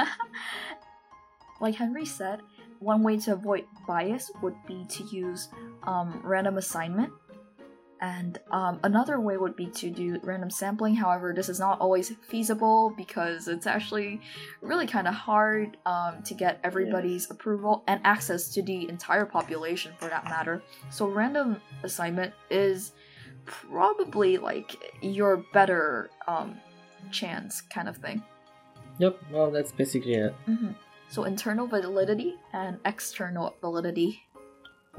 [1.60, 2.40] like Henry said,
[2.80, 5.48] one way to avoid bias would be to use
[5.84, 7.12] um, random assignment.
[8.00, 10.94] And um, another way would be to do random sampling.
[10.94, 14.20] However, this is not always feasible because it's actually
[14.60, 19.92] really kind of hard um, to get everybody's approval and access to the entire population
[19.98, 20.62] for that matter.
[20.90, 22.92] So, random assignment is
[23.46, 26.60] probably like your better um,
[27.10, 28.22] chance kind of thing.
[28.98, 30.34] Yep, well, that's basically it.
[30.44, 30.72] hmm
[31.08, 34.22] So internal validity and external validity.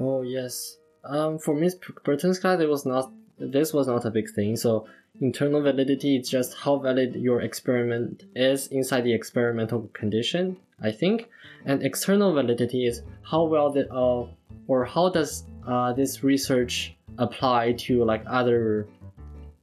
[0.00, 0.78] Oh yes.
[1.04, 3.12] Um, for Miss Burton's class, it was not.
[3.38, 4.56] This was not a big thing.
[4.56, 4.86] So
[5.20, 10.56] internal validity is just how valid your experiment is inside the experimental condition.
[10.80, 11.28] I think,
[11.64, 14.26] and external validity is how well the uh,
[14.68, 18.88] or how does uh, this research apply to like other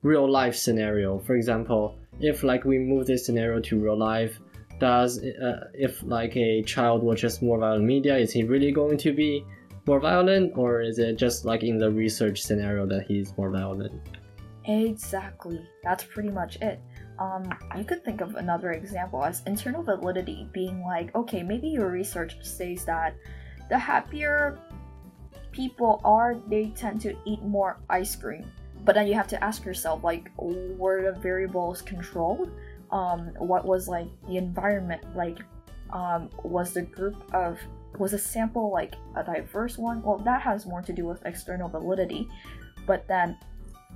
[0.04, 1.20] real life scenario.
[1.20, 4.40] For example, if like we move this scenario to real life,
[4.80, 9.14] does uh, if like a child watches more violent media, is he really going to
[9.14, 9.46] be
[9.88, 13.94] more violent, or is it just like in the research scenario that he's more violent?
[14.66, 15.62] Exactly.
[15.84, 16.82] That's pretty much it.
[17.20, 17.44] Um,
[17.78, 22.36] you could think of another example as internal validity being like, okay, maybe your research
[22.42, 23.16] says that
[23.70, 24.60] the happier
[25.52, 28.52] people are, they tend to eat more ice cream.
[28.84, 32.52] But then you have to ask yourself, like, were the variables controlled?
[32.92, 35.40] Um, what was like the environment like?
[35.92, 37.60] Um, was the group of
[38.00, 40.02] was a sample like a diverse one?
[40.02, 42.28] Well, that has more to do with external validity.
[42.86, 43.38] But then,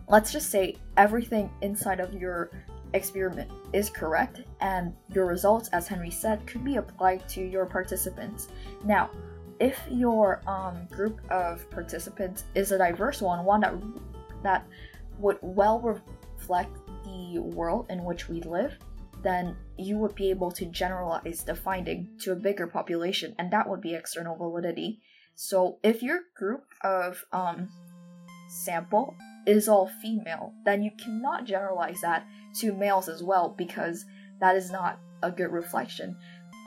[0.07, 2.52] let's just say everything inside of your
[2.94, 8.48] experiment is correct, and your results, as Henry said, could be applied to your participants.
[8.84, 9.10] Now,
[9.60, 13.74] if your um, group of participants is a diverse one, one that
[14.41, 14.66] that
[15.20, 16.72] would well reflect
[17.10, 18.77] the world in which we live,
[19.23, 23.68] then you would be able to generalize the finding to a bigger population, and that
[23.68, 25.02] would be external validity.
[25.36, 27.69] So if your group of um,
[28.49, 29.15] sample
[29.45, 32.26] is all female, then you cannot generalize that
[32.60, 34.06] to males as well because
[34.40, 36.15] that is not a good reflection.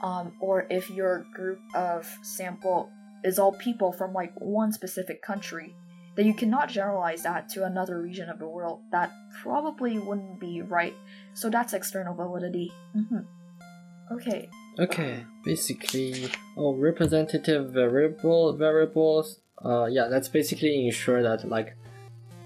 [0.01, 2.89] Um, or if your group of sample
[3.23, 5.75] is all people from like one specific country,
[6.15, 8.81] then you cannot generalize that to another region of the world.
[8.91, 9.11] That
[9.41, 10.95] probably wouldn't be right.
[11.33, 12.71] So that's external validity.
[12.93, 13.19] hmm
[14.11, 14.49] Okay.
[14.79, 19.39] Okay, basically, oh, representative variable variables.
[19.63, 21.75] Uh, yeah, that's basically ensure that like,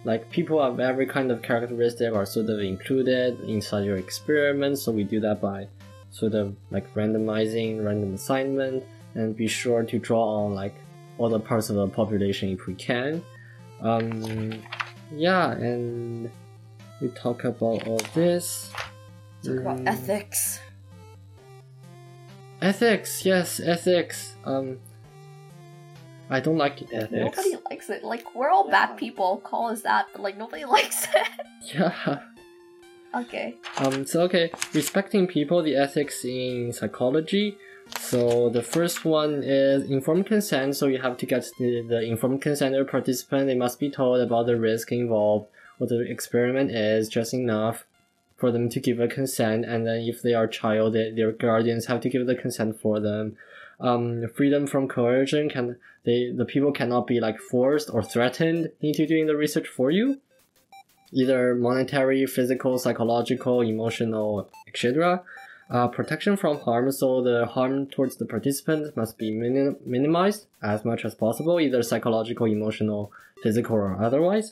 [0.03, 4.77] like people of every kind of characteristic are sort of included inside your experiment.
[4.77, 5.67] So we do that by
[6.11, 8.83] sort of like randomizing, random assignment,
[9.15, 10.75] and be sure to draw on like
[11.17, 13.23] all the parts of the population if we can.
[13.81, 14.61] Um,
[15.11, 16.29] yeah, and
[17.01, 18.71] we talk about all this.
[19.43, 20.59] Talk about Mm, ethics.
[22.61, 24.33] Ethics, yes, ethics.
[24.45, 24.79] Um,
[26.29, 27.11] I don't like ethics.
[27.37, 28.03] Nobody likes it.
[28.03, 29.37] Like we're all bad people.
[29.37, 31.27] Call us that, but like nobody likes it.
[31.73, 32.19] Yeah.
[33.15, 33.55] okay.
[33.77, 34.05] Um.
[34.05, 37.57] So okay, respecting people, the ethics in psychology.
[37.99, 40.75] So the first one is informed consent.
[40.75, 43.47] So you have to get the, the informed consent of the participant.
[43.47, 45.47] They must be told about the risk involved,
[45.77, 47.85] what the experiment is, just enough
[48.37, 49.65] for them to give a consent.
[49.65, 52.99] And then if they are child, they, their guardians have to give the consent for
[52.99, 53.37] them.
[53.79, 59.05] um, freedom from coercion can they the people cannot be like forced or threatened into
[59.05, 60.19] doing the research for you
[61.11, 65.21] either monetary physical psychological emotional etc
[65.69, 70.85] uh, protection from harm so the harm towards the participant must be minim- minimized as
[70.85, 73.11] much as possible either psychological emotional
[73.43, 74.51] physical or otherwise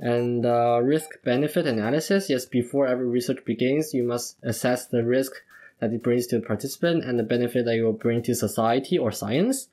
[0.00, 5.34] and uh, risk benefit analysis yes before every research begins you must assess the risk
[5.80, 8.96] that it brings to the participant and the benefit that it will bring to society
[8.98, 9.68] or science.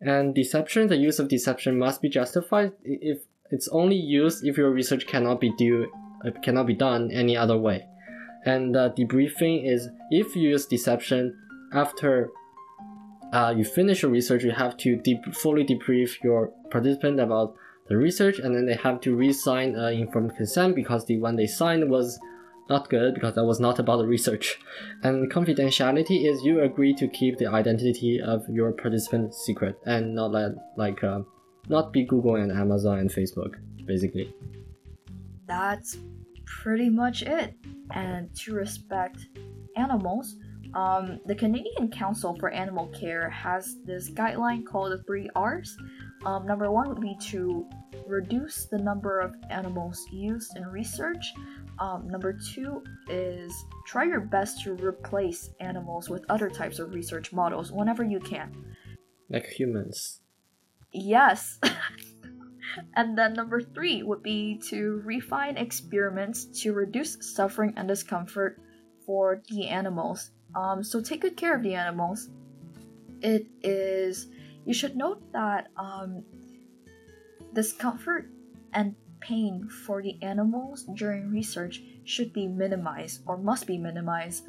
[0.00, 3.20] And deception, the use of deception must be justified if
[3.50, 5.90] it's only used if your research cannot be do
[6.24, 7.86] uh, cannot be done any other way.
[8.44, 11.36] And uh, debriefing is if you use deception
[11.72, 12.30] after
[13.32, 15.00] uh, you finish your research, you have to
[15.32, 17.56] fully debrief your participant about
[17.88, 21.46] the research, and then they have to re-sign uh, informed consent because the one they
[21.46, 22.18] signed was
[22.68, 24.58] not good because that was not about the research.
[25.02, 30.32] And confidentiality is you agree to keep the identity of your participant secret and not
[30.32, 31.20] let like uh,
[31.68, 33.54] not be Google and Amazon and Facebook
[33.84, 34.32] basically.
[35.46, 35.98] That's
[36.46, 37.54] pretty much it.
[37.92, 39.26] And to respect
[39.76, 40.36] animals,
[40.74, 45.76] um, the Canadian Council for Animal Care has this guideline called the three R's.
[46.24, 47.68] Um, number one would be to
[48.06, 51.32] reduce the number of animals used in research.
[51.78, 53.52] Um, number two is
[53.86, 58.52] try your best to replace animals with other types of research models whenever you can.
[59.28, 60.20] Like humans.
[60.92, 61.58] Yes.
[62.94, 68.60] and then number three would be to refine experiments to reduce suffering and discomfort
[69.06, 70.30] for the animals.
[70.54, 72.28] Um, so take good care of the animals.
[73.20, 74.28] It is.
[74.64, 76.24] You should note that um,
[77.52, 78.30] discomfort
[78.72, 84.48] and pain for the animals during research should be minimized or must be minimized,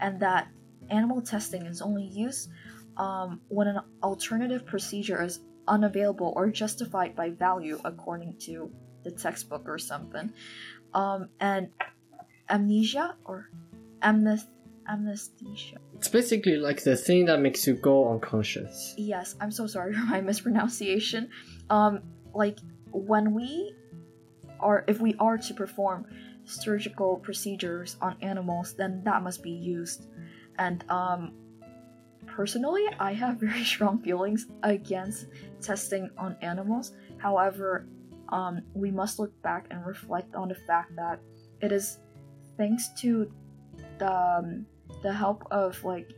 [0.00, 0.48] and that
[0.90, 2.50] animal testing is only used
[2.96, 8.70] um, when an alternative procedure is unavailable or justified by value according to
[9.02, 10.32] the textbook or something.
[10.92, 11.68] Um, and
[12.48, 13.50] amnesia or
[14.02, 14.46] amnes-
[14.90, 15.78] amnestia.
[15.96, 18.94] It's basically like the thing that makes you go unconscious.
[18.96, 21.30] Yes, I'm so sorry for my mispronunciation.
[21.70, 22.00] Um,
[22.34, 22.58] like
[22.92, 23.74] when we
[24.60, 26.06] are, if we are to perform
[26.44, 30.06] surgical procedures on animals, then that must be used.
[30.58, 31.32] And um,
[32.26, 35.26] personally, I have very strong feelings against
[35.64, 36.92] testing on animals.
[37.18, 37.86] However,
[38.28, 41.20] um, we must look back and reflect on the fact that
[41.60, 41.98] it is
[42.56, 43.30] thanks to
[43.98, 44.66] the um,
[45.02, 46.12] the help of like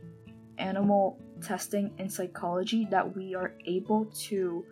[0.57, 4.65] animal testing and psychology that we are able to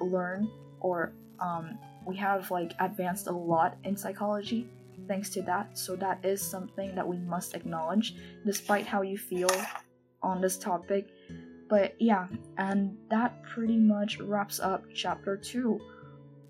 [0.00, 0.48] learn
[0.80, 4.68] or um, we have like advanced a lot in psychology
[5.08, 8.14] thanks to that so that is something that we must acknowledge
[8.44, 9.50] despite how you feel
[10.22, 11.08] on this topic
[11.74, 12.26] but yeah
[12.58, 15.80] and that pretty much wraps up chapter 2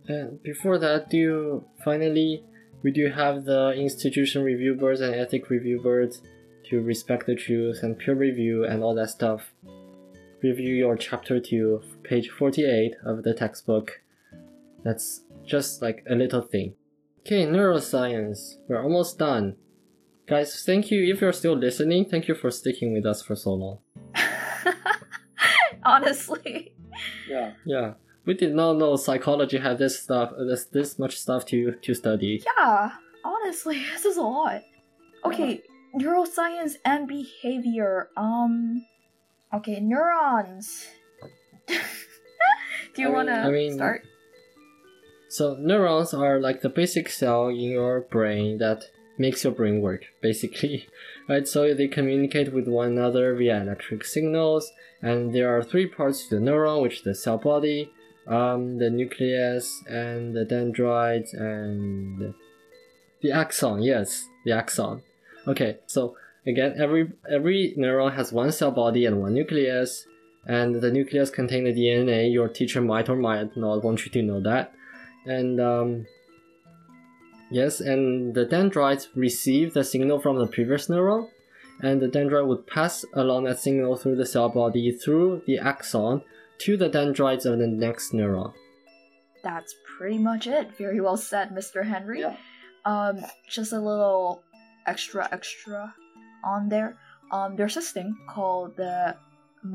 [0.06, 2.44] And before that, do you finally
[2.84, 6.20] we do have the institution review boards and ethic review boards
[6.68, 9.52] to respect the truth and peer review and all that stuff.
[10.42, 14.02] Review your chapter 2, page 48 of the textbook.
[14.84, 16.74] That's just like a little thing.
[17.20, 18.56] Okay, neuroscience.
[18.68, 19.56] We're almost done.
[20.26, 22.04] Guys, thank you if you're still listening.
[22.04, 23.78] Thank you for sticking with us for so long.
[25.94, 26.72] honestly
[27.28, 27.52] Yeah.
[27.64, 27.94] Yeah.
[28.26, 32.42] We did not know psychology had this stuff, this this much stuff to to study.
[32.56, 32.92] yeah
[33.24, 34.62] honestly this is a lot
[35.24, 35.60] okay
[35.94, 38.84] neuroscience and behavior um
[39.52, 40.86] okay neurons
[41.68, 44.02] do you I want to I mean- start
[45.28, 48.84] So neurons are like the basic cell in your brain that
[49.18, 50.88] makes your brain work, basically.
[51.26, 51.48] Right?
[51.48, 54.70] So they communicate with one another via electric signals,
[55.00, 57.90] and there are three parts to the neuron, which the cell body,
[58.26, 62.34] um, the nucleus, and the dendrites, and
[63.22, 63.80] the axon.
[63.82, 65.00] Yes, the axon.
[65.48, 66.14] Okay, so
[66.46, 70.06] again, every every neuron has one cell body and one nucleus,
[70.46, 72.30] and the nucleus contains the DNA.
[72.30, 74.74] Your teacher might or might not want you to know that
[75.24, 76.06] and um,
[77.60, 81.28] yes, and the dendrites receive the signal from the previous neuron,
[81.80, 86.22] and the dendrite would pass along that signal through the cell body through the axon
[86.58, 88.52] to the dendrites of the next neuron.
[89.42, 90.66] that's pretty much it.
[90.78, 92.20] Very well said mr henry.
[92.20, 92.36] Yeah.
[92.92, 93.16] um
[93.56, 94.42] just a little
[94.92, 95.80] extra extra
[96.52, 96.90] on there.
[97.36, 99.16] Um there's this thing called the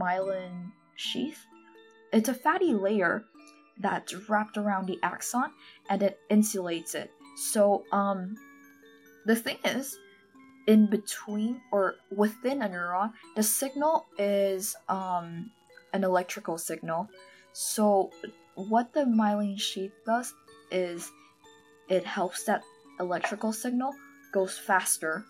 [0.02, 1.42] myelin sheath.
[2.12, 3.14] It's a fatty layer
[3.86, 5.50] that's wrapped around the axon
[5.90, 8.36] and it insulates it so um
[9.26, 9.98] the thing is
[10.68, 15.50] in between or within a neuron the signal is um
[15.94, 17.10] an electrical signal.
[17.54, 18.12] So,
[18.56, 20.34] what the myelin sheath does
[20.72, 21.12] is
[21.90, 22.62] it helps that
[23.00, 23.94] electrical signal
[24.32, 25.26] goes faster.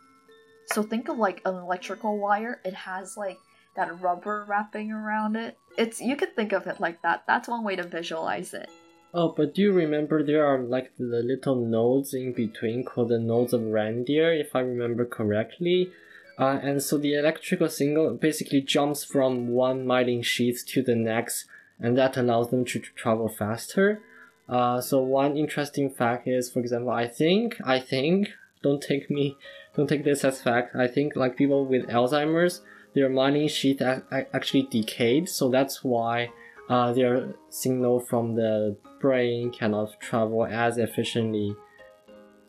[0.68, 2.60] So think of like an electrical wire.
[2.66, 3.38] It has like
[3.76, 5.58] that rubber wrapping around it.
[5.78, 7.24] It's you could think of it like that.
[7.28, 8.70] That's one way to visualize it.
[9.12, 13.18] Oh, but do you remember there are like the little nodes in between called the
[13.18, 15.92] nodes of Ranvier, if I remember correctly?
[16.38, 21.46] Uh, and so the electrical signal basically jumps from one myelin sheath to the next,
[21.80, 24.02] and that allows them to travel faster.
[24.48, 28.30] Uh, so one interesting fact is, for example, I think, I think,
[28.62, 29.38] don't take me,
[29.76, 30.76] don't take this as fact.
[30.76, 32.62] I think like people with Alzheimer's,
[32.94, 36.30] their myelin sheath actually decayed, so that's why
[36.70, 41.56] uh, their signal from the brain cannot travel as efficiently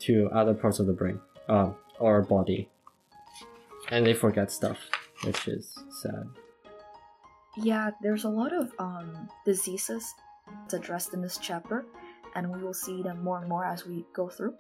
[0.01, 1.19] to other parts of the brain
[1.49, 2.69] uh, or body,
[3.91, 4.79] and they forget stuff,
[5.25, 6.25] which is sad.
[7.57, 10.15] Yeah, there's a lot of um, diseases
[10.73, 11.87] addressed in this chapter,
[12.35, 14.55] and we will see them more and more as we go through.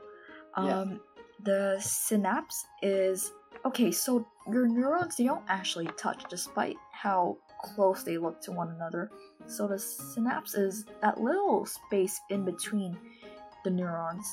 [0.55, 0.97] Um, yeah.
[1.43, 3.32] The synapse is
[3.65, 8.70] okay, so your neurons they don't actually touch despite how close they look to one
[8.70, 9.11] another.
[9.47, 12.97] So the synapse is that little space in between
[13.65, 14.27] the neurons.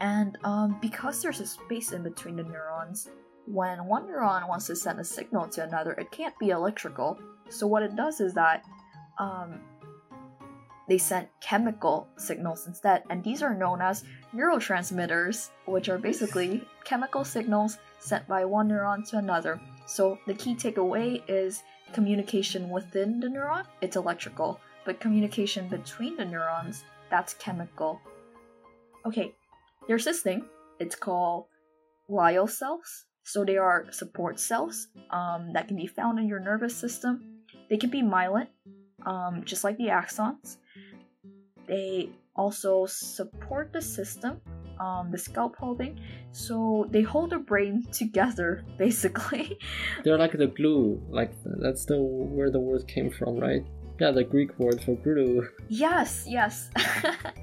[0.00, 3.08] And um, because there's a space in between the neurons,
[3.46, 7.18] when one neuron wants to send a signal to another, it can't be electrical.
[7.48, 8.64] So what it does is that
[9.18, 9.60] um,
[10.88, 14.04] they send chemical signals instead, and these are known as
[14.34, 19.60] neurotransmitters, which are basically chemical signals sent by one neuron to another.
[19.86, 21.62] So the key takeaway is
[21.92, 28.00] communication within the neuron, it's electrical, but communication between the neurons, that's chemical.
[29.06, 29.34] Okay,
[29.86, 30.44] there's this thing,
[30.78, 31.46] it's called
[32.10, 33.04] glial cells.
[33.24, 37.44] So they are support cells um, that can be found in your nervous system.
[37.70, 38.48] They can be myelin,
[39.06, 40.56] um, just like the axons.
[41.68, 44.40] They also support the system,
[44.80, 46.00] um, the scalp holding,
[46.32, 49.58] so they hold the brain together, basically.
[50.04, 53.64] They're like the glue, like that's the where the word came from, right?
[54.00, 55.48] Yeah, the Greek word for glue.
[55.68, 56.70] Yes, yes.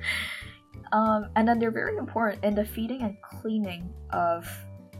[0.91, 4.47] um, and then they're very important in the feeding and cleaning of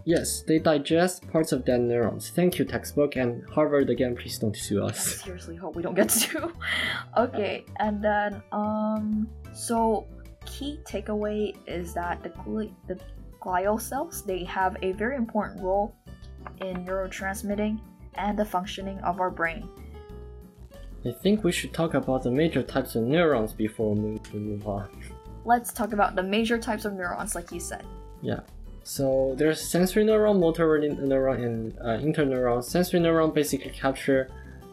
[0.06, 2.32] Yes, they digest parts of dead neurons.
[2.32, 4.16] Thank you, textbook, and Harvard again.
[4.16, 5.22] Please don't sue us.
[5.22, 6.52] I seriously hope we don't get sued.
[7.18, 10.08] okay, and then um, so
[10.50, 13.00] key takeaway is that the gli- the
[13.40, 15.96] glial cells they have a very important role
[16.62, 17.80] in neurotransmitting
[18.16, 19.70] and the functioning of our brain.
[21.06, 24.90] I think we should talk about the major types of neurons before we move on.
[25.46, 27.86] Let's talk about the major types of neurons, like you said.
[28.22, 28.42] Yeah.
[28.84, 32.64] So there's sensory neuron, motor neuron, and uh, interneuron.
[32.64, 34.30] Sensory neuron basically capture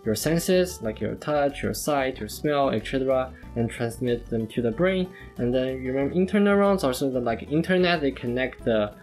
[0.06, 4.70] your senses, like your touch, your sight, your smell, etc., and transmit them to the
[4.70, 5.12] brain.
[5.38, 8.00] And then you remember interneurons are sort of like internet.
[8.00, 8.94] They connect the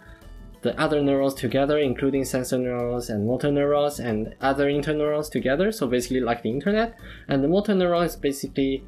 [0.62, 5.70] the other neurons together, including sensor neurons and motor neurons and other interneurons together.
[5.70, 6.98] So basically, like the internet.
[7.28, 8.82] And the motor neuron is basically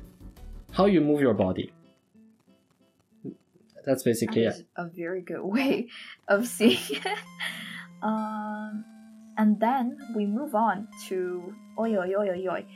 [0.73, 1.71] how you move your body
[3.87, 4.67] that's basically that it.
[4.77, 5.89] A very good way
[6.29, 7.19] of seeing it.
[8.03, 8.85] um,
[9.39, 12.67] and then we move on to oi oi oi oi oi.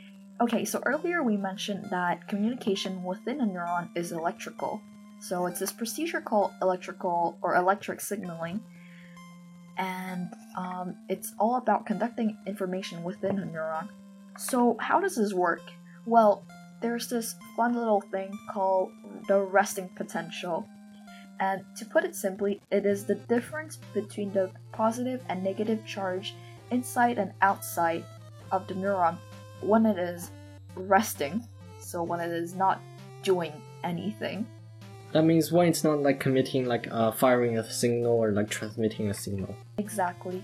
[0.41, 4.81] Okay, so earlier we mentioned that communication within a neuron is electrical.
[5.19, 8.59] So it's this procedure called electrical or electric signaling,
[9.77, 13.89] and um, it's all about conducting information within a neuron.
[14.37, 15.61] So how does this work?
[16.05, 16.43] Well,
[16.81, 18.91] there's this fun little thing called
[19.27, 20.67] the resting potential
[21.41, 26.35] and to put it simply, it is the difference between the positive and negative charge
[26.69, 28.05] inside and outside
[28.51, 29.17] of the neuron
[29.61, 30.31] when it is
[30.75, 31.43] resting,
[31.79, 32.81] so when it is not
[33.23, 33.53] doing
[33.83, 34.45] anything.
[35.11, 39.09] That means when it's not like committing, like uh, firing a signal or like transmitting
[39.09, 39.55] a signal.
[39.77, 40.43] Exactly.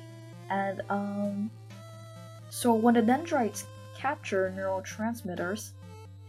[0.50, 1.50] And um,
[2.50, 3.66] so when the dendrites
[3.98, 5.72] capture neurotransmitters,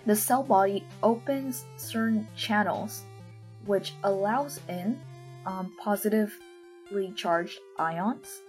[0.07, 3.03] the cell body opens certain channels
[3.67, 4.99] which allows in
[5.47, 8.41] um, positively charged ions,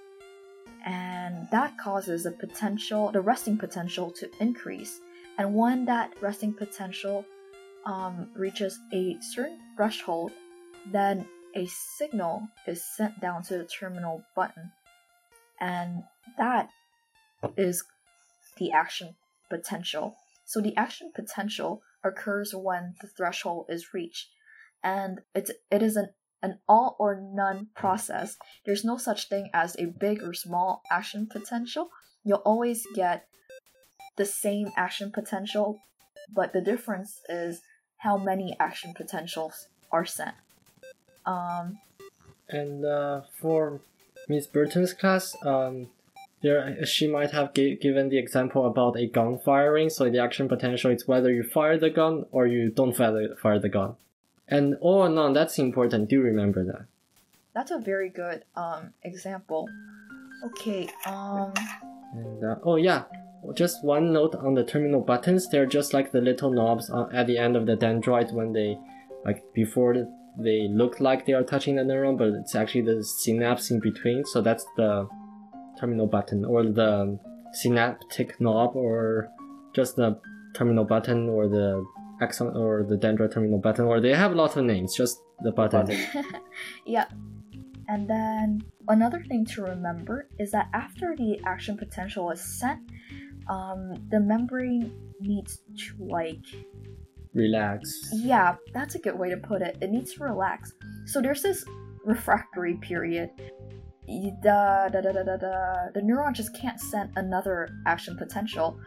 [0.85, 4.99] and that causes the potential, the resting potential, to increase.
[5.37, 7.25] And when that resting potential
[7.85, 10.31] um, reaches a certain threshold,
[10.91, 14.71] then a signal is sent down to the terminal button,
[15.59, 16.03] and
[16.37, 16.69] that
[17.57, 17.83] is
[18.57, 19.15] the action
[19.49, 20.15] potential.
[20.45, 24.27] So the action potential occurs when the threshold is reached
[24.83, 26.09] and it's it is an
[26.41, 28.37] an all or none process.
[28.65, 31.89] There's no such thing as a big or small action potential.
[32.23, 33.27] You'll always get
[34.17, 35.79] the same action potential,
[36.33, 37.61] but the difference is
[37.97, 40.35] how many action potentials are sent.
[41.25, 41.79] Um,
[42.49, 43.81] And uh, for
[44.27, 45.89] Miss Burton's class, um,
[46.41, 49.89] there she might have gi- given the example about a gun firing.
[49.89, 53.59] So the action potential is whether you fire the gun or you don't fire fire
[53.59, 53.95] the gun.
[54.49, 56.09] And all in all, that's important.
[56.09, 56.85] Do remember that.
[57.53, 59.67] that's a very good um example.
[60.45, 61.53] Okay, um,
[62.13, 63.03] And uh, oh yeah,
[63.53, 65.49] just one note on the terminal buttons.
[65.49, 68.77] They're just like the little knobs uh, at the end of the dendrite when they,
[69.25, 70.07] like before
[70.37, 74.25] they look like they are touching the neuron, but it's actually the synapse in between.
[74.25, 75.07] So that's the
[75.79, 77.19] terminal button or the
[77.53, 79.29] synaptic knob or
[79.73, 80.19] just the
[80.55, 81.85] terminal button or the
[82.21, 84.95] axon or the dendrite terminal button or they have a lot of names.
[84.95, 85.87] Just the button.
[86.85, 87.05] yeah.
[87.87, 92.79] And then another thing to remember is that after the action potential is sent,
[93.49, 96.45] um, the membrane needs to like
[97.33, 98.09] Relax.
[98.13, 99.77] yeah, that's a good way to put it.
[99.81, 100.73] It needs to relax.
[101.05, 101.63] So there's this
[102.05, 103.29] refractory period.
[104.07, 108.79] Y- The, the, the, the, the, the neuron just can't send another action potential,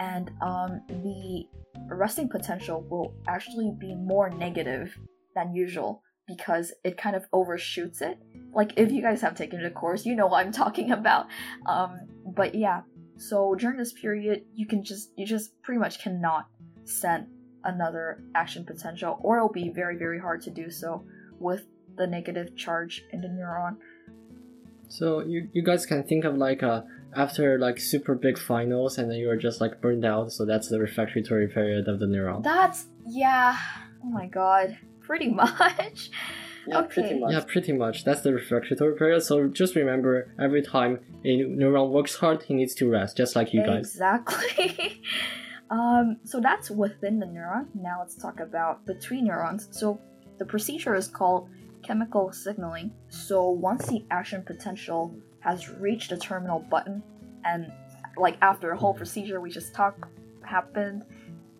[0.00, 1.44] and um, the
[1.88, 4.96] resting potential will actually be more negative
[5.34, 8.18] than usual because it kind of overshoots it.
[8.52, 11.26] Like if you guys have taken the course, you know what I'm talking about.
[11.66, 12.00] Um,
[12.34, 12.82] but yeah,
[13.16, 16.46] so during this period, you can just you just pretty much cannot
[16.84, 17.26] send
[17.64, 21.04] another action potential, or it'll be very, very hard to do so
[21.38, 21.66] with
[21.96, 23.76] the negative charge in the neuron.
[24.88, 26.82] So you you guys can think of like uh
[27.16, 30.32] after like super big finals and then you are just like burned out.
[30.32, 32.42] So that's the refractory period of the neuron.
[32.42, 33.56] That's, yeah,
[34.04, 36.10] oh my god, pretty much.
[36.66, 36.88] Yeah, Okay.
[37.02, 37.32] pretty much.
[37.32, 38.04] Yeah, pretty much.
[38.04, 39.22] That's the refractory period.
[39.22, 43.52] So just remember, every time a neuron works hard, he needs to rest, just like
[43.52, 43.90] you guys.
[43.90, 45.02] Exactly.
[45.70, 47.66] um, so that's within the neuron.
[47.74, 49.68] Now let's talk about between neurons.
[49.72, 50.00] So
[50.38, 51.48] the procedure is called
[51.82, 52.92] chemical signaling.
[53.10, 55.14] So once the action potential
[55.44, 57.02] has reached the terminal button,
[57.44, 57.70] and
[58.16, 60.02] like after the whole procedure we just talked
[60.42, 61.02] happened,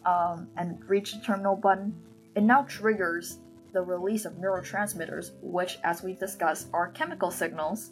[0.07, 1.95] um, and reached the terminal button,
[2.35, 3.39] it now triggers
[3.73, 7.91] the release of neurotransmitters, which, as we discussed, are chemical signals.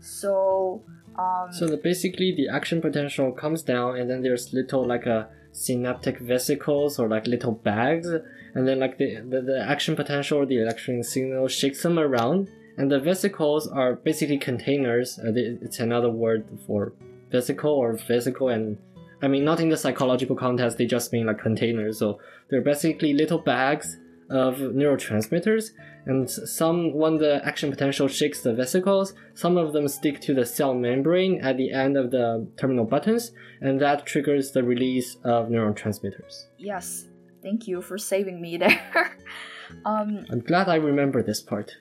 [0.00, 0.82] So,
[1.18, 5.28] um, So the, basically, the action potential comes down, and then there's little like a
[5.52, 8.08] synaptic vesicles or like little bags,
[8.54, 12.48] and then like the the, the action potential or the electric signal shakes them around,
[12.78, 15.18] and the vesicles are basically containers.
[15.18, 16.92] Uh, it's another word for
[17.30, 18.78] vesicle or vesicle, and
[19.20, 20.78] I mean not in the psychological context.
[20.78, 21.98] They just mean like containers.
[21.98, 23.98] So they're basically little bags
[24.30, 25.70] of neurotransmitters
[26.04, 30.44] and some when the action potential shakes the vesicles some of them stick to the
[30.44, 33.30] cell membrane at the end of the terminal buttons
[33.62, 37.06] and that triggers the release of neurotransmitters Yes,
[37.42, 39.16] thank you for saving me there.
[39.86, 41.76] um, i'm glad i remember this part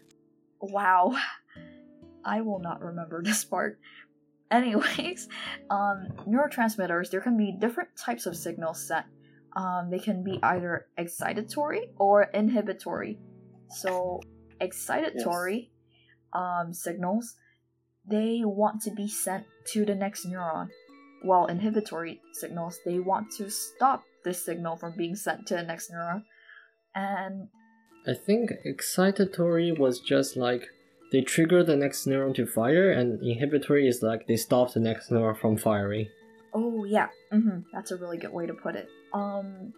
[0.61, 1.15] wow.
[2.23, 3.79] I will not remember this part.
[4.51, 5.27] Anyways,
[5.69, 9.05] um, neurotransmitters, there can be different types of signals sent.
[9.55, 13.17] Um, they can be either excitatory or inhibitory.
[13.69, 14.21] So,
[14.61, 15.69] excitatory
[16.31, 17.35] um, signals,
[18.05, 20.69] they want to be sent to the next neuron,
[21.23, 25.91] while inhibitory signals, they want to stop this signal from being sent to the next
[25.91, 26.23] neuron.
[26.95, 27.49] And
[28.07, 30.69] i think excitatory was just like
[31.11, 35.09] they trigger the next neuron to fire and inhibitory is like they stop the next
[35.09, 36.07] neuron from firing
[36.53, 38.89] Oh yeah, hmm that's a really good way to put it.
[39.13, 39.73] Um,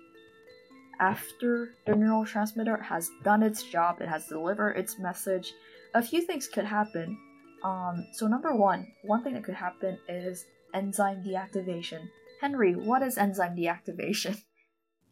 [0.99, 5.53] after the neurotransmitter has done its job, it has delivered its message.
[5.93, 7.17] A few things could happen.
[7.63, 12.07] Um, so number one, one thing that could happen is enzyme deactivation.
[12.39, 14.41] Henry, what is enzyme deactivation?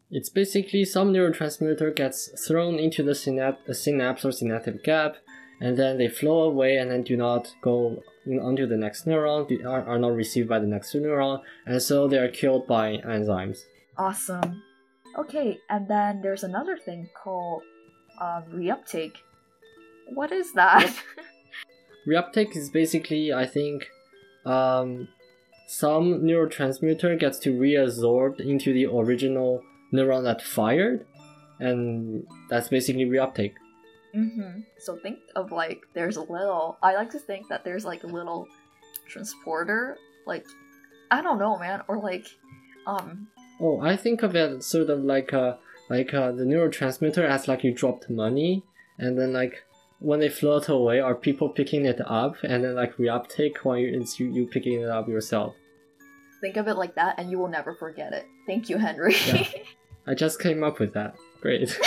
[0.10, 5.18] It's basically some neurotransmitter gets thrown into the synap- synapse or synaptic gap,
[5.60, 9.48] and then they flow away and then do not go in, onto the next neuron,
[9.48, 12.98] do- are, are not received by the next neuron, and so they are killed by
[12.98, 13.60] enzymes.
[13.98, 14.64] Awesome.
[15.18, 17.64] Okay, and then there's another thing called
[18.22, 19.16] um, reuptake.
[20.14, 20.96] What is that?
[22.08, 23.90] Reuptake is basically, I think,
[24.46, 25.10] um,
[25.68, 29.64] some neurotransmitter gets to reabsorbed into the original
[29.94, 31.06] neuron that fired,
[31.60, 33.54] and that's basically reuptake.
[34.16, 34.62] Mm-hmm.
[34.80, 36.78] So think of like there's a little.
[36.82, 38.48] I like to think that there's like a little
[39.08, 40.46] transporter, like
[41.12, 42.28] I don't know, man, or like
[42.86, 43.28] um
[43.60, 45.56] Oh, I think of it sort of like uh
[45.90, 48.64] like uh, the neurotransmitter as like you dropped money,
[48.98, 49.64] and then like
[50.00, 54.02] when they float away, are people picking it up, and then like reuptake when you,
[54.02, 55.56] it's you, you picking it up yourself.
[56.42, 58.26] Think of it like that and you will never forget it.
[58.46, 59.16] Thank you, Henry.
[59.26, 59.48] Yeah.
[60.08, 61.16] I just came up with that.
[61.42, 61.78] Great.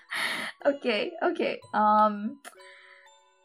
[0.66, 1.60] okay, okay.
[1.74, 2.38] Um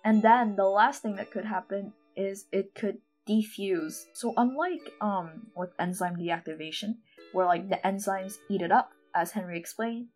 [0.05, 2.97] and then the last thing that could happen is it could
[3.27, 4.03] defuse.
[4.13, 6.97] So unlike um with enzyme deactivation,
[7.31, 10.07] where like the enzymes eat it up, as Henry explained.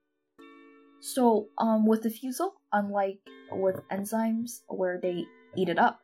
[1.00, 3.20] So um with diffusal, unlike
[3.52, 5.26] with enzymes where they
[5.56, 6.02] eat it up,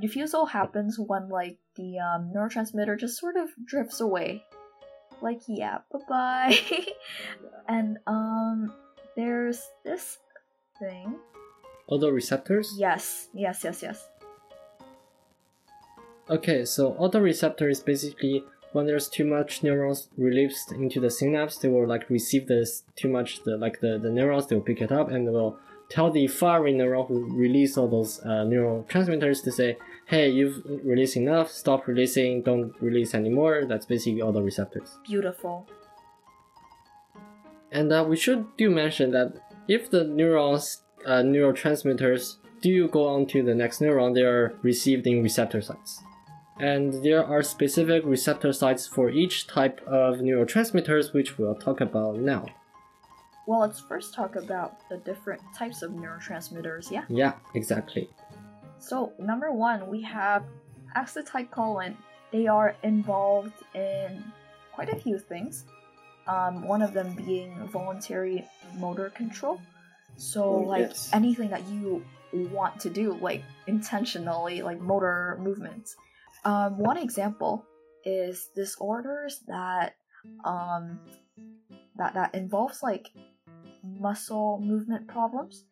[0.00, 4.44] diffusal happens when like the um, neurotransmitter just sort of drifts away.
[5.22, 6.58] Like yeah, bye bye.
[7.68, 8.72] and um
[9.16, 10.18] there's this
[10.78, 11.16] thing.
[11.90, 12.66] Autoreceptors?
[12.76, 14.08] Yes, yes, yes, yes.
[16.28, 21.68] Okay, so autoreceptor is basically when there's too much neurons released into the synapse, they
[21.68, 24.92] will like receive this too much the like the, the neurons, they will pick it
[24.92, 25.58] up and they will
[25.88, 31.16] tell the firing neuron who release all those uh, neurotransmitters to say, hey, you've released
[31.16, 33.64] enough, stop releasing, don't release anymore.
[33.68, 34.98] That's basically all the receptors.
[35.04, 35.68] Beautiful.
[37.72, 39.34] And uh, we should do mention that
[39.68, 45.06] if the neurons, uh, neurotransmitters do go on to the next neuron, they are received
[45.06, 46.02] in receptor sites.
[46.58, 52.16] And there are specific receptor sites for each type of neurotransmitters, which we'll talk about
[52.16, 52.46] now.
[53.46, 57.04] Well, let's first talk about the different types of neurotransmitters, yeah?
[57.08, 58.08] Yeah, exactly.
[58.86, 60.44] So, number one, we have
[60.96, 61.96] acetylcholine.
[62.30, 64.22] They are involved in
[64.72, 65.64] quite a few things.
[66.28, 68.44] Um, one of them being voluntary
[68.78, 69.60] motor control.
[70.16, 71.10] So, Oh, like yes.
[71.12, 75.96] anything that you want to do, like intentionally, like motor movements.
[76.44, 77.64] Um, one example
[78.04, 79.96] is disorders that
[80.44, 81.00] um,
[81.96, 83.10] that that involves like
[83.82, 85.64] muscle movement problems.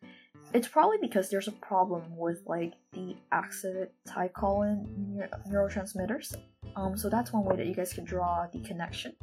[0.53, 6.35] It's probably because there's a problem with like the acetylcholine neur- neurotransmitters.
[6.75, 9.13] Um, so that's one way that you guys can draw the connection.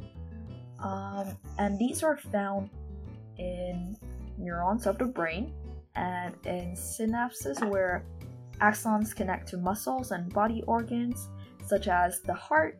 [0.79, 2.69] Um, and these are found
[3.37, 3.95] in
[4.37, 5.53] neurons of the brain
[5.95, 8.03] and in synapses where
[8.61, 11.29] axons connect to muscles and body organs,
[11.65, 12.77] such as the heart.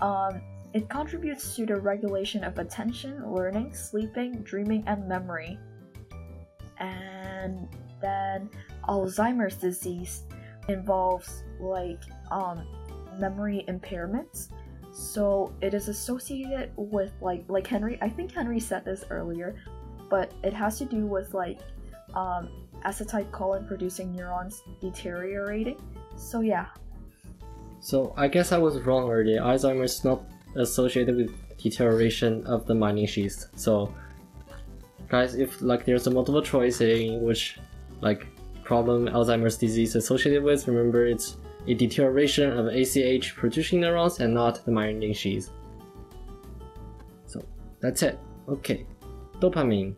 [0.00, 0.40] Um,
[0.72, 5.58] it contributes to the regulation of attention, learning, sleeping, dreaming, and memory.
[6.78, 7.68] And
[8.00, 8.50] then
[8.88, 10.22] Alzheimer's disease
[10.68, 12.66] involves like um,
[13.18, 14.48] memory impairments.
[14.92, 17.98] So it is associated with like like Henry.
[18.00, 19.56] I think Henry said this earlier,
[20.08, 21.58] but it has to do with like
[22.14, 22.48] um,
[22.84, 25.80] acetylcholine producing neurons deteriorating.
[26.16, 26.66] So yeah,
[27.80, 29.42] So I guess I was wrong earlier.
[29.42, 30.22] Alzheimer's is not
[30.56, 33.46] associated with deterioration of the sheath.
[33.56, 33.92] So
[35.14, 37.56] guys, if like there's a multiple choice saying which
[38.00, 38.26] like
[38.64, 41.36] problem Alzheimer's disease is associated with, remember it's
[41.68, 45.50] a deterioration of ACH producing neurons and not the myelin sheath.
[47.26, 47.44] So
[47.80, 48.18] that's it.
[48.48, 48.86] Okay.
[49.40, 49.94] Dopamine.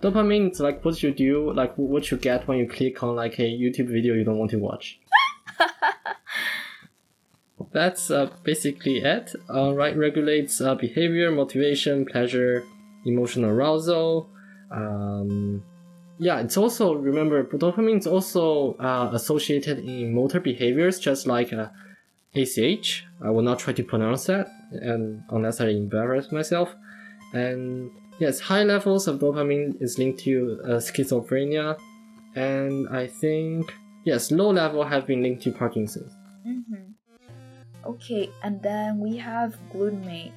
[0.00, 3.38] Dopamine is like what you do, like what you get when you click on like
[3.38, 5.00] a YouTube video you don't want to watch.
[7.72, 9.34] That's uh, basically it.
[9.54, 12.64] Uh, right, regulates uh, behavior, motivation, pleasure,
[13.08, 14.30] emotional arousal.
[14.70, 15.62] Um,
[16.18, 21.68] yeah, it's also remember dopamine is also uh, associated in motor behaviors, just like uh,
[22.34, 23.04] ACH.
[23.22, 26.74] I will not try to pronounce that, and unless I embarrass myself.
[27.32, 31.78] And yes, high levels of dopamine is linked to uh, schizophrenia,
[32.34, 33.72] and I think
[34.04, 36.12] yes, low level have been linked to Parkinson's.
[36.46, 36.88] Mm-hmm.
[37.86, 40.32] Okay, and then we have glutamate.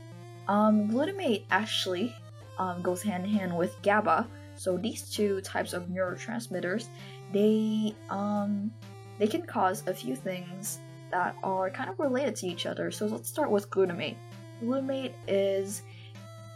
[0.47, 2.13] Um, glutamate actually
[2.57, 4.27] um, goes hand in hand with GABA.
[4.55, 6.87] So these two types of neurotransmitters,
[7.33, 8.71] they um,
[9.17, 10.79] they can cause a few things
[11.11, 12.91] that are kind of related to each other.
[12.91, 14.15] So let's start with glutamate.
[14.63, 15.81] Glutamate is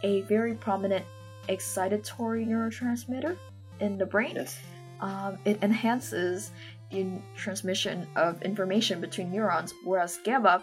[0.02, 1.04] a very prominent
[1.48, 3.36] excitatory neurotransmitter
[3.80, 4.32] in the brain.
[4.36, 4.58] Yes.
[5.00, 6.50] Um, it enhances
[6.90, 7.06] the
[7.36, 10.62] transmission of information between neurons, whereas GABA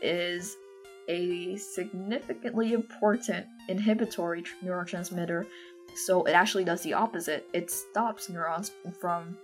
[0.00, 0.56] is
[1.08, 5.46] a significantly important inhibitory tr- neurotransmitter.
[6.06, 7.46] So it actually does the opposite.
[7.52, 9.36] It stops neurons from,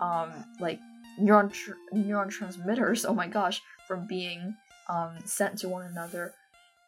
[0.00, 0.78] um, like
[1.20, 3.04] neuron tr- neuron transmitters.
[3.04, 4.54] Oh my gosh, from being
[4.88, 6.34] um, sent to one another,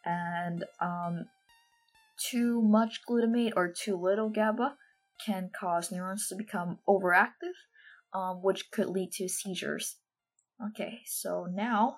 [0.05, 1.25] and um,
[2.19, 4.75] too much glutamate or too little GABA
[5.25, 7.57] can cause neurons to become overactive,
[8.15, 9.97] um, which could lead to seizures.
[10.71, 11.97] Okay, so now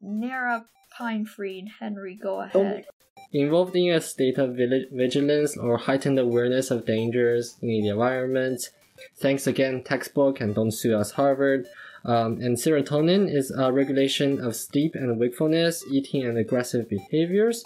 [0.00, 0.66] Nara
[0.98, 2.86] Pinefree and Henry go ahead.
[3.32, 8.70] Involved in a state of vigilance or heightened awareness of dangers in the environment.
[9.18, 11.66] Thanks again, textbook, and don't sue us, Harvard.
[12.04, 17.62] Um, and serotonin is a regulation of sleep and wakefulness, eating and aggressive behaviors,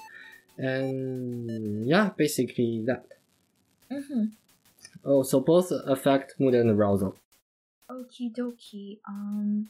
[0.59, 3.06] and yeah, basically that.
[3.90, 4.24] Mm-hmm.
[5.05, 7.16] Oh, so both affect mood and arousal.
[7.90, 8.98] Okie dokie.
[9.09, 9.68] Um,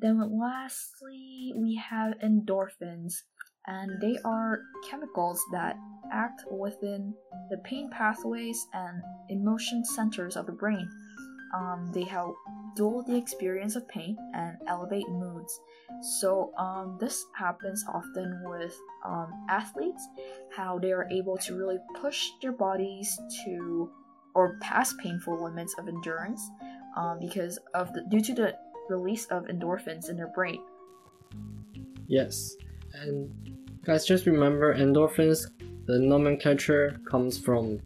[0.00, 3.22] then lastly, we have endorphins,
[3.66, 5.76] and they are chemicals that
[6.12, 7.14] act within
[7.50, 10.88] the pain pathways and emotion centers of the brain.
[11.54, 12.36] Um, they help
[12.76, 15.60] dull the experience of pain and elevate moods.
[16.20, 20.06] So, um, this happens often with um, athletes,
[20.54, 23.90] how they are able to really push their bodies to
[24.34, 26.48] or past painful limits of endurance
[26.96, 28.54] um, because of the due to the
[28.90, 30.60] release of endorphins in their brain.
[32.06, 32.56] Yes,
[32.92, 33.30] and
[33.84, 35.46] guys, just remember endorphins.
[35.86, 37.80] The nomenclature comes from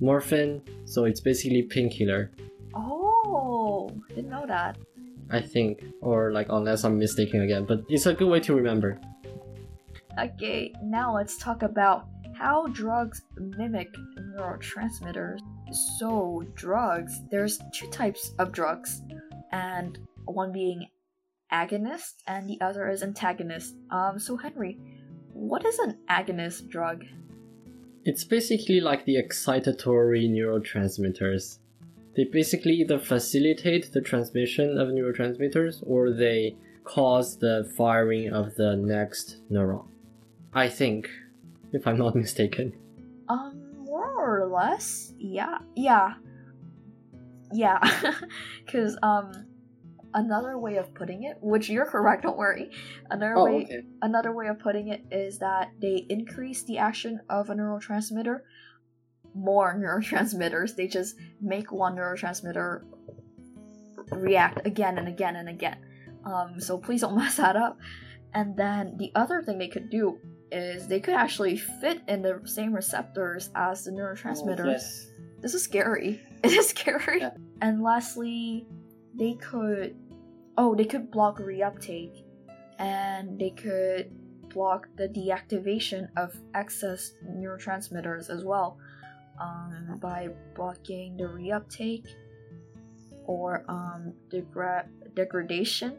[0.00, 2.30] morphine, so it's basically painkiller.
[2.74, 4.78] Oh, didn't know that.
[5.30, 9.00] I think, or like unless I'm mistaken again, but it's a good way to remember.
[10.18, 12.06] Okay, now let's talk about
[12.36, 15.40] how drugs mimic neurotransmitters.
[15.98, 19.02] So, drugs, there's two types of drugs,
[19.52, 20.88] and one being
[21.52, 23.74] agonist and the other is antagonist.
[23.90, 24.78] Um, so Henry,
[25.32, 27.04] what is an agonist drug?
[28.04, 31.58] It's basically like the excitatory neurotransmitters.
[32.16, 38.76] They basically either facilitate the transmission of neurotransmitters or they cause the firing of the
[38.76, 39.86] next neuron.
[40.52, 41.08] I think,
[41.72, 42.72] if I'm not mistaken.
[43.28, 46.14] Um, more or less, yeah, yeah,
[47.52, 47.78] yeah.
[48.64, 49.46] Because um,
[50.14, 52.70] another way of putting it, which you're correct, don't worry.
[53.10, 53.82] Another Oh, way, okay.
[54.02, 58.40] another way of putting it is that they increase the action of a neurotransmitter.
[59.34, 60.76] More neurotransmitters.
[60.76, 62.84] They just make one neurotransmitter
[64.12, 65.78] react again and again and again.
[66.24, 67.78] Um, so please don't mess that up.
[68.32, 70.18] And then the other thing they could do
[70.50, 74.66] is they could actually fit in the same receptors as the neurotransmitters.
[74.66, 75.06] Oh, yes.
[75.40, 76.20] This is scary.
[76.44, 77.20] It is scary.
[77.20, 77.30] Yeah.
[77.62, 78.66] And lastly,
[79.18, 79.96] they could
[80.56, 82.22] oh, they could block reuptake
[82.78, 84.10] and they could
[84.50, 88.78] block the deactivation of excess neurotransmitters as well
[89.40, 92.06] um, by blocking the reuptake
[93.26, 95.96] or um, degra- degradation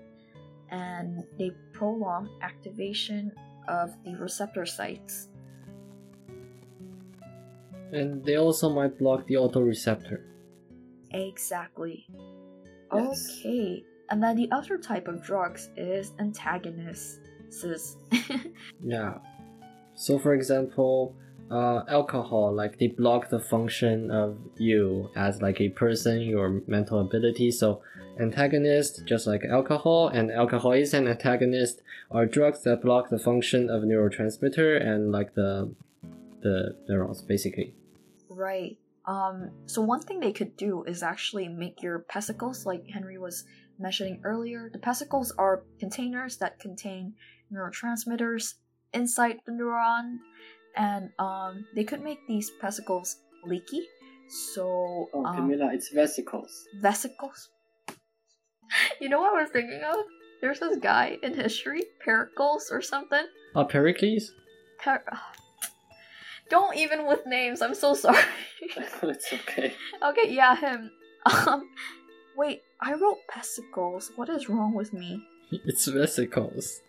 [0.69, 3.31] and they prolong activation
[3.67, 5.29] of the receptor sites.
[7.91, 10.21] And they also might block the autoreceptor.
[11.11, 12.07] Exactly.
[12.93, 13.39] Yes.
[13.39, 13.83] Okay.
[14.09, 17.19] And then the other type of drugs is antagonists.
[18.83, 19.19] Yeah.
[19.95, 21.15] So, for example,
[21.49, 26.99] uh, alcohol, like they block the function of you as like a person, your mental
[26.99, 27.51] ability.
[27.51, 27.81] So,
[28.19, 33.69] antagonist, just like alcohol, and alcohol is an antagonist, are drugs that block the function
[33.69, 35.73] of neurotransmitter and like the
[36.41, 37.73] the neurons, basically.
[38.29, 38.77] right.
[39.07, 43.43] Um, so one thing they could do is actually make your vesicles, like Henry was
[43.79, 44.69] mentioning earlier.
[44.71, 47.13] The vesicles are containers that contain
[47.51, 48.55] neurotransmitters
[48.93, 50.17] inside the neuron,
[50.75, 53.87] and um, they could make these vesicles leaky.
[54.53, 56.65] So um, it's vesicles.
[56.81, 57.49] vesicles.
[58.99, 59.97] you know what I was thinking of?
[60.41, 63.25] There's this guy in history, Pericles or something.
[63.55, 64.31] Uh, Pericles?
[64.79, 65.03] Per-
[66.49, 67.61] Don't even with names.
[67.61, 68.23] I'm so sorry.
[68.61, 69.73] it's okay.
[70.03, 70.91] okay, yeah, him.
[71.25, 71.69] Um,
[72.35, 74.11] wait, I wrote vesicles.
[74.15, 75.21] What is wrong with me?
[75.51, 76.81] It's vesicles.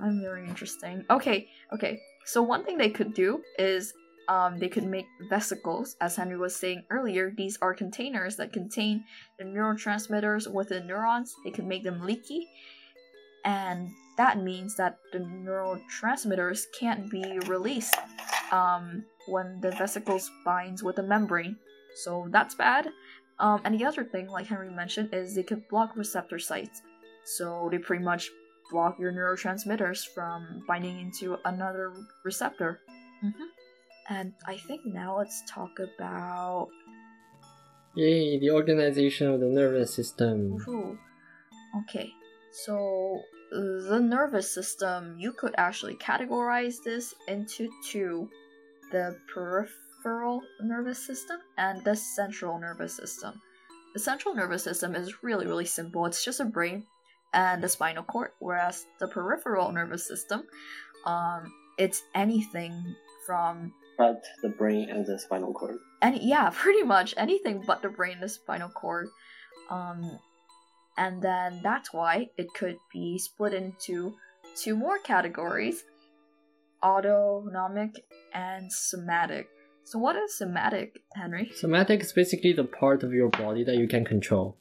[0.00, 1.04] I'm very interesting.
[1.08, 2.00] Okay, okay.
[2.24, 3.92] So one thing they could do is
[4.28, 7.32] um, they could make vesicles, as Henry was saying earlier.
[7.36, 9.04] These are containers that contain
[9.38, 11.34] the neurotransmitters within neurons.
[11.44, 12.48] They could make them leaky,
[13.44, 17.96] and that means that the neurotransmitters can't be released
[18.50, 21.56] um, when the vesicles binds with the membrane.
[21.96, 22.88] So that's bad.
[23.38, 26.82] Um, and the other thing, like Henry mentioned, is they could block receptor sites.
[27.24, 28.30] So they pretty much
[28.70, 31.92] block your neurotransmitters from binding into another
[32.24, 32.80] receptor.
[33.20, 33.30] hmm
[34.08, 36.68] And I think now let's talk about.
[37.96, 40.58] Yay, the organization of the nervous system.
[40.68, 40.98] Ooh.
[41.82, 42.12] Okay,
[42.52, 43.20] so
[43.50, 48.28] the nervous system, you could actually categorize this into two
[48.92, 49.83] the peripheral
[50.60, 53.40] nervous system and the central nervous system.
[53.94, 56.04] The central nervous system is really, really simple.
[56.06, 56.84] It's just a brain
[57.32, 60.44] and the spinal cord, whereas the peripheral nervous system,
[61.06, 65.78] um, it's anything from But the brain and the spinal cord.
[66.02, 69.08] And yeah, pretty much anything but the brain, and the spinal cord.
[69.70, 70.18] Um,
[70.96, 74.14] And then that's why it could be split into
[74.56, 75.82] two more categories
[76.84, 79.48] autonomic and somatic.
[79.84, 81.50] So, what is somatic, Henry?
[81.54, 84.56] Somatic is basically the part of your body that you can control.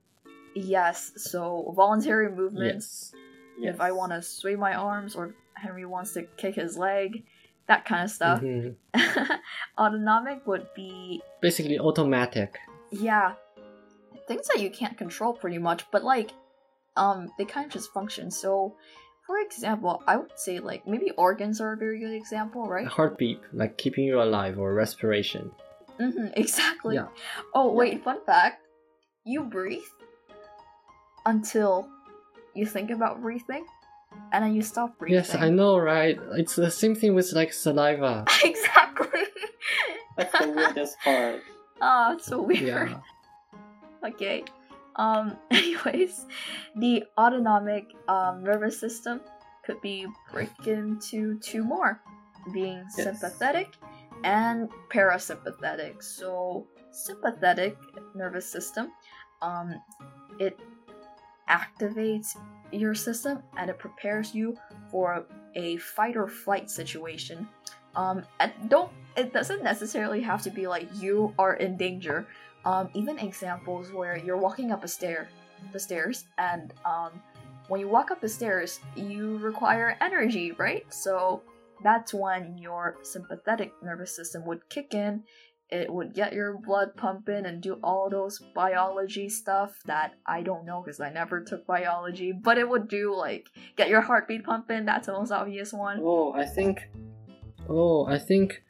[0.55, 3.11] Yes, so voluntary movements.
[3.59, 3.75] Yes.
[3.75, 7.23] If I want to sway my arms, or Henry wants to kick his leg,
[7.67, 8.41] that kind of stuff.
[8.41, 8.75] Mhm.
[9.77, 12.57] autonomic would be Basically automatic.
[12.91, 13.33] yeah
[14.27, 16.31] things that you can't control pretty much but like
[16.95, 18.75] um they kind of just function so
[19.25, 23.39] for example i would say like maybe organs are a very good example right Heartbeat,
[23.53, 25.51] like keeping you alive, or respiration.
[25.99, 27.07] hmm exactly Yeah.
[27.53, 28.65] oh wait fun fact
[29.25, 29.81] you breathe
[31.25, 31.87] until
[32.53, 33.65] you think about breathing
[34.31, 36.19] and then you stop breathing Yes, I know, right?
[36.37, 38.25] It's the same thing with like saliva.
[38.43, 39.23] exactly
[40.17, 41.41] That's the weirdest part.
[41.81, 42.99] oh it's so weird Yeah.
[44.05, 44.43] Okay.
[44.95, 45.37] Um.
[45.51, 46.25] Anyways,
[46.75, 49.21] the autonomic um, nervous system
[49.65, 52.01] could be broken into two more,
[52.53, 53.19] being Yes.
[53.19, 53.75] sympathetic
[54.23, 56.03] and parasympathetic.
[56.03, 57.77] So, sympathetic
[58.13, 58.91] nervous system,
[59.41, 59.81] um,
[60.39, 60.59] it
[61.49, 62.37] activates
[62.71, 64.57] your system and it prepares you
[64.89, 65.25] for
[65.55, 67.47] a fight or flight situation.
[67.95, 72.25] Um, and don't it doesn't necessarily have to be like you are in danger
[72.65, 75.29] um, even examples where you're walking up a stair,
[75.71, 77.11] the stairs, and um,
[77.67, 80.85] when you walk up the stairs, you require energy, right?
[80.93, 81.41] So
[81.83, 85.23] that's when your sympathetic nervous system would kick in.
[85.69, 90.65] It would get your blood pumping and do all those biology stuff that I don't
[90.65, 94.85] know because I never took biology, but it would do like get your heartbeat pumping.
[94.85, 95.99] That's the most obvious one.
[96.01, 96.89] Oh, I think.
[97.67, 98.61] Oh, I think.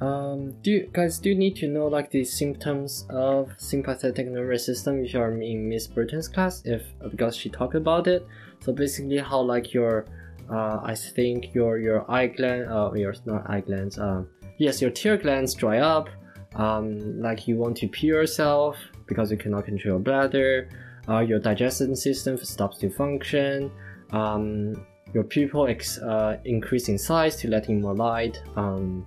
[0.00, 4.64] Um, do you guys do you need to know like the symptoms of sympathetic nervous
[4.64, 6.62] system if you are in Miss Burton's class?
[6.64, 8.26] If because she talked about it.
[8.60, 10.06] So basically, how like your,
[10.50, 14.90] uh, I think your your eye gland, uh, your not eye glands, um, yes, your
[14.90, 16.08] tear glands dry up.
[16.56, 20.68] Um, like you want to pee yourself because you cannot control your bladder.
[21.08, 23.70] Uh, your digestion system stops to function.
[24.12, 28.42] Um, your pupil ex- uh, increase in size to let in more light.
[28.56, 29.06] Um,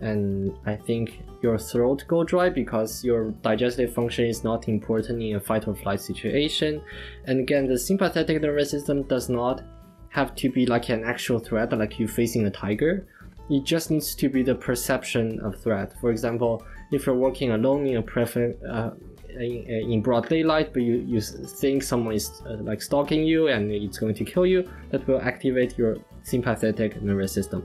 [0.00, 5.36] and I think your throat go dry because your digestive function is not important in
[5.36, 6.82] a fight or flight situation.
[7.24, 9.62] And again, the sympathetic nervous system does not
[10.08, 13.06] have to be like an actual threat, like you facing a tiger.
[13.50, 15.92] It just needs to be the perception of threat.
[16.00, 18.90] For example, if you're walking alone in a prefer- uh,
[19.30, 23.70] in, in broad daylight, but you, you think someone is uh, like stalking you and
[23.70, 27.64] it's going to kill you, that will activate your sympathetic nervous system.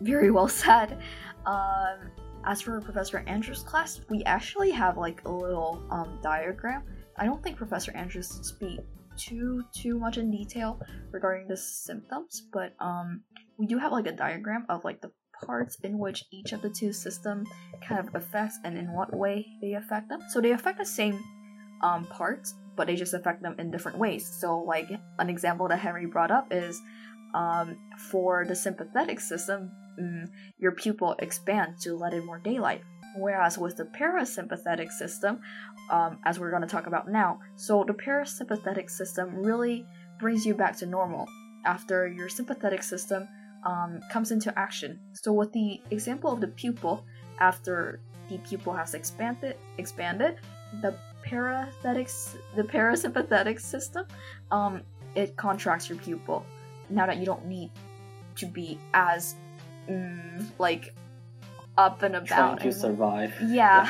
[0.00, 0.98] Very well said.
[1.46, 2.10] Um,
[2.44, 6.82] as for Professor Andrews' class, we actually have like a little um, diagram.
[7.16, 8.80] I don't think Professor Andrews speak
[9.16, 10.80] too too much in detail
[11.12, 13.22] regarding the symptoms, but um,
[13.56, 15.10] we do have like a diagram of like the
[15.44, 17.48] parts in which each of the two systems
[17.86, 20.20] kind of affects and in what way they affect them.
[20.28, 21.22] So they affect the same
[21.82, 24.26] um, parts, but they just affect them in different ways.
[24.40, 26.80] So like an example that Henry brought up is
[27.34, 27.76] um,
[28.10, 32.82] for the sympathetic system, mm, your pupil expands to let in more daylight.
[33.16, 35.40] Whereas with the parasympathetic system,
[35.90, 39.86] um, as we're going to talk about now, so the parasympathetic system really
[40.18, 41.26] brings you back to normal
[41.64, 43.28] after your sympathetic system
[43.64, 44.98] um, comes into action.
[45.12, 47.04] So with the example of the pupil,
[47.38, 50.38] after the pupil has expanded, expanded,
[50.82, 50.94] the
[51.24, 54.06] parasympathetic, the parasympathetic system,
[54.50, 54.82] um,
[55.14, 56.44] it contracts your pupil.
[56.90, 57.70] Now that you don't need
[58.36, 59.36] to be as
[59.88, 60.94] mm, like
[61.76, 62.58] up and Trying about.
[62.60, 63.34] to and- survive.
[63.48, 63.88] yeah.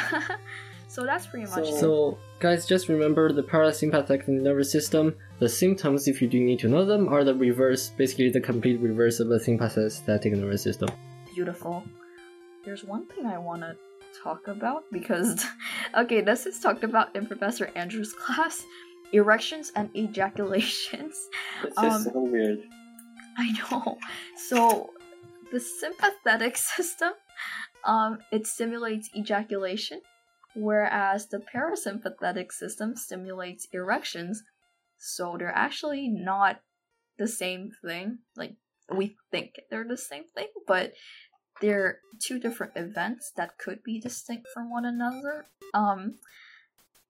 [0.88, 1.80] so that's pretty much So- it.
[1.80, 5.14] So, guys, just remember the parasympathetic nervous system.
[5.40, 8.80] The symptoms, if you do need to know them, are the reverse, basically the complete
[8.80, 10.88] reverse of the sympathetic nervous system.
[11.34, 11.82] beautiful.
[12.64, 13.76] There's one thing I want to
[14.22, 15.44] talk about because,
[15.96, 18.62] okay, this is talked about in Professor Andrews' class
[19.12, 21.28] erections and ejaculations.
[21.64, 22.60] It's Um, just so weird.
[23.36, 23.98] I know.
[24.36, 24.90] So,
[25.54, 27.12] the sympathetic system,
[27.84, 30.00] um, it stimulates ejaculation,
[30.54, 34.42] whereas the parasympathetic system stimulates erections.
[34.98, 36.60] So they're actually not
[37.18, 38.18] the same thing.
[38.36, 38.56] Like
[38.94, 40.92] we think they're the same thing, but
[41.60, 45.46] they're two different events that could be distinct from one another.
[45.72, 46.16] Um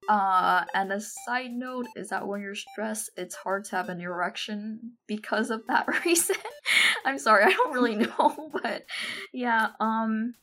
[0.09, 3.99] uh and a side note is that when you're stressed it's hard to have an
[4.01, 6.35] erection because of that reason.
[7.05, 8.85] I'm sorry, I don't really know, but
[9.33, 10.35] yeah, um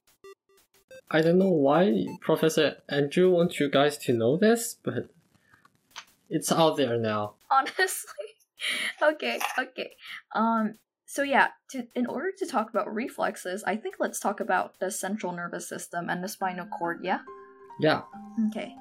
[1.10, 5.10] I don't know why Professor Andrew wants you guys to know this, but
[6.30, 7.34] it's out there now.
[7.50, 8.26] honestly.
[9.02, 9.90] okay, okay.
[10.34, 14.80] Um so yeah, to in order to talk about reflexes, I think let's talk about
[14.80, 17.20] the central nervous system and the spinal cord, yeah?
[17.80, 18.02] Yeah.
[18.48, 18.74] Okay.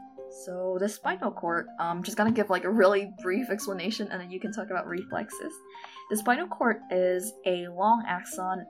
[0.46, 4.32] So the spinal cord, um just gonna give like a really brief explanation and then
[4.32, 5.54] you can talk about reflexes.
[6.10, 8.66] The spinal cord is a long axon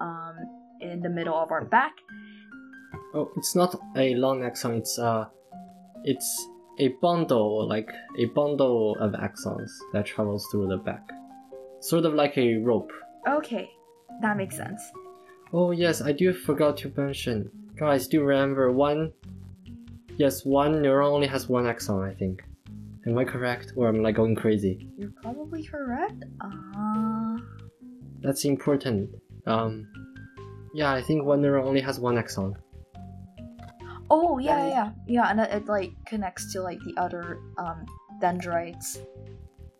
[0.00, 0.36] um
[0.80, 1.92] in the middle of our back.
[3.14, 4.74] Oh, it's not a long axon.
[4.74, 5.26] It's uh,
[6.04, 6.48] it's
[6.78, 11.10] a bundle, like a bundle of axons that travels through the back,
[11.80, 12.92] sort of like a rope.
[13.26, 13.70] Okay,
[14.22, 14.82] that makes sense.
[15.52, 18.06] Oh yes, I do forgot to mention, guys.
[18.06, 19.12] Do remember one?
[20.18, 22.02] Yes, one neuron only has one axon.
[22.02, 22.42] I think.
[23.06, 24.90] Am I correct, or am I going crazy?
[24.98, 26.24] You're probably correct.
[26.40, 27.36] Uh
[28.20, 29.10] That's important.
[29.46, 29.86] Um,
[30.74, 32.54] yeah, I think one neuron only has one axon.
[34.10, 34.68] Oh yeah, Right.
[34.68, 37.86] yeah, yeah, yeah, and it, it like connects to like the other um
[38.20, 38.98] dendrites.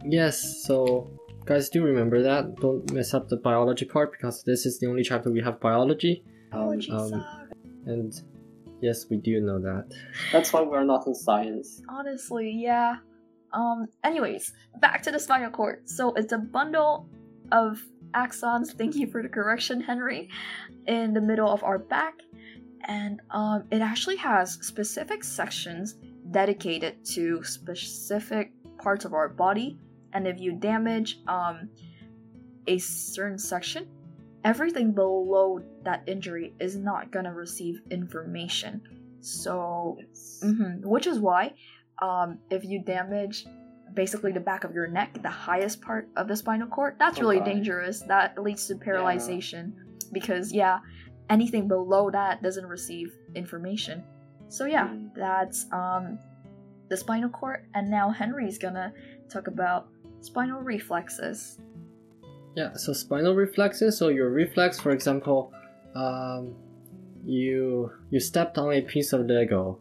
[0.05, 1.11] Yes, so
[1.45, 2.57] guys, do remember that.
[2.57, 6.23] Don't mess up the biology part because this is the only chapter we have biology,
[6.53, 7.53] Biology um, sucks.
[7.87, 8.13] and
[8.81, 9.93] yes, we do know that.
[10.33, 11.83] That's why we're not in science.
[11.89, 12.97] Honestly, yeah.
[13.53, 13.87] Um.
[14.05, 15.89] Anyways, back to the spinal cord.
[15.89, 17.09] So it's a bundle
[17.53, 17.83] of
[18.15, 18.73] axons.
[18.77, 20.29] Thank you for the correction, Henry.
[20.87, 22.15] In the middle of our back,
[22.85, 25.97] and um, it actually has specific sections
[26.31, 29.79] dedicated to specific parts of our body.
[30.13, 31.69] And if you damage um
[32.67, 33.89] a certain section,
[34.45, 38.81] everything below that injury is not gonna receive information.
[39.21, 40.41] So Yes.
[40.43, 41.55] hmm Which is why,
[42.01, 43.47] um, if you damage
[43.95, 47.23] basically the back of your neck, the highest part of the spinal cord, that's Oh,
[47.23, 47.47] really God.
[47.47, 48.01] dangerous.
[48.03, 49.73] That leads to paralyzation
[50.13, 50.79] because yeah,
[51.31, 54.05] anything below that doesn't receive information.
[54.49, 55.15] So yeah, Mm.
[55.15, 56.19] that's um
[56.89, 58.93] the spinal cord, and now Henry's gonna
[59.29, 59.89] talk about
[60.21, 61.59] spinal reflexes.
[62.57, 63.99] Yeah, so spinal reflexes.
[63.99, 65.53] So your reflex, for example,
[65.95, 66.55] um,
[67.25, 69.79] you you stepped on a piece of Lego,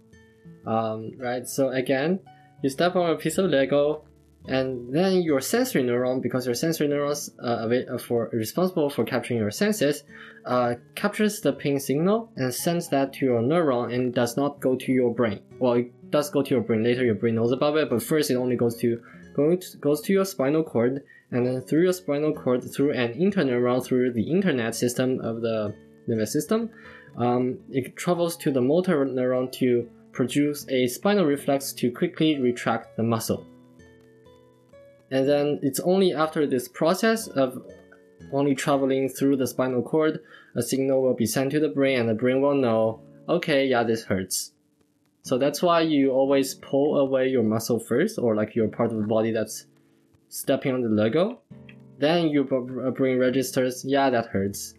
[0.66, 1.48] um, right?
[1.48, 2.20] So again,
[2.62, 4.04] you step on a piece of Lego,
[4.48, 9.40] and then your sensory neuron, because your sensory neurons uh, uh, for responsible for capturing
[9.40, 10.04] your senses,
[10.46, 14.76] uh, captures the pain signal and sends that to your neuron, and does not go
[14.76, 15.40] to your brain.
[15.60, 17.04] Well, it does go to your brain later.
[17.04, 19.02] Your brain knows about it, but first it only goes to,
[19.82, 24.12] goes to your spinal cord and then through your spinal cord through an interneuron through
[24.14, 25.74] the internet system of the
[26.08, 26.70] nervous system
[27.18, 32.98] um, it travels to the motor neuron to produce a spinal reflex to quickly retract
[32.98, 33.46] the muscle.
[35.12, 37.64] And then it's only after this process of
[38.34, 40.20] only traveling through the spinal cord
[40.56, 43.00] a signal will be sent to the brain and the brain will know
[43.30, 44.54] okay yeah this hurts.
[45.22, 48.98] So that's why you always pull away your muscle first or like your part of
[48.98, 49.66] the body that's
[50.30, 51.40] stepping on the Lego,
[52.00, 54.74] then your b- brain registers, yeah, that hurts.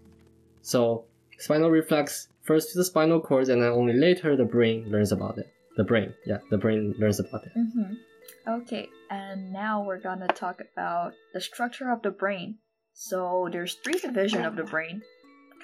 [0.62, 1.04] So
[1.38, 5.38] spinal reflex first to the spinal cord, and then only later the brain learns about
[5.38, 5.52] it.
[5.76, 7.52] The brain, yeah, the brain learns about it.
[7.56, 7.94] Mm-hmm.
[8.48, 12.58] Okay, and now we're gonna talk about the structure of the brain.
[12.94, 15.02] So there's three division of the brain.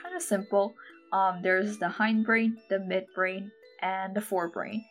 [0.03, 0.75] Kind of simple.
[1.13, 3.51] Um, there's the hindbrain, the midbrain,
[3.83, 4.83] and the forebrain.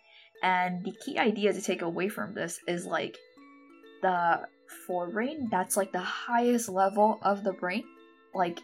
[0.41, 3.18] And the key idea to take away from this is like
[4.02, 4.41] the
[4.88, 5.50] forebrain.
[5.50, 7.84] That's like the highest level of the brain.
[8.34, 8.60] Like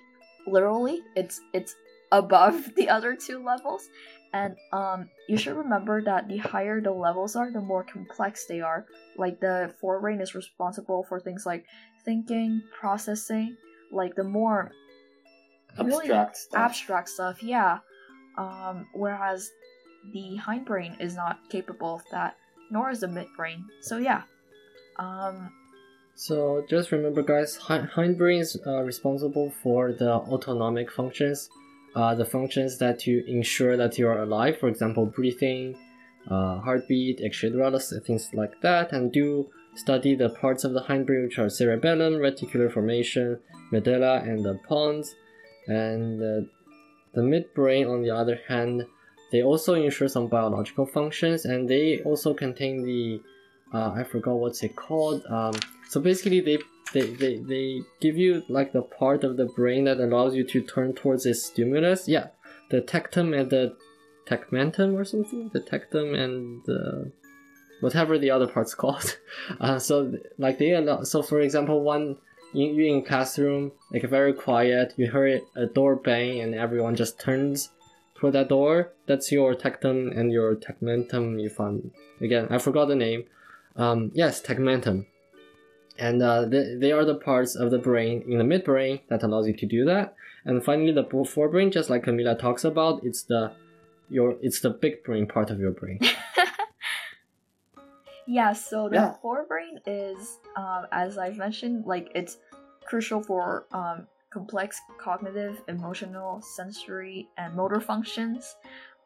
[0.48, 1.76] literally, it's it's
[2.12, 3.90] above the other two levels.
[4.32, 8.62] And um, you should remember that the higher the levels are, the more complex they
[8.62, 8.86] are.
[9.18, 11.66] Like the forebrain is responsible for things like
[12.06, 13.58] thinking, processing.
[13.92, 14.72] Like the more
[15.80, 16.60] really Abstract stuff.
[16.60, 17.80] abstract stuff, yeah.
[18.38, 19.50] Um, whereas
[20.14, 22.36] the hindbrain is not capable of that,
[22.70, 23.64] nor is the midbrain.
[23.82, 24.24] So yeah.
[24.98, 25.50] Um,
[26.20, 31.50] So just remember, guys, hi- hindbrain is uh, responsible for the autonomic functions,
[31.96, 34.58] uh, the functions that you ensure that you are alive.
[34.58, 35.78] For example, breathing,
[36.30, 38.92] uh, heartbeat, etc., things like that.
[38.92, 43.40] And do study the parts of the hindbrain which are cerebellum, reticular formation,
[43.72, 45.16] medulla, and the pons.
[45.68, 46.50] And uh,
[47.14, 48.86] the midbrain, on the other hand,
[49.32, 53.22] they also ensure some biological functions, and they also contain the
[53.74, 55.26] uh, I forgot what's it called.
[55.28, 55.54] Um,
[55.90, 56.58] so basically, they,
[56.94, 60.62] they they they give you like the part of the brain that allows you to
[60.62, 62.08] turn towards a stimulus.
[62.08, 62.28] Yeah,
[62.70, 63.76] the tectum and the
[64.28, 65.50] tegmentum or something.
[65.54, 67.12] The tectum and the
[67.82, 69.18] whatever the other part's called.
[69.60, 71.04] Uh, so like they allow.
[71.04, 72.18] So for example, one
[72.54, 74.94] you you in classroom like very quiet.
[74.98, 77.70] You hear a door bang and everyone just turns
[78.16, 78.94] toward that door.
[79.08, 81.42] That's your tectum and your tegmentum.
[81.42, 81.92] You found
[82.22, 82.48] again.
[82.50, 83.26] I forgot the name.
[83.76, 85.06] Um, yes, tegmentum.
[85.98, 89.48] And uh, they, they are the parts of the brain in the midbrain that allows
[89.48, 90.16] you to do that.
[90.46, 93.52] And finally, the forebrain, just like Camilla talks about, it's the
[94.10, 96.00] your it's the big brain part of your brain.
[98.26, 99.16] yeah, so the Yeah.
[99.24, 102.38] forebrain is, um, as I've mentioned, like it's
[102.86, 108.56] crucial for um, complex cognitive, emotional, sensory, and motor functions.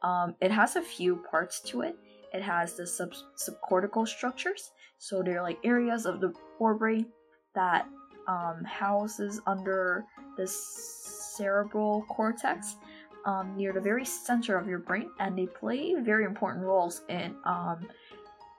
[0.02, 1.98] Um, it has a few parts to it.
[2.34, 7.06] It has the sub- subcortical structures, so they're like areas of the forebrain
[7.54, 7.88] that
[8.28, 10.06] um, houses under
[10.38, 12.78] the cerebral cortex
[13.26, 17.36] um, near the very center of your brain, and they play very important roles in
[17.46, 17.88] um,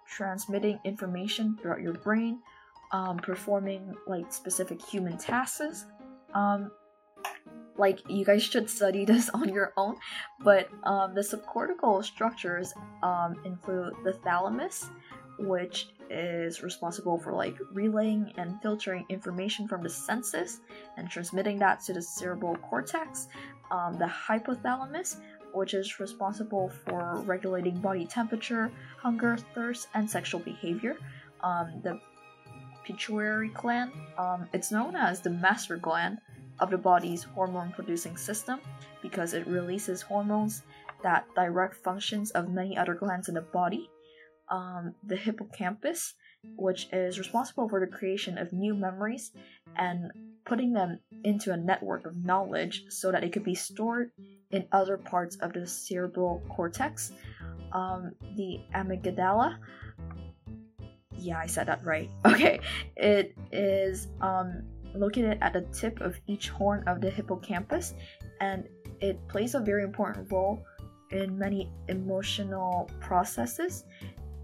[0.07, 2.39] transmitting information throughout your brain,
[2.93, 5.87] um, performing like specific human tasks.
[7.77, 9.97] Like you guys should study this on your own,
[10.41, 12.73] but um, the subcortical structures
[13.03, 14.91] um, include the thalamus,
[15.39, 20.61] which is responsible for like relaying and filtering information from the senses
[20.97, 23.29] and transmitting that to the cerebral cortex.
[23.71, 25.17] Um, the hypothalamus,
[25.53, 30.97] which is responsible for regulating body temperature, hunger, thirst, and sexual behavior.
[31.43, 32.01] Um, the
[32.85, 36.19] pituitary gland, um, it's known as the master gland
[36.61, 38.61] of the body's hormone producing system
[39.03, 40.63] because it releases hormones
[41.03, 43.91] that direct functions of many other glands in the body.
[44.49, 46.15] Um, the hippocampus,
[46.57, 49.33] which is responsible for the creation of new memories
[49.77, 50.11] and
[50.45, 54.11] putting them into a network of knowledge so that it could be stored
[54.51, 57.13] in other parts of the cerebral cortex.
[57.73, 59.57] Um, the amygdala,
[61.19, 62.11] yeah, I said that right.
[62.27, 62.61] Okay,
[62.97, 64.63] it is um,
[64.95, 67.95] located at the tip of each horn of the hippocampus,
[68.41, 68.69] and
[69.01, 70.65] it plays a very important role
[71.11, 73.85] in many emotional processes,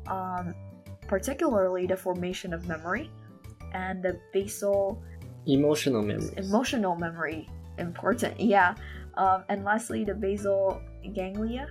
[0.07, 0.55] um,
[1.07, 3.11] particularly the formation of memory
[3.73, 5.03] and the basal
[5.47, 6.31] Emotional memories.
[6.37, 7.49] emotional memory
[7.79, 8.75] important yeah
[9.15, 10.83] um, and lastly the basal
[11.15, 11.67] ganglia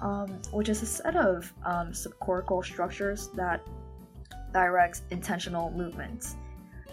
[0.00, 3.60] um, which is a set of um, subcortical structures that
[4.54, 6.36] directs intentional movements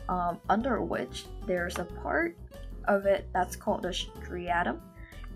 [0.09, 2.37] um, under which there's a part
[2.85, 4.79] of it that's called the striatum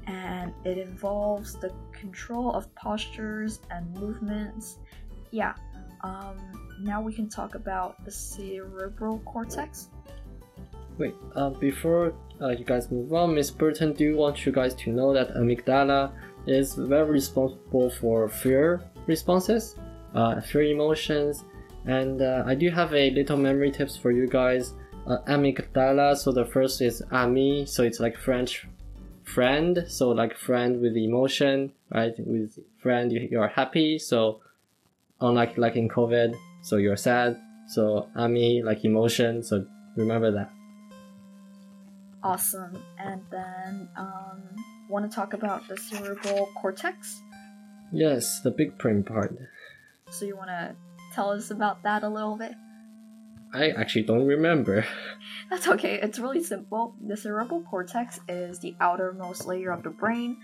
[0.08, 4.80] and it involves the control of postures and movements.
[5.32, 5.54] Yeah
[6.04, 6.38] um,
[6.80, 9.90] now we can talk about the cerebral cortex.
[10.98, 14.74] Wait, uh, before uh, you guys move on, Miss Burton, do you want you guys
[14.76, 16.12] to know that amygdala
[16.48, 19.76] is very responsible for fear responses,
[20.16, 21.44] uh, fear emotions,
[21.86, 24.74] and uh, I do have a little memory tips for you guys.
[25.08, 28.68] Uh, amygdala, so the first is ami, so it's like French
[29.24, 32.14] friend, so like friend with emotion, right?
[32.20, 34.42] With friend, you, you're happy, so
[35.20, 40.52] unlike like in COVID, so you're sad, so ami, like emotion, so remember that.
[42.24, 42.78] Awesome.
[43.00, 44.44] And then, um,
[44.90, 47.20] want to talk about the cerebral cortex?
[47.92, 49.36] Yes, the big brain part.
[50.12, 50.76] So you want to
[51.12, 52.54] tell us about that a little bit?
[53.54, 54.86] I actually don't remember.
[55.50, 56.00] That's okay.
[56.02, 56.96] It's really simple.
[57.06, 60.38] The cerebral cortex is the outermost layer of the brain.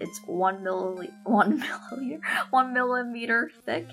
[0.00, 1.62] It's one milli one
[1.92, 2.20] milliliter
[2.50, 3.88] one millimeter thick.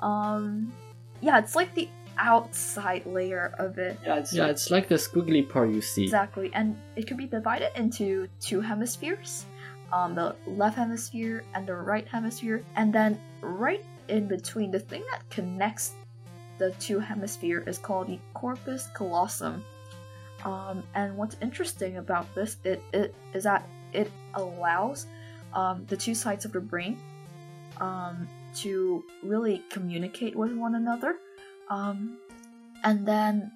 [0.00, 0.72] Um,
[1.20, 1.88] yeah, it's like the
[2.18, 3.98] outside layer of it.
[4.04, 6.04] Yeah, it's Yeah, it's like the squiggly part you see.
[6.04, 9.46] Exactly, and it could be divided into two hemispheres,
[9.92, 15.02] um, the left hemisphere and the right hemisphere, and then right in between, the thing
[15.10, 15.92] that connects
[16.58, 19.64] the two hemispheres is called the corpus callosum.
[20.44, 25.06] Um, and what's interesting about this it, it is that it allows
[25.54, 26.98] um, the two sides of the brain
[27.78, 31.16] um, to really communicate with one another.
[31.68, 32.18] Um,
[32.84, 33.50] and then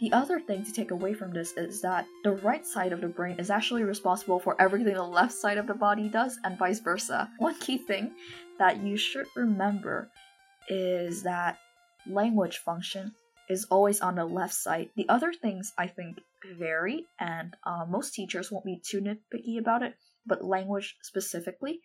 [0.00, 3.08] the other thing to take away from this is that the right side of the
[3.08, 6.80] brain is actually responsible for everything the left side of the body does, and vice
[6.80, 7.30] versa.
[7.38, 8.12] One key thing
[8.58, 10.10] that you should remember
[10.68, 11.58] is that
[12.08, 13.12] language function
[13.48, 14.90] is always on the left side.
[14.96, 16.18] The other things I think
[16.58, 19.94] vary, and uh, most teachers won't be too nitpicky about it,
[20.26, 21.80] but language specifically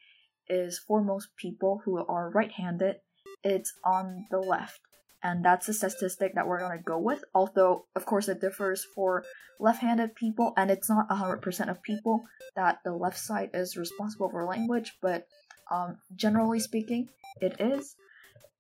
[0.49, 2.98] is for most people who are right handed,
[3.43, 4.80] it's on the left
[5.23, 8.85] and that's a statistic that we're going to go with although of course it differs
[8.95, 9.23] for
[9.60, 12.23] left-handed people and it's not 100% of people
[12.56, 15.26] that the left side is responsible for language but
[15.72, 17.95] um, generally speaking it is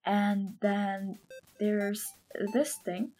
[0.05, 1.19] and then
[1.59, 2.13] there's
[2.53, 3.11] this thing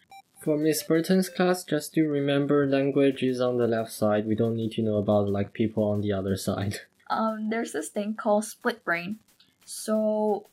[0.42, 4.26] For Miss Burton's class, just to remember language is on the left side.
[4.26, 6.80] We don't need to know about like people on the other side.
[7.10, 9.20] um, there's this thing called split brain
[9.64, 10.46] so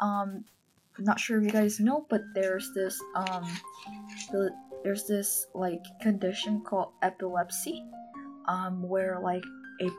[0.00, 0.44] um,
[0.98, 3.44] I'm not sure if you guys know, but there's this um,
[4.30, 4.50] the,
[4.82, 7.84] there's this like condition called epilepsy,
[8.46, 9.44] um, where like
[9.80, 9.90] a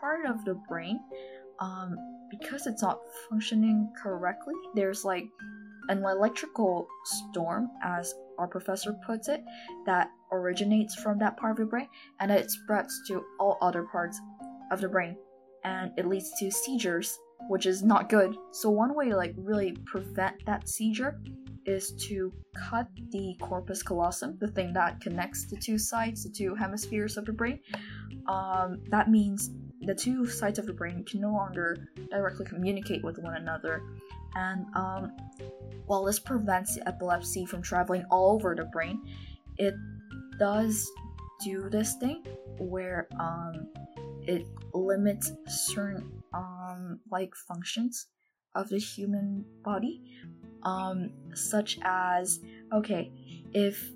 [0.00, 1.00] part of the brain,
[1.60, 1.96] um,
[2.30, 5.26] because it's not functioning correctly, there's like
[5.88, 9.42] an electrical storm, as our professor puts it,
[9.86, 11.88] that originates from that part of the brain,
[12.20, 14.20] and it spreads to all other parts
[14.70, 15.16] of the brain,
[15.64, 17.18] and it leads to seizures
[17.48, 18.36] which is not good.
[18.50, 21.20] So one way to like really prevent that seizure
[21.66, 22.32] is to
[22.68, 27.26] cut the corpus callosum, the thing that connects the two sides, the two hemispheres of
[27.26, 27.60] the brain.
[28.26, 29.50] Um, that means
[29.82, 33.82] the two sides of the brain can no longer directly communicate with one another.
[34.34, 35.12] And um,
[35.86, 39.00] while this prevents epilepsy from traveling all over the brain,
[39.56, 39.74] it
[40.38, 40.90] does
[41.42, 42.24] do this thing
[42.58, 43.68] where um,
[44.22, 48.06] it limits certain um, like functions
[48.54, 50.02] of the human body,
[50.64, 52.40] um, such as
[52.72, 53.10] okay,
[53.52, 53.90] if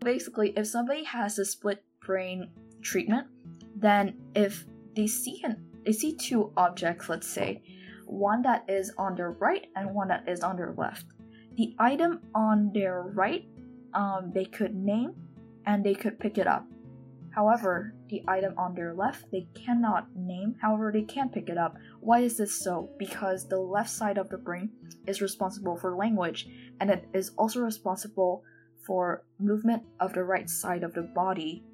[0.00, 2.50] basically if somebody has a split brain
[2.82, 3.26] treatment,
[3.82, 4.64] then if
[4.96, 7.60] they see an they see two objects, let's say,
[8.06, 11.06] one that is on their right and one that is on their left.
[11.56, 13.48] The item on their right,
[13.94, 15.14] um, they could name
[15.66, 16.64] and they could pick it up.
[17.34, 21.74] However, the item on their left they cannot name, however, they can pick it up.
[22.00, 22.90] Why is this so?
[22.98, 24.70] Because the left side of the brain
[25.06, 26.46] is responsible for language,
[26.78, 28.44] and it is also responsible
[28.86, 31.64] for movement of the right side of the body.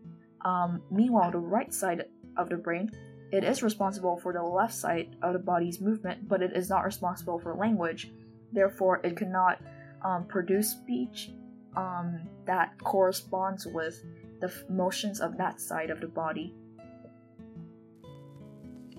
[0.44, 2.04] Um, meanwhile, the right side
[2.36, 2.90] of the brain
[3.30, 6.84] it is responsible for the left side of the body's movement, but it is not
[6.84, 8.10] responsible for language.
[8.52, 9.60] Therefore, it cannot
[10.02, 11.30] um, produce speech
[11.76, 14.02] um, that corresponds with
[14.40, 16.54] the motions of that side of the body.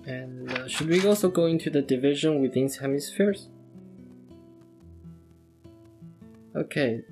[0.06, 3.48] And uh, should we also go into the division within hemispheres?
[6.54, 7.02] Okay,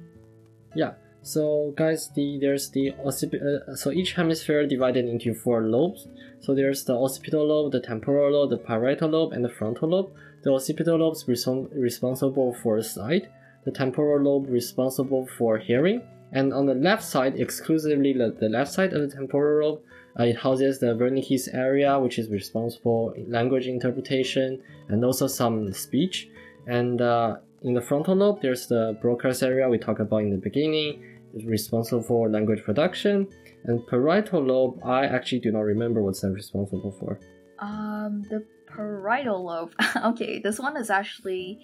[0.74, 0.92] yeah.
[1.22, 3.42] So guys, the there's the occipit.
[3.42, 6.06] Uh, so each hemisphere divided into four lobes.
[6.40, 10.12] So there's the occipital lobe, the temporal lobe, the parietal lobe, and the frontal lobe.
[10.42, 13.28] The occipital lobe is responsible for sight.
[13.64, 18.72] The temporal lobe responsible for hearing and on the left side, exclusively the, the left
[18.72, 19.80] side of the temporal lobe,
[20.18, 25.72] uh, it houses the Wernicke's area, which is responsible for language interpretation and also some
[25.72, 26.28] speech.
[26.66, 30.38] And uh, in the frontal lobe, there's the Broca's area we talked about in the
[30.38, 31.02] beginning,
[31.34, 33.28] it's responsible for language production.
[33.64, 37.20] And parietal lobe, I actually do not remember what's that responsible for.
[37.58, 39.74] Um, the parietal lobe.
[40.04, 41.58] okay, this one is actually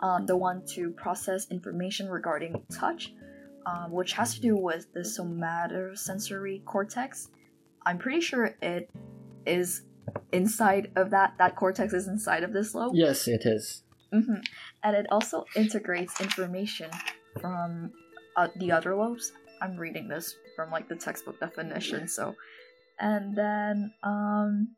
[0.00, 3.12] um, the one to process information regarding touch
[3.66, 7.28] um, which has to do with the somatosensory cortex.
[7.84, 8.90] I'm pretty sure it
[9.46, 9.82] is
[10.32, 11.34] inside of that.
[11.38, 12.92] That cortex is inside of this lobe.
[12.94, 13.82] Yes, it is.
[14.12, 14.40] Mm-hmm.
[14.82, 16.90] And it also integrates information
[17.40, 17.92] from
[18.36, 19.32] uh, the other lobes.
[19.60, 22.08] I'm reading this from like the textbook definition.
[22.08, 22.34] So,
[22.98, 24.76] and then um.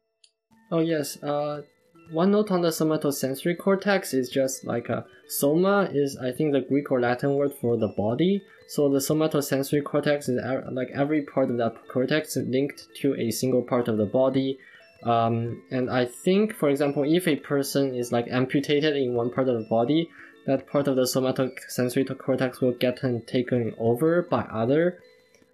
[0.70, 1.22] Oh yes.
[1.22, 1.62] Uh,
[2.10, 6.60] one note on the somatosensory cortex is just like a soma is I think the
[6.60, 8.42] Greek or Latin word for the body.
[8.68, 10.40] So the somatosensory cortex is
[10.72, 14.58] like every part of that cortex linked to a single part of the body.
[15.04, 19.48] Um, and I think, for example, if a person is like amputated in one part
[19.48, 20.10] of the body,
[20.46, 24.98] that part of the somatosensory cortex will get taken over by other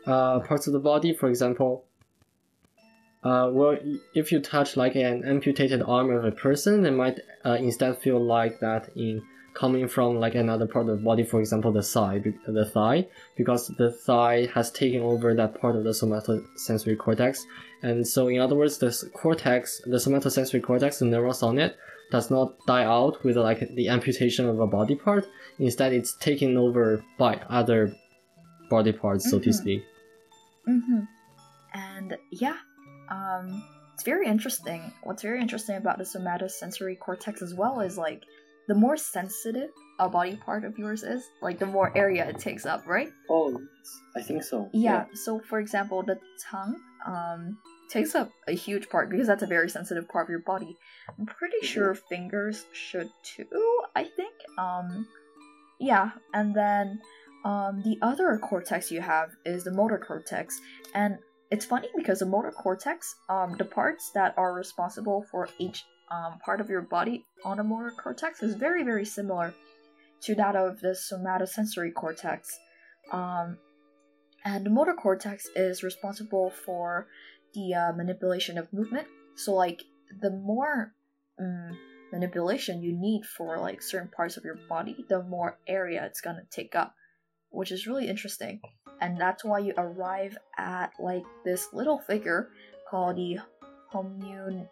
[0.07, 1.12] uh, parts of the body.
[1.12, 1.85] For example,
[3.23, 3.77] uh, well,
[4.15, 8.20] if you touch like an amputated arm of a person, they might uh, instead feel
[8.20, 9.23] like that in
[9.55, 13.07] coming from like another part of the body, for example, the thigh, the thigh,
[13.37, 17.45] because the thigh has taken over that part of the somatosensory cortex.
[17.83, 21.77] And so, in other words, the cortex, the somatosensory cortex, the neurons on it,
[22.11, 25.27] does not die out with like the amputation of a body part.
[25.59, 27.95] Instead, it's taken over by other
[28.70, 29.37] body parts, mm-hmm.
[29.37, 29.59] so to mm-hmm.
[29.59, 29.85] speak.
[30.69, 31.01] Mm-hmm.
[31.75, 32.57] And yeah,
[33.11, 33.62] um,
[33.95, 34.93] it's very interesting.
[35.03, 38.25] What's very interesting about the somatosensory cortex as well is like
[38.69, 42.66] the more sensitive a body part of yours is, like the more area it takes
[42.66, 43.11] up, right?
[43.28, 43.61] Oh,
[44.15, 44.69] I think so.
[44.73, 44.93] Yeah.
[44.93, 45.05] yeah.
[45.15, 46.77] So, for example, the tongue
[47.07, 47.59] um,
[47.90, 50.77] takes up a huge part because that's a very sensitive part of your body.
[51.19, 51.66] I'm pretty mm-hmm.
[51.66, 53.47] sure fingers should too.
[53.97, 54.35] I think.
[54.59, 55.09] Um,
[55.81, 57.01] yeah, and then
[57.45, 60.61] um, the other cortex you have is the motor cortex,
[60.95, 61.19] and
[61.51, 66.39] it's funny because the motor cortex, um, the parts that are responsible for each um,
[66.44, 69.55] part of your body on the motor cortex is very, very similar
[70.22, 72.59] to that of the somatosensory cortex.
[73.12, 73.59] Um,
[74.44, 77.09] and the motor cortex is responsible for
[77.55, 79.06] the uh, manipulation of movement.
[79.36, 79.82] So, like,
[80.20, 80.94] the more
[81.39, 81.76] um,
[82.12, 86.44] manipulation you need for like certain parts of your body, the more area it's gonna
[86.51, 86.94] take up,
[87.51, 88.60] which is really interesting.
[89.01, 92.48] And that's why you arrive at like this little figure
[92.90, 93.39] called the
[93.93, 94.68] homun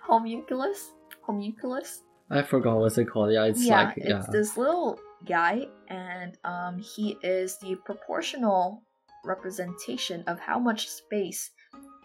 [0.00, 0.92] homunculus
[1.22, 3.32] homunculus I forgot what's it called.
[3.32, 4.18] Yeah, it's yeah, like yeah.
[4.18, 8.82] it's this little guy, and um, he is the proportional
[9.24, 11.50] representation of how much space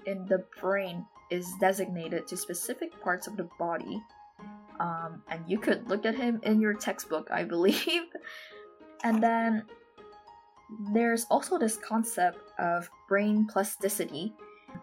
[0.05, 4.01] in the brain is designated to specific parts of the body.
[4.79, 8.03] Um, and you could look at him in your textbook, I believe.
[9.03, 9.63] and then
[10.93, 14.33] there's also this concept of brain plasticity.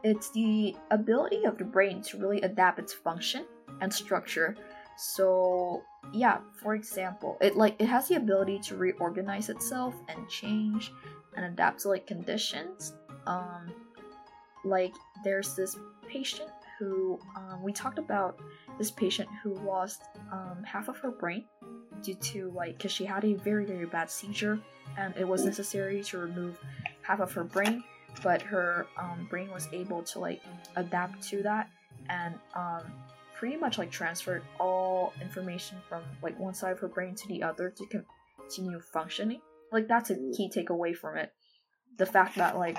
[0.03, 3.45] It's the ability of the brain to really adapt its function
[3.81, 4.57] and structure
[4.97, 10.93] so yeah, for example, it like it has the ability to reorganize itself and change
[11.37, 12.95] and adapt to like conditions.
[13.27, 13.73] Um,
[14.65, 15.77] like there's this
[16.09, 18.41] patient who um, we talked about
[18.79, 20.03] this patient who lost
[20.33, 21.45] um, half of her brain
[22.03, 24.59] due to like because she had a very very bad seizure
[24.99, 26.59] and it was necessary to remove
[27.03, 27.83] half of her brain
[28.23, 30.43] but her um, brain was able to like
[30.77, 31.71] adapt to that
[32.09, 32.83] and um,
[33.35, 37.43] pretty much like transferred all information from like one side of her brain to the
[37.43, 38.05] other to
[38.49, 39.41] continue functioning.
[39.73, 41.33] Like that's a key takeaway from it.
[41.99, 42.79] The fact that like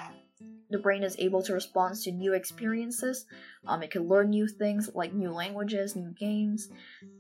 [0.69, 3.26] the brain is able to respond to new experiences.
[3.65, 6.69] Um, it can learn new things like new languages, new games,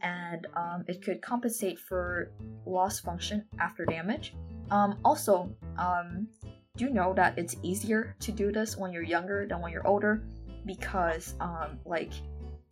[0.01, 2.31] and um, it could compensate for
[2.65, 4.35] lost function after damage.
[4.69, 6.27] Um, also, um,
[6.77, 9.87] do you know that it's easier to do this when you're younger than when you're
[9.87, 10.23] older
[10.65, 12.11] because, um, like,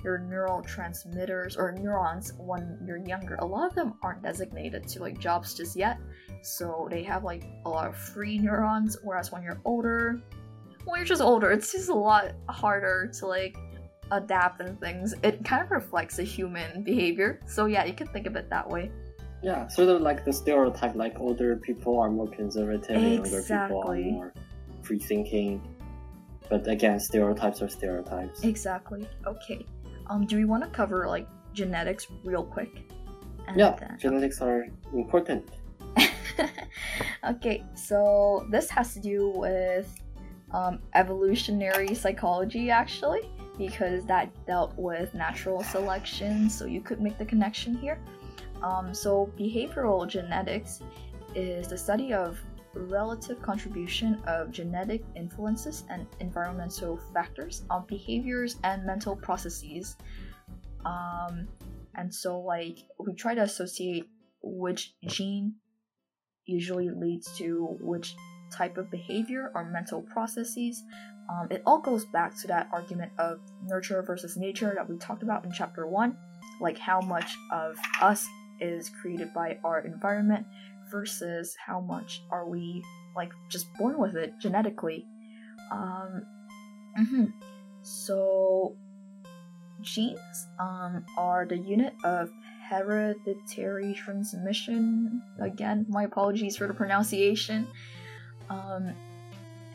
[0.06, 3.36] your neural transmitters or neurons when you're younger.
[3.36, 6.00] A lot of them aren't designated to like jobs just yet,
[6.44, 8.98] so they have like a lot of free neurons.
[9.04, 10.22] Whereas when you're older,
[10.86, 13.58] when you're just older, it's just a lot harder to like
[14.12, 15.16] adapt and things.
[15.24, 17.40] It kind of reflects a human behavior.
[17.48, 18.92] So yeah, you can think of it that way.
[19.46, 23.14] Yeah, sort of like the stereotype, like older people are more conservative, exactly.
[23.14, 24.34] younger people are more
[24.82, 25.62] free thinking.
[26.50, 28.44] But again, stereotypes are stereotypes.
[28.44, 29.08] Exactly.
[29.28, 29.64] Okay.
[30.08, 32.72] Um, do we want to cover like genetics real quick?
[33.48, 34.00] And yeah, then...
[34.00, 34.66] genetics are
[34.96, 35.48] important.
[37.30, 39.94] okay, so this has to do with
[40.54, 47.26] um, evolutionary psychology actually, because that dealt with natural selection, so you could make the
[47.26, 48.00] connection here.
[48.64, 50.82] Um, so, behavioral genetics
[51.36, 52.40] is the study of
[52.74, 59.96] relative contribution of genetic influences and environmental factors on behaviors and mental processes.
[60.86, 61.48] Um,
[61.96, 64.08] and so, like, we try to associate
[64.42, 65.56] which gene
[66.46, 68.16] usually leads to which
[68.52, 70.84] type of behavior or mental processes.
[71.30, 75.24] Um, it all goes back to that argument of nurture versus nature that we talked
[75.24, 76.16] about in chapter one,
[76.62, 78.28] like how much of us
[78.60, 80.46] is created by our environment
[80.92, 82.84] versus how much are we
[83.16, 85.06] like just born with it genetically.
[85.72, 86.26] Um,
[87.00, 87.26] mm-hmm.
[87.82, 88.76] So
[89.82, 92.32] genes um, are the unit of
[92.70, 95.22] hereditary transmission.
[95.40, 97.68] Again, my apologies for the pronunciation.
[98.50, 98.94] Um,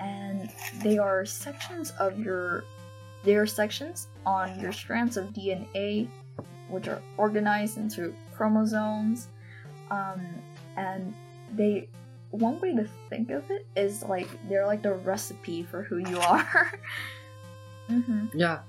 [0.00, 0.50] and
[0.82, 2.64] they are sections of your
[3.22, 6.08] they are sections on your strands of DNA
[6.70, 9.28] which are organized into chromosomes
[9.90, 10.22] um,
[10.78, 11.12] and
[11.52, 11.86] they
[12.30, 16.18] one way to think of it is like they're like the recipe for who you
[16.20, 16.72] are.
[17.90, 18.26] mm-hmm.
[18.32, 18.60] Yeah,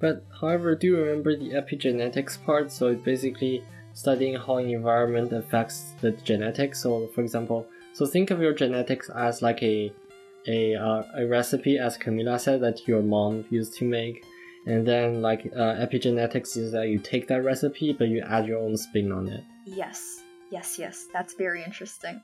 [0.00, 2.70] but however, do you remember the epigenetics part?
[2.70, 3.64] So it's basically
[3.94, 6.82] studying how environment affects the genetics.
[6.82, 9.92] So, for example, so think of your genetics as like a
[10.46, 14.26] a uh, a recipe, as Camilla said, that your mom used to make.
[14.66, 18.58] And then, like uh, epigenetics is that you take that recipe, but you add your
[18.58, 19.44] own spin on it.
[19.64, 20.22] Yes.
[20.50, 22.22] Yes, yes, that's very interesting.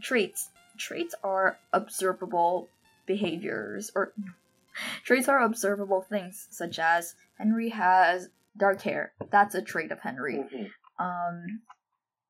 [0.00, 0.50] Traits.
[0.76, 2.68] Traits are observable
[3.06, 4.12] behaviors, or
[5.04, 9.12] traits are observable things, such as Henry has dark hair.
[9.30, 10.36] That's a trait of Henry.
[10.36, 11.04] Mm-hmm.
[11.04, 11.60] Um,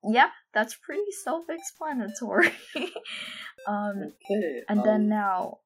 [0.05, 2.53] yeah, that's pretty self-explanatory.
[3.67, 4.85] um, okay, and um...
[4.85, 5.59] then now,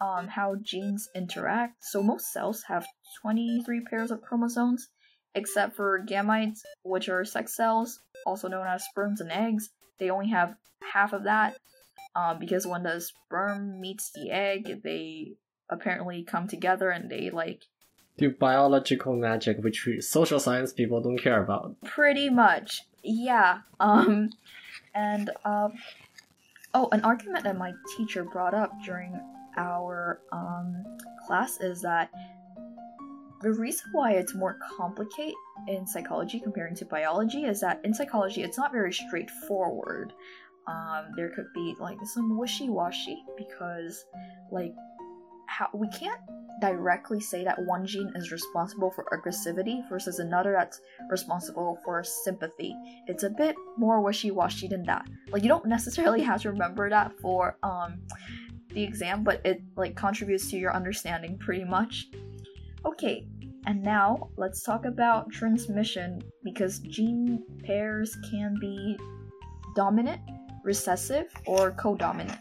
[0.00, 1.84] um, how genes interact.
[1.84, 2.86] So most cells have
[3.22, 4.88] 23 pairs of chromosomes,
[5.34, 9.70] except for gametes, which are sex cells, also known as sperms and eggs.
[9.98, 10.56] They only have
[10.92, 11.56] half of that
[12.14, 15.34] um, because when the sperm meets the egg, they
[15.68, 17.64] apparently come together and they like
[18.16, 21.76] do biological magic, which we, social science people don't care about.
[21.84, 23.60] Pretty much, yeah.
[23.80, 24.30] Um,
[24.92, 25.74] and um,
[26.74, 29.20] oh, an argument that my teacher brought up during
[29.58, 30.84] our um
[31.26, 32.10] class is that
[33.42, 35.34] the reason why it's more complicated
[35.68, 40.12] in psychology comparing to biology is that in psychology it's not very straightforward.
[40.66, 44.04] Um, there could be like some wishy-washy because
[44.50, 44.74] like
[45.46, 46.20] how we can't
[46.60, 52.74] directly say that one gene is responsible for aggressivity versus another that's responsible for sympathy.
[53.06, 55.06] It's a bit more wishy-washy than that.
[55.30, 58.00] Like you don't necessarily have to remember that for um
[58.78, 62.06] the exam, but it like contributes to your understanding pretty much.
[62.86, 63.26] Okay,
[63.66, 68.96] and now let's talk about transmission because gene pairs can be
[69.74, 70.20] dominant,
[70.62, 72.38] recessive, or codominant.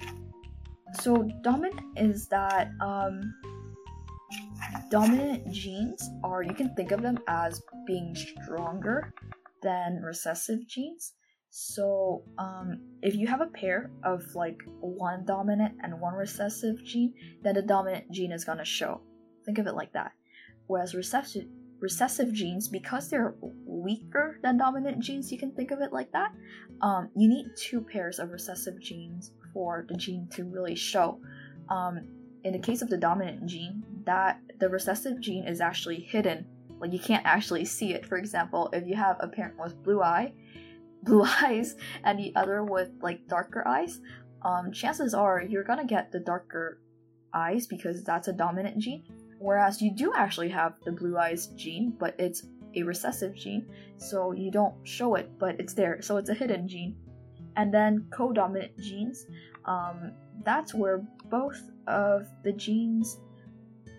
[1.02, 3.34] So dominant is that um,
[4.92, 9.12] dominant genes are you can think of them as being stronger
[9.64, 11.14] than recessive genes.
[11.50, 17.14] So um, if you have a pair of like one dominant and one recessive gene,
[17.44, 19.02] then the dominant gene is gonna show.
[19.46, 20.12] Think of it like that.
[20.68, 21.46] Whereas recessive
[21.80, 23.36] recessive genes, because they're
[23.66, 26.34] weaker than dominant genes, you can think of it like that.
[26.82, 31.20] Um, you need two pairs of recessive genes for the gene to really show.
[31.70, 32.08] Um,
[32.44, 36.46] in the case of the dominant gene, that the recessive gene is actually hidden.
[36.80, 38.06] Like you can't actually see it.
[38.06, 40.34] For example, if you have a parent with blue eye,
[41.04, 44.00] blue eyes, and the other with like darker eyes,
[44.44, 46.80] um, chances are you're gonna get the darker
[47.34, 49.04] eyes because that's a dominant gene.
[49.40, 52.44] Whereas you do actually have the blue eyes gene, but it's
[52.76, 53.68] a recessive gene,
[53.98, 56.96] so you don't show it, but it's there, so it's a hidden gene.
[57.56, 59.26] And then codominant genes,
[59.66, 60.12] um,
[60.44, 63.20] that's where both of the genes,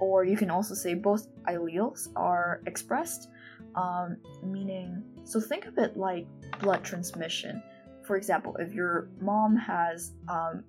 [0.01, 3.29] or you can also say both alleles, are expressed.
[3.75, 6.27] Um, meaning, so think of it like
[6.61, 7.63] blood transmission.
[8.03, 10.65] For example, if your mom has um,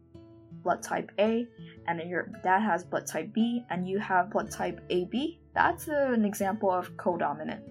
[0.64, 1.48] blood type A
[1.88, 6.26] and your dad has blood type B and you have blood type AB, that's an
[6.26, 7.62] example of codominant.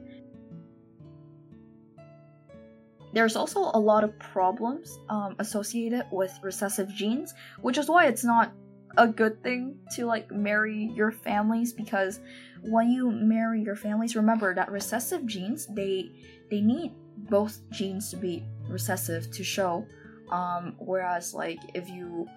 [3.13, 8.25] There's also a lot of problems um, associated with recessive genes, which is why it's
[8.25, 8.53] not
[8.97, 12.21] a good thing to like marry your families because
[12.63, 16.11] when you marry your families remember that recessive genes they
[16.51, 16.93] they need
[17.29, 19.87] both genes to be recessive to show
[20.31, 22.29] um, whereas like if you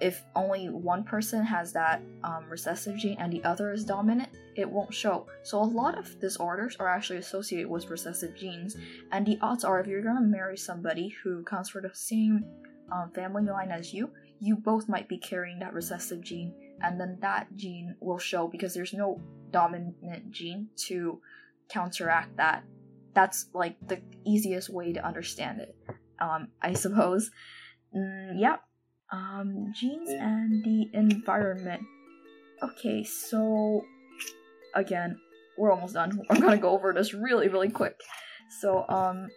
[0.00, 4.68] if only one person has that um, recessive gene and the other is dominant, it
[4.68, 5.26] won't show.
[5.42, 8.76] So a lot of disorders are actually associated with recessive genes,
[9.12, 12.46] and the odds are if you're gonna marry somebody who comes from the same
[12.90, 17.18] um, family line as you, you both might be carrying that recessive gene, and then
[17.20, 21.20] that gene will show because there's no dominant gene to
[21.68, 22.64] counteract that.
[23.14, 25.74] That's like the easiest way to understand it,
[26.20, 27.30] um, I suppose.
[27.96, 28.56] Mm, yeah,
[29.10, 31.82] um, genes and the environment.
[32.62, 33.84] Okay, so
[34.74, 35.18] again,
[35.58, 36.20] we're almost done.
[36.30, 38.00] I'm gonna go over this really, really quick.
[38.60, 39.28] So, um,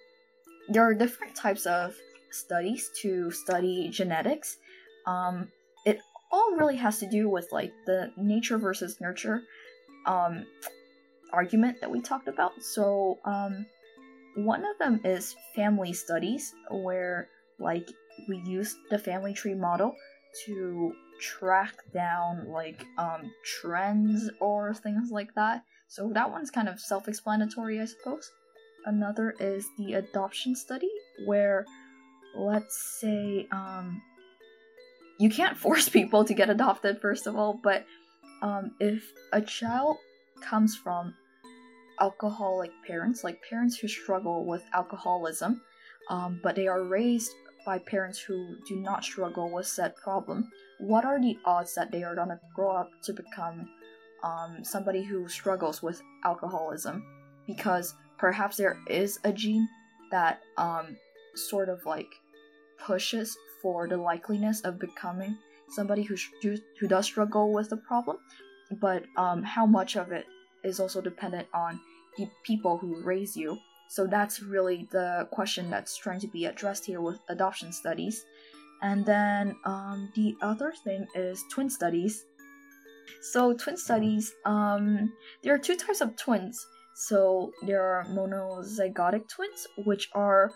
[0.69, 1.95] there are different types of
[2.31, 4.57] studies to study genetics.
[5.05, 5.49] Um,
[5.85, 5.99] it
[6.31, 9.43] all really has to do with like the nature versus nurture
[10.05, 10.45] um,
[11.33, 12.51] argument that we talked about.
[12.61, 13.65] So, um,
[14.35, 17.27] one of them is family studies, where
[17.59, 17.89] like
[18.27, 19.95] we use the family tree model
[20.45, 25.63] to track down like um trends or things like that.
[25.87, 28.31] So that one's kind of self-explanatory, I suppose.
[28.85, 30.89] Another is the adoption study
[31.25, 31.65] where
[32.35, 34.01] let's say um
[35.19, 37.85] you can't force people to get adopted first of all, but
[38.41, 39.97] um if a child
[40.41, 41.13] comes from
[41.99, 45.61] alcoholic parents, like parents who struggle with alcoholism,
[46.09, 47.31] um, but they are raised
[47.65, 50.49] by parents who do not struggle with said problem,
[50.79, 53.69] what are the odds that they are gonna grow up to become
[54.23, 57.03] um, somebody who struggles with alcoholism?
[57.47, 59.67] Because perhaps there is a gene
[60.11, 60.97] that um,
[61.35, 62.13] sort of like
[62.85, 65.37] pushes for the likeliness of becoming
[65.69, 68.17] somebody who sh- who does struggle with the problem,
[68.79, 70.25] but um, how much of it
[70.63, 71.79] is also dependent on
[72.17, 73.57] the people who raise you
[73.93, 78.25] so that's really the question that's trying to be addressed here with adoption studies.
[78.81, 82.25] And then um, the other thing is twin studies.
[83.21, 86.65] So twin studies, um, there are two types of twins.
[86.95, 90.51] So there are monozygotic twins, which are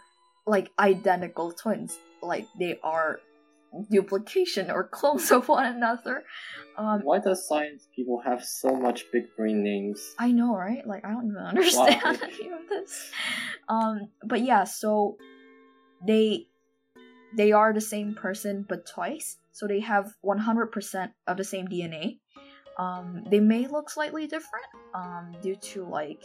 [0.48, 3.20] like identical twins, like they are
[3.90, 6.24] duplication or clones of one another.
[6.78, 10.16] Um, Why does science people have so much big brain names?
[10.20, 10.86] I know, right?
[10.86, 12.12] Like I don't even understand wow.
[12.24, 13.12] any of this.
[13.68, 15.18] Um, but yeah, so
[16.06, 16.48] they
[17.36, 19.38] they are the same person but twice.
[19.52, 22.20] So they have 100% of the same DNA.
[22.78, 26.24] um, they may look slightly different um, due to like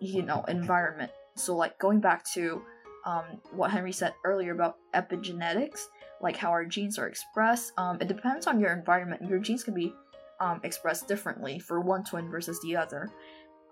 [0.00, 1.12] you know environment.
[1.36, 2.62] So like going back to
[3.04, 5.86] um, what Henry said earlier about epigenetics,
[6.20, 7.72] like how our genes are expressed.
[7.76, 9.22] Um, it depends on your environment.
[9.28, 9.92] Your genes can be
[10.40, 13.10] um, expressed differently for one twin versus the other.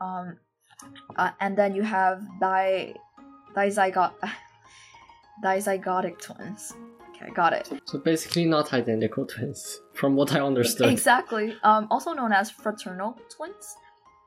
[0.01, 0.39] Um,
[1.17, 2.95] uh, and then you have di
[3.55, 4.13] dizygot
[5.45, 6.75] dizygotic twins.
[7.11, 7.71] Okay, got it.
[7.85, 10.91] So basically, not identical twins, from what I understood.
[10.91, 11.55] Exactly.
[11.63, 13.77] Um, also known as fraternal twins.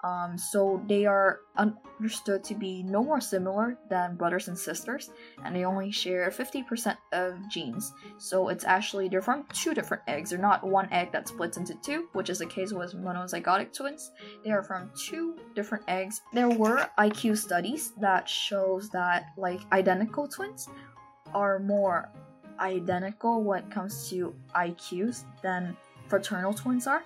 [0.06, 5.10] Um, so they are understood to be no more similar than brothers and sisters,
[5.44, 7.92] and they only share 50% of genes.
[8.20, 10.30] So it's actually they're from two different eggs.
[10.30, 14.12] They're not one egg that splits into two, which is the case with monozygotic twins.
[14.44, 16.22] They are from two different eggs.
[16.34, 20.70] There were IQ studies that shows that like identical twins
[21.34, 22.12] are more
[22.60, 25.76] identical when it comes to IQs than
[26.10, 27.04] fraternal twins are.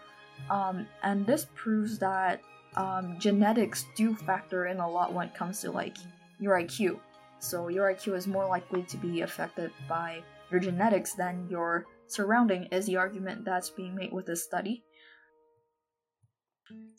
[0.50, 2.42] Um, and this proves that
[2.80, 5.98] um, genetics do factor in a lot when it comes to like
[6.40, 7.00] your IQ.
[7.40, 12.64] So your IQ is more likely to be affected by your genetics than your surrounding
[12.72, 14.84] is the argument that's being made with this study.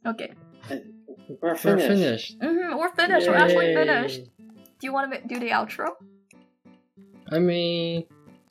[0.06, 0.32] Okay.
[0.68, 0.76] We're
[1.42, 1.88] We're finished.
[1.88, 2.36] finished.
[2.42, 3.26] hmm we're finished.
[3.26, 4.22] We're actually finished.
[4.38, 5.88] Do you want to do the outro?
[7.30, 8.06] I mean,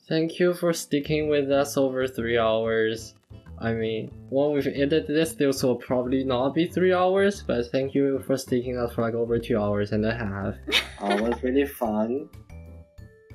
[0.08, 3.14] thank you for sticking with us over three hours.
[3.60, 7.94] I mean, when we've edited this, this will probably not be three hours, but thank
[7.94, 10.54] you for sticking us for like over two hours and a half.
[11.02, 12.28] Oh, it was really fun.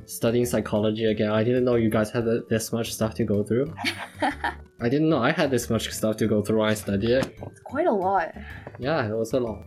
[0.05, 1.31] Studying psychology again.
[1.31, 3.73] I didn't know you guys had this much stuff to go through.
[4.21, 7.39] I didn't know I had this much stuff to go through when I studied it.
[7.63, 8.35] Quite a lot.
[8.77, 9.63] Yeah, it was a lot.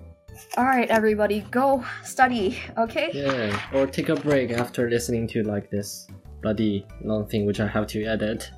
[0.57, 2.57] All right, everybody, go study.
[2.79, 3.11] Okay.
[3.13, 6.07] Yeah, or take a break after listening to like this
[6.41, 8.49] bloody long thing which I have to edit.